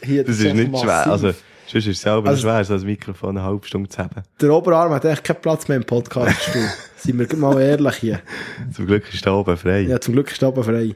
hier 0.04 0.24
Das 0.24 0.38
ist 0.40 0.54
nicht 0.54 0.68
schwer. 0.78 0.84
massiv. 1.06 1.12
Also, 1.12 1.26
sonst 1.66 1.86
ist 1.86 1.96
es 1.96 2.00
selber 2.02 2.30
Also- 2.30 2.42
schwer, 2.42 2.64
so 2.64 2.74
ein 2.74 2.82
Mikrofon 2.82 3.30
eine 3.38 3.42
halbe 3.46 3.66
Stunde 3.66 3.88
zu 3.88 3.98
haben. 3.98 4.22
der 4.40 4.50
Oberarm 4.52 4.92
hat 4.92 5.04
echt 5.04 5.22
keinen 5.24 5.40
Platz 5.40 5.68
mehr 5.68 5.76
im 5.76 5.84
Podcast-Stuhl. 5.84 6.68
Seien 7.02 7.18
wir 7.18 7.36
mal 7.36 7.58
ehrlich 7.60 7.96
hier. 7.96 8.20
Zum 8.74 8.86
Glück 8.86 9.12
ist 9.12 9.24
da 9.26 9.32
oben 9.32 9.56
frei. 9.56 9.80
Ja, 9.82 9.98
zum 10.00 10.12
Glück 10.12 10.30
ist 10.30 10.42
der 10.42 10.50
oben 10.50 10.62
frei. 10.64 10.94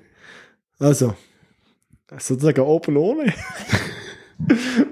Also, 0.78 1.14
sozusagen 2.18 2.60
oben 2.60 2.96
ohne. 2.98 3.32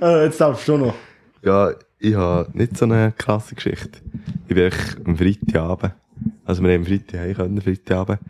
äh, 0.01 0.25
jetzt 0.25 0.41
darfst 0.41 0.67
du 0.69 0.79
noch. 0.79 0.95
Ja, 1.43 1.75
ich 1.99 2.15
habe 2.15 2.51
nicht 2.57 2.79
so 2.79 2.87
eine 2.87 3.13
krasse 3.13 3.55
Geschichte. 3.55 4.01
Ich 4.49 4.55
bin 4.55 4.65
echt 4.65 4.97
am 5.05 5.19
Freitagabend. 5.19 5.93
Also, 6.47 6.63
wir 6.63 6.73
haben 6.73 6.81
am 6.81 6.87
Freitag 6.87 7.37
können, 7.37 7.61
Freitagabend. 7.61 8.21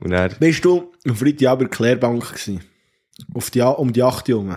Und 0.00 0.12
er, 0.12 0.30
Bist 0.30 0.64
du 0.64 0.92
am 1.06 1.16
Freitagabend 1.16 1.64
in 1.64 1.68
der 1.70 1.76
Klärbank 1.76 2.28
gewesen? 2.32 2.60
Auf 3.34 3.50
die, 3.50 3.60
um 3.60 3.92
die 3.92 4.02
8 4.02 4.28
Jungen. 4.28 4.56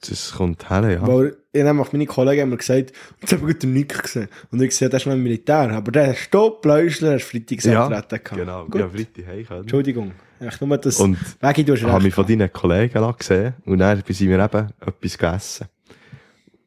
das 0.00 0.32
kommt 0.32 0.68
her, 0.68 0.90
ja. 0.90 1.06
Weil 1.06 1.36
ich 1.52 1.64
habe 1.64 1.84
meine 1.92 2.06
Kollegen 2.06 2.48
mir 2.48 2.56
gesagt, 2.56 2.92
jetzt 3.20 3.32
haben 3.32 3.40
wir 3.40 3.52
gut 3.52 3.62
den 3.62 3.72
Nick 3.72 4.02
gesehen. 4.02 4.28
Und 4.50 4.62
ich 4.62 4.74
sehe, 4.76 4.88
der 4.88 4.98
ist 5.00 5.06
noch 5.06 5.14
im 5.14 5.22
Militär. 5.22 5.70
Aber 5.70 5.90
der 5.90 6.14
Stopp, 6.14 6.62
Bläusler, 6.62 7.14
hast 7.14 7.24
Freitag 7.24 7.64
Ja. 7.64 7.88
Genau, 8.34 8.66
Gut. 8.66 8.80
ja, 8.80 8.88
Freitag 8.88 9.26
heim 9.26 9.46
können. 9.46 9.60
Entschuldigung. 9.62 10.12
Echt 10.38 10.60
nur 10.62 10.78
das, 10.78 11.00
Und 11.00 11.18
Wegi, 11.40 11.64
du 11.64 11.74
hast 11.74 11.82
habe 11.82 12.02
mich 12.02 12.14
von 12.14 12.26
deinen 12.26 12.52
Kollegen 12.52 13.14
gesehen 13.18 13.54
und 13.66 13.78
dann 13.78 14.02
sind 14.08 14.28
wir 14.28 14.38
eben 14.38 14.68
etwas 14.80 15.18
gegessen. 15.18 15.66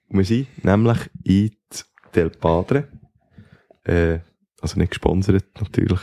Und 0.10 0.18
wir 0.20 0.26
sind 0.26 0.64
nämlich 0.64 0.98
in 1.24 1.56
Del 2.14 2.30
Padre, 2.30 2.88
äh, 3.86 4.20
also 4.62 4.78
nicht 4.78 4.92
gesponsert 4.92 5.46
natürlich. 5.60 6.00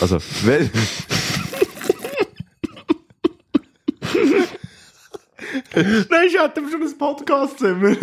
Also, 0.00 0.18
wenn, 0.44 0.68
Nein, 5.74 6.26
ich 6.26 6.38
hatte 6.38 6.62
schon 6.70 6.82
ein 6.82 6.98
Podcast-Zimmer. 6.98 7.96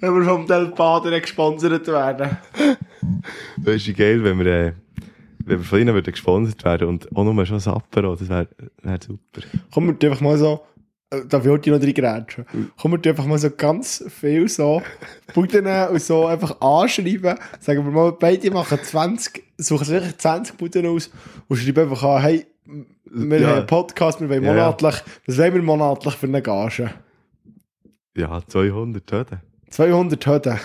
Wenn 0.00 0.14
wir 0.14 0.24
vom 0.24 0.46
Del 0.46 0.68
Padre 0.68 1.20
gesponsert 1.20 1.86
werden. 1.88 2.38
das 3.58 3.74
ist 3.74 3.96
geil, 3.96 4.22
wenn 4.24 4.38
wir, 4.38 4.46
äh, 4.46 4.72
wenn 5.44 5.58
wir 5.58 5.64
von 5.64 5.80
ihnen 5.80 5.94
würden 5.94 6.12
gesponsert 6.12 6.64
werden 6.64 6.88
und 6.88 7.14
auch 7.14 7.24
nur 7.24 7.46
schon 7.46 7.58
ein 7.58 7.72
Apero, 7.72 8.16
das 8.16 8.28
wäre 8.28 8.48
wär 8.82 8.98
super. 9.00 9.46
Komm, 9.72 9.88
wir 9.88 9.98
tun 9.98 10.10
einfach 10.10 10.22
mal 10.22 10.38
so, 10.38 10.62
äh, 11.10 11.20
da 11.28 11.44
will 11.44 11.60
ich 11.60 11.66
noch 11.66 11.80
drin 11.80 11.94
grätschen. 11.94 12.46
Komm, 12.80 12.92
wir 12.92 13.02
tun 13.02 13.10
einfach 13.10 13.26
mal 13.26 13.38
so 13.38 13.50
ganz 13.50 14.04
viel 14.08 14.48
so 14.48 14.80
Buden 15.34 15.66
und 15.66 16.02
so 16.02 16.26
einfach 16.26 16.60
anschreiben. 16.60 17.38
Sagen 17.60 17.84
wir 17.84 17.92
mal, 17.92 18.12
beide 18.12 18.50
machen 18.50 18.78
20, 18.82 19.42
suchen 19.58 19.84
sich 19.84 19.94
wirklich 19.94 20.16
20 20.16 20.56
Buden 20.56 20.86
aus 20.86 21.10
und 21.48 21.56
schreiben 21.56 21.90
einfach 21.90 22.02
an, 22.04 22.22
hey, 22.22 22.46
wir 23.04 23.40
Ja. 23.40 23.46
haben 23.48 23.56
einen 23.58 23.66
Podcast, 23.66 24.20
wir 24.20 24.28
wollen 24.28 24.44
Ja, 24.44 24.52
monatlich, 24.52 24.94
was 25.26 25.38
wollen 25.38 25.54
wir 25.54 25.62
monatlich 25.62 26.14
für 26.14 26.26
eine 26.26 26.42
Gage? 26.42 26.90
Ja, 28.16 28.42
200 28.46 29.06
Töten. 29.06 29.40
200 29.70 30.26
Hütten. 30.26 30.58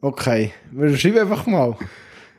Okay, 0.00 0.52
wir 0.72 0.96
schreiben 0.96 1.18
einfach 1.18 1.46
mal. 1.46 1.72
Schreiben 1.74 1.88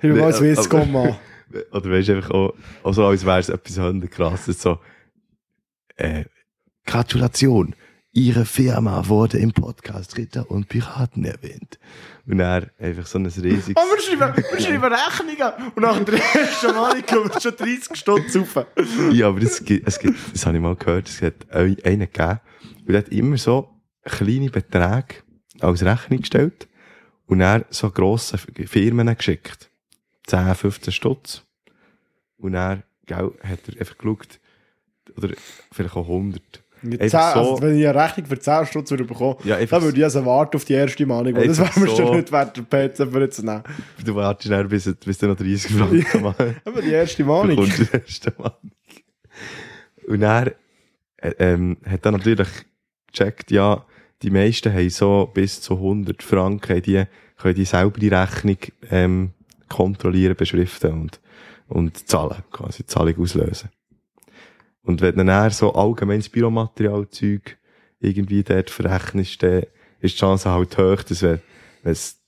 Nee, 0.01 0.09
mal 0.09 0.15
ein 0.17 0.23
aber- 0.23 0.33
Swisscom 0.33 0.95
an. 0.95 1.15
Oder 1.71 1.89
weißt 1.91 2.09
du 2.09 2.15
einfach 2.15 2.31
auch, 2.31 2.53
auch 2.83 2.91
so, 2.93 3.05
als 3.05 3.25
wäre 3.25 3.39
es 3.39 3.49
etwas 3.49 4.09
krasses, 4.11 4.61
so, 4.61 4.79
äh, 5.95 6.25
Gratulation, 6.85 7.75
Ihre 8.17 8.45
Firma 8.45 9.09
wurde 9.09 9.39
im 9.39 9.51
Podcast 9.51 10.17
Ritter 10.17 10.49
und 10.49 10.69
Piraten 10.69 11.25
erwähnt. 11.25 11.77
Und 12.25 12.39
er 12.39 12.71
einfach 12.79 13.05
so 13.07 13.19
ein 13.19 13.25
riesiges, 13.25 13.73
Oh, 13.75 13.81
wir 13.81 14.01
schreiben, 14.01 14.37
wir 14.37 14.59
schreiben 14.61 14.93
Rechnungen 14.93 15.73
und 15.75 15.81
nach 15.81 15.99
der 16.05 16.19
ersten 16.33 16.67
Mal 16.67 17.03
kommen 17.03 17.29
wir 17.29 17.41
schon 17.41 17.57
30 17.57 17.97
Stunden 17.97 18.47
rauf. 18.55 18.67
ja, 19.11 19.27
aber 19.27 19.41
es 19.41 19.61
gibt, 19.61 19.85
es 19.85 19.99
gibt, 19.99 20.17
das 20.33 20.45
habe 20.45 20.55
ich 20.55 20.63
mal 20.63 20.77
gehört, 20.77 21.09
es 21.09 21.21
hat 21.21 21.51
einen 21.51 21.99
gegeben, 21.99 22.39
und 22.85 22.87
der 22.87 22.99
hat 22.99 23.09
immer 23.09 23.37
so 23.37 23.69
kleine 24.05 24.49
Beträge 24.49 25.15
als 25.59 25.83
Rechnung 25.83 26.21
gestellt 26.21 26.69
und 27.25 27.41
er 27.41 27.65
so 27.69 27.91
grosse 27.91 28.37
Firmen 28.37 29.13
geschickt. 29.17 29.69
10, 30.27 30.55
15 30.55 30.93
Stutz. 30.93 31.43
Und 32.37 32.53
er, 32.53 32.83
gell, 33.07 33.33
hat 33.43 33.59
er 33.67 33.77
einfach 33.81 33.97
geschaut, 33.97 34.39
oder 35.17 35.33
vielleicht 35.73 35.97
auch 35.97 36.07
100. 36.07 36.63
Zehn, 36.91 37.01
Einfach 37.01 37.33
so- 37.33 37.39
also, 37.39 37.61
wenn 37.61 37.77
ich 37.79 37.87
eine 37.87 38.03
Rechnung 38.03 38.25
für 38.27 38.39
10 38.39 38.65
Stunden 38.67 38.89
würde 38.89 39.03
bekommen, 39.05 39.35
Ja, 39.43 39.63
dann 39.63 39.81
würde 39.81 39.97
ich 39.97 40.03
also 40.03 40.25
warten 40.25 40.55
auf 40.57 40.65
die 40.65 40.73
erste 40.73 41.05
Mahnung. 41.05 41.33
Das 41.35 41.57
wäre 41.59 41.79
mir 41.79 41.87
so. 41.89 41.95
schon 41.97 42.15
nicht 42.17 42.31
wert, 42.31 42.57
der 42.57 42.63
PC 42.89 43.09
für 43.11 43.19
jetzt 43.21 43.35
zu 43.37 43.45
nehmen. 43.45 43.63
Du 44.05 44.15
wartest 44.15 44.51
dann, 44.51 44.67
bis, 44.67 44.93
bis 44.95 45.17
du 45.17 45.27
noch 45.27 45.35
30 45.37 45.71
Franken 45.73 46.21
machst. 46.21 46.41
Aber 46.65 46.81
die 46.81 46.91
erste 46.91 47.23
Mahnung. 47.23 47.55
bekommst 47.55 47.79
die 47.79 47.87
erste 47.97 48.33
Mahnung. 48.37 48.71
Und 50.07 50.21
er 50.21 50.53
äh, 51.17 51.31
ähm, 51.39 51.77
hat 51.89 52.05
dann 52.05 52.13
natürlich 52.15 52.47
gecheckt, 53.11 53.51
ja, 53.51 53.85
die 54.21 54.29
meisten 54.29 54.73
haben 54.73 54.89
so 54.89 55.29
bis 55.33 55.61
zu 55.61 55.73
100 55.75 56.21
Franken, 56.23 56.81
die, 56.81 57.03
können 57.37 57.55
die 57.55 57.65
selber 57.65 57.99
die 57.99 58.07
Rechnung 58.09 58.57
ähm, 58.91 59.31
kontrollieren, 59.69 60.35
beschriften 60.35 60.93
und, 60.93 61.19
und 61.67 62.07
zahlen, 62.07 62.43
quasi 62.51 62.83
die 62.83 62.87
Zahlung 62.87 63.17
auslösen. 63.19 63.69
Und 64.85 65.01
wenn 65.01 65.15
dann 65.15 65.27
eher 65.27 65.49
so 65.49 65.73
allgemeines 65.73 66.29
Büromaterialzeug 66.29 67.57
irgendwie 67.99 68.43
dort 68.43 68.69
verrechnest, 68.69 69.41
dann 69.41 69.63
ist 69.99 70.15
die 70.15 70.19
Chance 70.19 70.49
halt 70.49 70.77
hoch, 70.77 71.03
dass 71.03 71.23
wenn, 71.23 71.41
wenn 71.83 71.91
es 71.93 72.21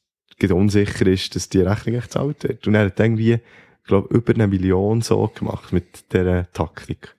unsicher 0.50 1.08
ist, 1.08 1.36
dass 1.36 1.50
die 1.50 1.62
Rechnung 1.62 1.96
echt 1.96 2.08
gezahlt 2.08 2.44
wird. 2.44 2.68
Und 2.68 2.76
er 2.76 2.86
hat 2.86 3.00
irgendwie, 3.00 3.34
ich 3.34 3.88
glaube, 3.88 4.14
über 4.14 4.34
eine 4.34 4.48
Million 4.48 5.02
so 5.02 5.28
gemacht 5.28 5.72
mit 5.72 6.12
dieser 6.12 6.52
Taktik. 6.52 7.16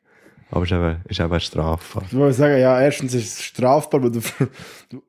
Aber 0.50 0.64
es 0.64 0.70
ist 0.70 0.76
eben, 0.76 0.96
ist 1.08 1.20
eben 1.20 1.40
strafbar. 1.40 2.04
Ich 2.06 2.16
wollte 2.16 2.34
sagen, 2.34 2.58
ja, 2.58 2.80
erstens 2.80 3.14
ist 3.14 3.38
es 3.38 3.44
strafbar, 3.44 4.00
du, 4.00 4.20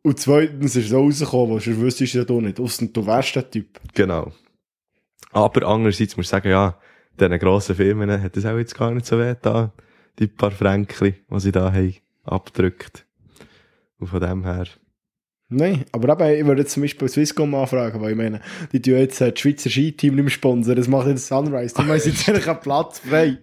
und 0.04 0.20
zweitens 0.20 0.76
ist 0.76 0.88
es 0.88 0.94
auch 0.94 1.00
rausgekommen, 1.00 1.56
weil 1.56 1.62
sonst 1.62 1.80
wüsstest 1.80 2.14
du 2.14 2.18
ja 2.20 2.26
du 2.26 2.42
nicht. 2.42 2.60
Ausser 2.60 2.86
du 2.88 3.06
wärst 3.06 3.36
der 3.36 3.50
Typ. 3.50 3.80
Genau. 3.94 4.32
Aber 5.32 5.68
andererseits 5.68 6.18
muss 6.18 6.26
ich 6.26 6.30
sagen, 6.30 6.50
ja, 6.50 6.78
diesen 7.18 7.40
grossen 7.40 7.76
Firmen 7.76 8.22
hat 8.22 8.36
das 8.36 8.46
auch 8.46 8.58
jetzt 8.58 8.78
gar 8.78 8.92
nicht 8.92 9.06
so 9.06 9.18
weh 9.18 9.36
da 9.42 9.72
die 10.20 10.28
paar 10.28 10.52
Fränkli, 10.52 11.16
die 11.30 11.40
sie 11.40 11.52
da 11.52 11.72
haben, 11.72 11.96
abgedrückt. 12.24 13.06
Und 14.00 14.08
von 14.08 14.20
dem 14.22 14.44
her, 14.44 14.66
Nein, 15.52 15.84
aber 15.94 16.14
eben, 16.14 16.40
ich 16.42 16.46
würde 16.46 16.62
jetzt 16.62 16.74
zum 16.74 16.84
Beispiel 16.84 17.10
Swisscom 17.10 17.56
anfragen, 17.56 18.00
weil 18.02 18.12
ich 18.12 18.18
meine, 18.18 18.40
die 18.72 18.80
tun 18.80 18.94
jetzt 19.00 19.20
äh, 19.20 19.32
das 19.32 19.40
Schweizer 19.40 19.72
Skiteam 19.72 20.14
nicht 20.14 20.24
mehr 20.24 20.30
sponsern, 20.30 20.76
das 20.76 20.88
macht 20.88 21.08
jetzt 21.08 21.26
Sunrise, 21.28 21.74
die 21.74 21.82
haben 21.82 21.90
jetzt 21.90 22.30
eigentlich 22.30 22.48
einen 22.48 22.60
Platz 22.60 23.00
frei. 23.00 23.40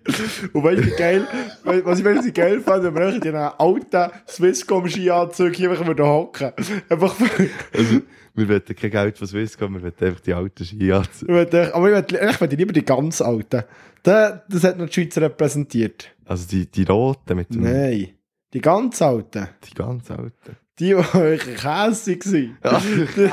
Und 0.52 0.62
weißt 0.62 0.84
du, 0.84 0.90
geil, 0.96 1.26
was 1.64 1.98
ich 1.98 2.04
wenn 2.04 2.22
sie 2.22 2.32
geil 2.32 2.60
fand, 2.60 2.84
wir 2.94 3.06
echt 3.08 3.24
in 3.24 3.34
einem 3.34 3.52
alten 3.58 4.12
Swisscom-Skianzug 4.28 5.52
hier 5.56 5.68
einfach 5.70 5.84
würden 5.84 6.06
hocken. 6.06 6.52
Einfach, 6.88 7.12
für- 7.12 7.50
also, 7.76 8.00
wir 8.36 8.48
wollen 8.48 8.62
kein 8.64 8.90
Geld 8.90 9.18
von 9.18 9.26
Swisscom, 9.26 9.74
wir 9.74 9.82
wollen 9.82 9.94
einfach 10.00 10.20
die 10.20 10.34
alten 10.34 10.64
Ski 10.64 10.76
ich 10.90 11.28
möchte- 11.28 11.74
aber 11.74 11.88
ich 11.88 11.94
möchte, 11.94 12.16
ich 12.16 12.40
möchte 12.40 12.56
lieber 12.56 12.72
die 12.72 12.84
ganz 12.84 13.20
alten. 13.20 13.64
Der, 14.04 14.44
das 14.48 14.62
hat 14.64 14.78
noch 14.78 14.86
die 14.86 14.92
Schweiz 14.92 15.16
repräsentiert. 15.18 16.10
Also 16.24 16.46
die, 16.48 16.66
die 16.70 16.84
roten 16.84 17.36
mit 17.36 17.52
dem, 17.54 17.62
Nein, 17.62 18.10
die 18.52 18.60
ganz 18.60 19.02
alten. 19.02 19.48
die 19.68 19.74
ganz 19.74 20.10
alten. 20.10 20.56
Die, 20.78 20.88
die 20.90 20.96
wirklich 20.96 21.56
Käse 21.56 22.16
waren. 22.62 23.32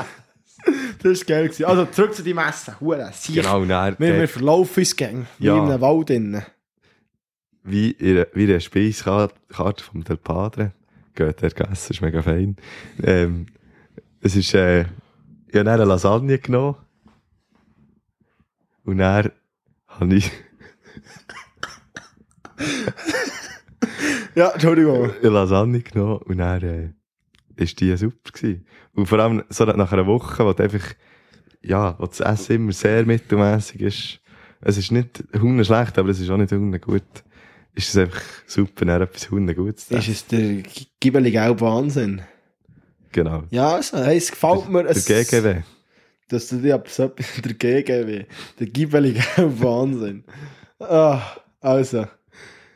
Das 1.02 1.20
war 1.20 1.26
geil. 1.26 1.44
gewesen. 1.48 1.64
Also 1.66 1.84
zurück 1.86 2.14
zu 2.14 2.22
die 2.22 2.32
Messe. 2.32 2.80
Hure. 2.80 3.10
Genau, 3.34 3.64
dann, 3.66 3.96
Wir, 3.98 4.18
wir 4.18 4.28
verlaufen 4.28 4.80
uns 4.80 4.96
gegen. 4.96 5.26
Wie 5.38 5.46
Ja. 5.46 5.58
in 5.58 5.70
einem 5.70 5.80
Wald 5.82 6.08
innen. 6.08 6.42
wie, 7.62 7.90
in, 7.90 8.24
wie 8.32 8.44
eine 8.44 8.60
Speiskarte 8.60 9.34
vom 9.84 10.04
Del 10.04 10.16
Padre, 10.16 10.72
geht 11.14 11.42
der 11.42 11.50
gegessen, 11.50 11.92
ist 11.92 12.00
mega 12.00 12.22
fein. 12.22 12.56
Ähm, 13.02 13.46
es 14.24 14.34
ist, 14.36 14.54
äh, 14.54 14.86
ich 15.48 15.54
habe 15.54 15.70
eine 15.70 15.84
Lasagne 15.84 16.38
genommen. 16.38 16.76
Und 18.84 18.98
dann 18.98 19.30
habe 19.86 20.14
ich 20.14 20.30
Ja, 24.34 24.50
Entschuldigung. 24.50 25.10
eine 25.12 25.28
Lasagne 25.28 25.80
genommen 25.80 26.22
und 26.24 26.38
dann 26.38 26.62
äh, 26.62 27.62
ist 27.62 27.78
die 27.80 27.94
super 27.96 28.32
gewesen. 28.32 28.66
Und 28.94 29.06
vor 29.06 29.18
allem 29.18 29.44
so 29.50 29.64
nach 29.66 29.92
einer 29.92 30.06
Woche, 30.06 30.44
wo 30.44 30.50
einfach, 30.50 30.94
ja, 31.62 31.94
wo 31.98 32.06
das 32.06 32.20
Essen 32.20 32.56
immer 32.56 32.72
sehr 32.72 33.04
mittelmässig 33.04 33.80
ist. 33.82 34.20
Es 34.62 34.78
ist 34.78 34.90
nicht 34.90 35.22
Hunde 35.38 35.64
schlecht, 35.64 35.98
aber 35.98 36.08
es 36.08 36.18
ist 36.18 36.30
auch 36.30 36.38
nicht 36.38 36.50
Hunde 36.52 36.80
gut. 36.80 37.02
Ist 37.74 37.90
es 37.90 37.96
einfach 37.96 38.22
super, 38.46 38.86
dann 38.86 39.02
etwas 39.02 39.30
Hunde 39.30 39.54
Gutes 39.54 39.90
ist 40.08 40.32
der 40.32 40.62
gibbelige 40.98 41.40
Wahnsinn. 41.60 42.22
Genau. 43.14 43.44
Ja, 43.50 43.76
also, 43.76 43.96
hey, 43.98 44.16
es 44.16 44.30
gefällt 44.30 44.68
mir. 44.68 44.82
Der 44.82 44.90
Es, 44.90 45.06
GGW. 45.06 45.62
Dass 46.28 46.48
du 46.48 46.56
dir 46.56 46.82
so 46.88 47.04
etwas 47.04 47.26
der 47.44 47.54
GGW. 47.54 48.24
Der 48.58 48.66
gibbelige 48.66 49.22
Wahnsinn. 49.36 50.24
Ah, 50.80 51.22
also. 51.60 52.06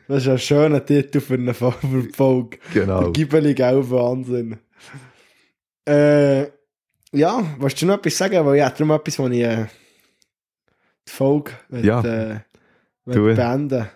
Das 0.07 0.23
ist 0.23 0.29
ein 0.29 0.39
schöner 0.39 0.83
Titel 0.85 1.19
für 1.19 1.33
eine 1.33 1.53
Folge. 1.53 2.57
Genau. 2.73 3.01
Der 3.03 3.11
gibbelige 3.11 3.63
Wahnsinn. 3.91 4.57
Äh, 5.87 6.43
ja, 7.11 7.43
willst 7.59 7.81
du 7.81 7.85
noch 7.85 7.95
etwas 7.97 8.17
sagen? 8.17 8.45
Weil 8.45 8.57
ich 8.59 8.63
hätte 8.65 8.85
noch 8.85 8.95
etwas, 8.95 9.19
wo 9.19 9.27
ich 9.27 9.41
äh, 9.41 9.65
die 11.07 11.11
Folge 11.11 11.51
will, 11.67 11.85
Ja. 11.85 11.99
äh, 12.01 12.39
will 13.05 13.13
Tu. 13.15 13.35
beenden 13.35 13.87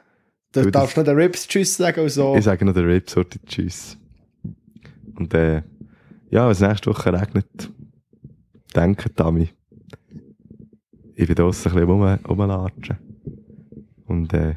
Du 0.52 0.70
darfst 0.70 0.98
noch 0.98 1.04
den 1.04 1.16
Rips 1.16 1.48
Tschüss 1.48 1.78
sagen 1.78 2.02
und 2.02 2.10
so. 2.10 2.36
Ich 2.36 2.44
sage 2.44 2.64
noch 2.66 2.74
der 2.74 2.86
Ripsorte 2.86 3.40
Tschüss. 3.46 3.98
Und 5.16 5.34
äh, 5.34 5.64
ja, 6.34 6.46
wenn 6.46 6.52
es 6.52 6.62
nächste 6.62 6.90
Woche 6.90 7.14
regnet, 7.14 7.70
denkt 8.76 9.22
an 9.22 9.36
mich. 9.36 9.54
Ich 11.16 11.28
bin 11.28 11.36
draussen 11.36 11.72
ein 11.72 11.76
bisschen 11.76 11.90
rum, 11.90 12.20
rumlatschen. 12.28 12.98
Und 14.08 14.34
äh, 14.34 14.56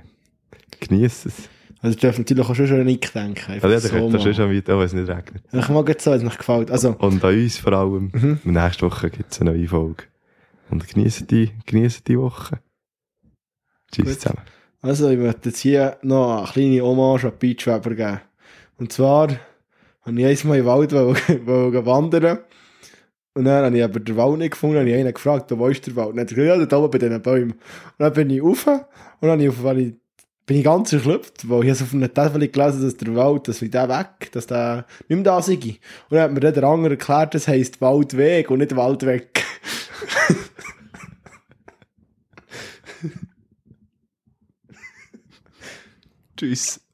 genieße 0.80 1.28
es. 1.28 1.50
Also 1.80 1.94
ich 1.94 2.00
darf 2.00 2.16
natürlich 2.16 2.48
auch 2.48 2.54
schon 2.54 2.72
an 2.72 2.86
Nick 2.86 3.12
denken. 3.12 3.52
Also, 3.52 3.68
ja, 3.68 3.78
so 3.78 3.88
dann 3.88 4.10
könnt 4.10 4.24
ihr 4.24 4.34
schon 4.34 4.50
wieder, 4.50 4.74
auch 4.74 4.78
wenn 4.78 4.86
es 4.86 4.94
nicht 4.94 5.08
regnet. 5.08 5.42
Ich 5.52 5.68
mag 5.68 5.88
jetzt 5.90 6.04
so, 6.04 6.12
wenn 6.12 6.18
es 6.18 6.24
mir 6.24 6.30
gefällt. 6.30 6.70
Also, 6.70 6.96
Und 6.98 7.22
an 7.22 7.34
uns 7.34 7.58
vor 7.58 7.72
allem. 7.74 8.10
Mhm. 8.14 8.40
Nächste 8.44 8.86
Woche 8.86 9.10
gibt 9.10 9.32
es 9.32 9.40
eine 9.42 9.52
neue 9.52 9.68
Folge. 9.68 10.04
Und 10.70 10.88
genieße 10.88 11.24
die, 11.24 11.50
genieße 11.66 12.02
die 12.04 12.18
Woche. 12.18 12.58
Tschüss 13.92 14.06
Gut. 14.06 14.20
zusammen. 14.20 14.40
also 14.80 15.10
ich 15.10 15.18
möchte 15.18 15.50
jetzt 15.50 15.58
hier 15.58 15.98
noch 16.00 16.38
eine 16.38 16.52
kleine 16.52 16.80
Hommage 16.80 17.26
an 17.26 17.38
Beach 17.38 17.66
Weber 17.66 17.94
geben. 17.94 18.20
Und 18.78 18.92
zwar 18.92 19.28
habe 20.06 20.20
ich 20.20 20.42
einmal 20.42 20.58
im 20.58 20.66
Wald 20.66 20.92
wandern. 20.92 22.38
Und 23.34 23.44
dann 23.44 23.64
habe 23.66 23.76
ich 23.76 23.84
aber 23.84 24.00
den 24.00 24.16
Wald 24.16 24.38
nicht 24.38 24.52
gefunden, 24.52 24.78
habe 24.78 24.88
ich 24.88 24.94
einen 24.94 25.12
gefragt, 25.12 25.50
wo 25.50 25.68
ist 25.68 25.86
der 25.86 25.94
Wald? 25.96 26.08
Und 26.10 26.16
dann 26.16 26.26
hat 26.26 26.34
gesagt, 26.34 26.58
ja, 26.58 26.64
da 26.64 26.78
oben 26.78 26.90
bei 26.90 26.98
diesen 26.98 27.20
Bäumen. 27.20 27.52
Und 27.52 27.60
dann 27.98 28.12
bin 28.12 28.30
ich 28.30 28.42
rauf 28.42 28.66
und 28.66 28.86
dann 29.20 29.32
habe 29.32 29.42
ich 29.42 29.50
auf, 29.50 29.62
weil 29.62 29.78
ich, 29.78 29.94
bin 30.46 30.56
ich 30.58 30.64
ganz 30.64 30.92
erschlüpft, 30.92 31.50
weil 31.50 31.64
ich 31.64 31.72
auf 31.72 31.92
einer 31.92 32.14
Tafel 32.14 32.48
gelesen, 32.48 32.82
dass 32.82 32.96
der 32.96 33.14
Wald, 33.14 33.48
dass 33.48 33.60
wir 33.60 33.68
den 33.68 33.88
weg, 33.88 34.30
dass 34.32 34.46
der 34.46 34.86
nicht 35.08 35.16
mehr 35.16 35.24
da 35.24 35.42
sei. 35.42 35.54
Und 35.54 35.80
dann 36.10 36.20
hat 36.20 36.32
mir 36.32 36.40
dann 36.40 36.54
der 36.54 36.64
andere 36.64 36.94
erklärt, 36.94 37.34
das 37.34 37.48
heisst 37.48 37.80
Waldweg 37.80 38.50
und 38.50 38.60
nicht 38.60 38.74
Waldweg. 38.74 39.44
Tschüss. 46.36 46.85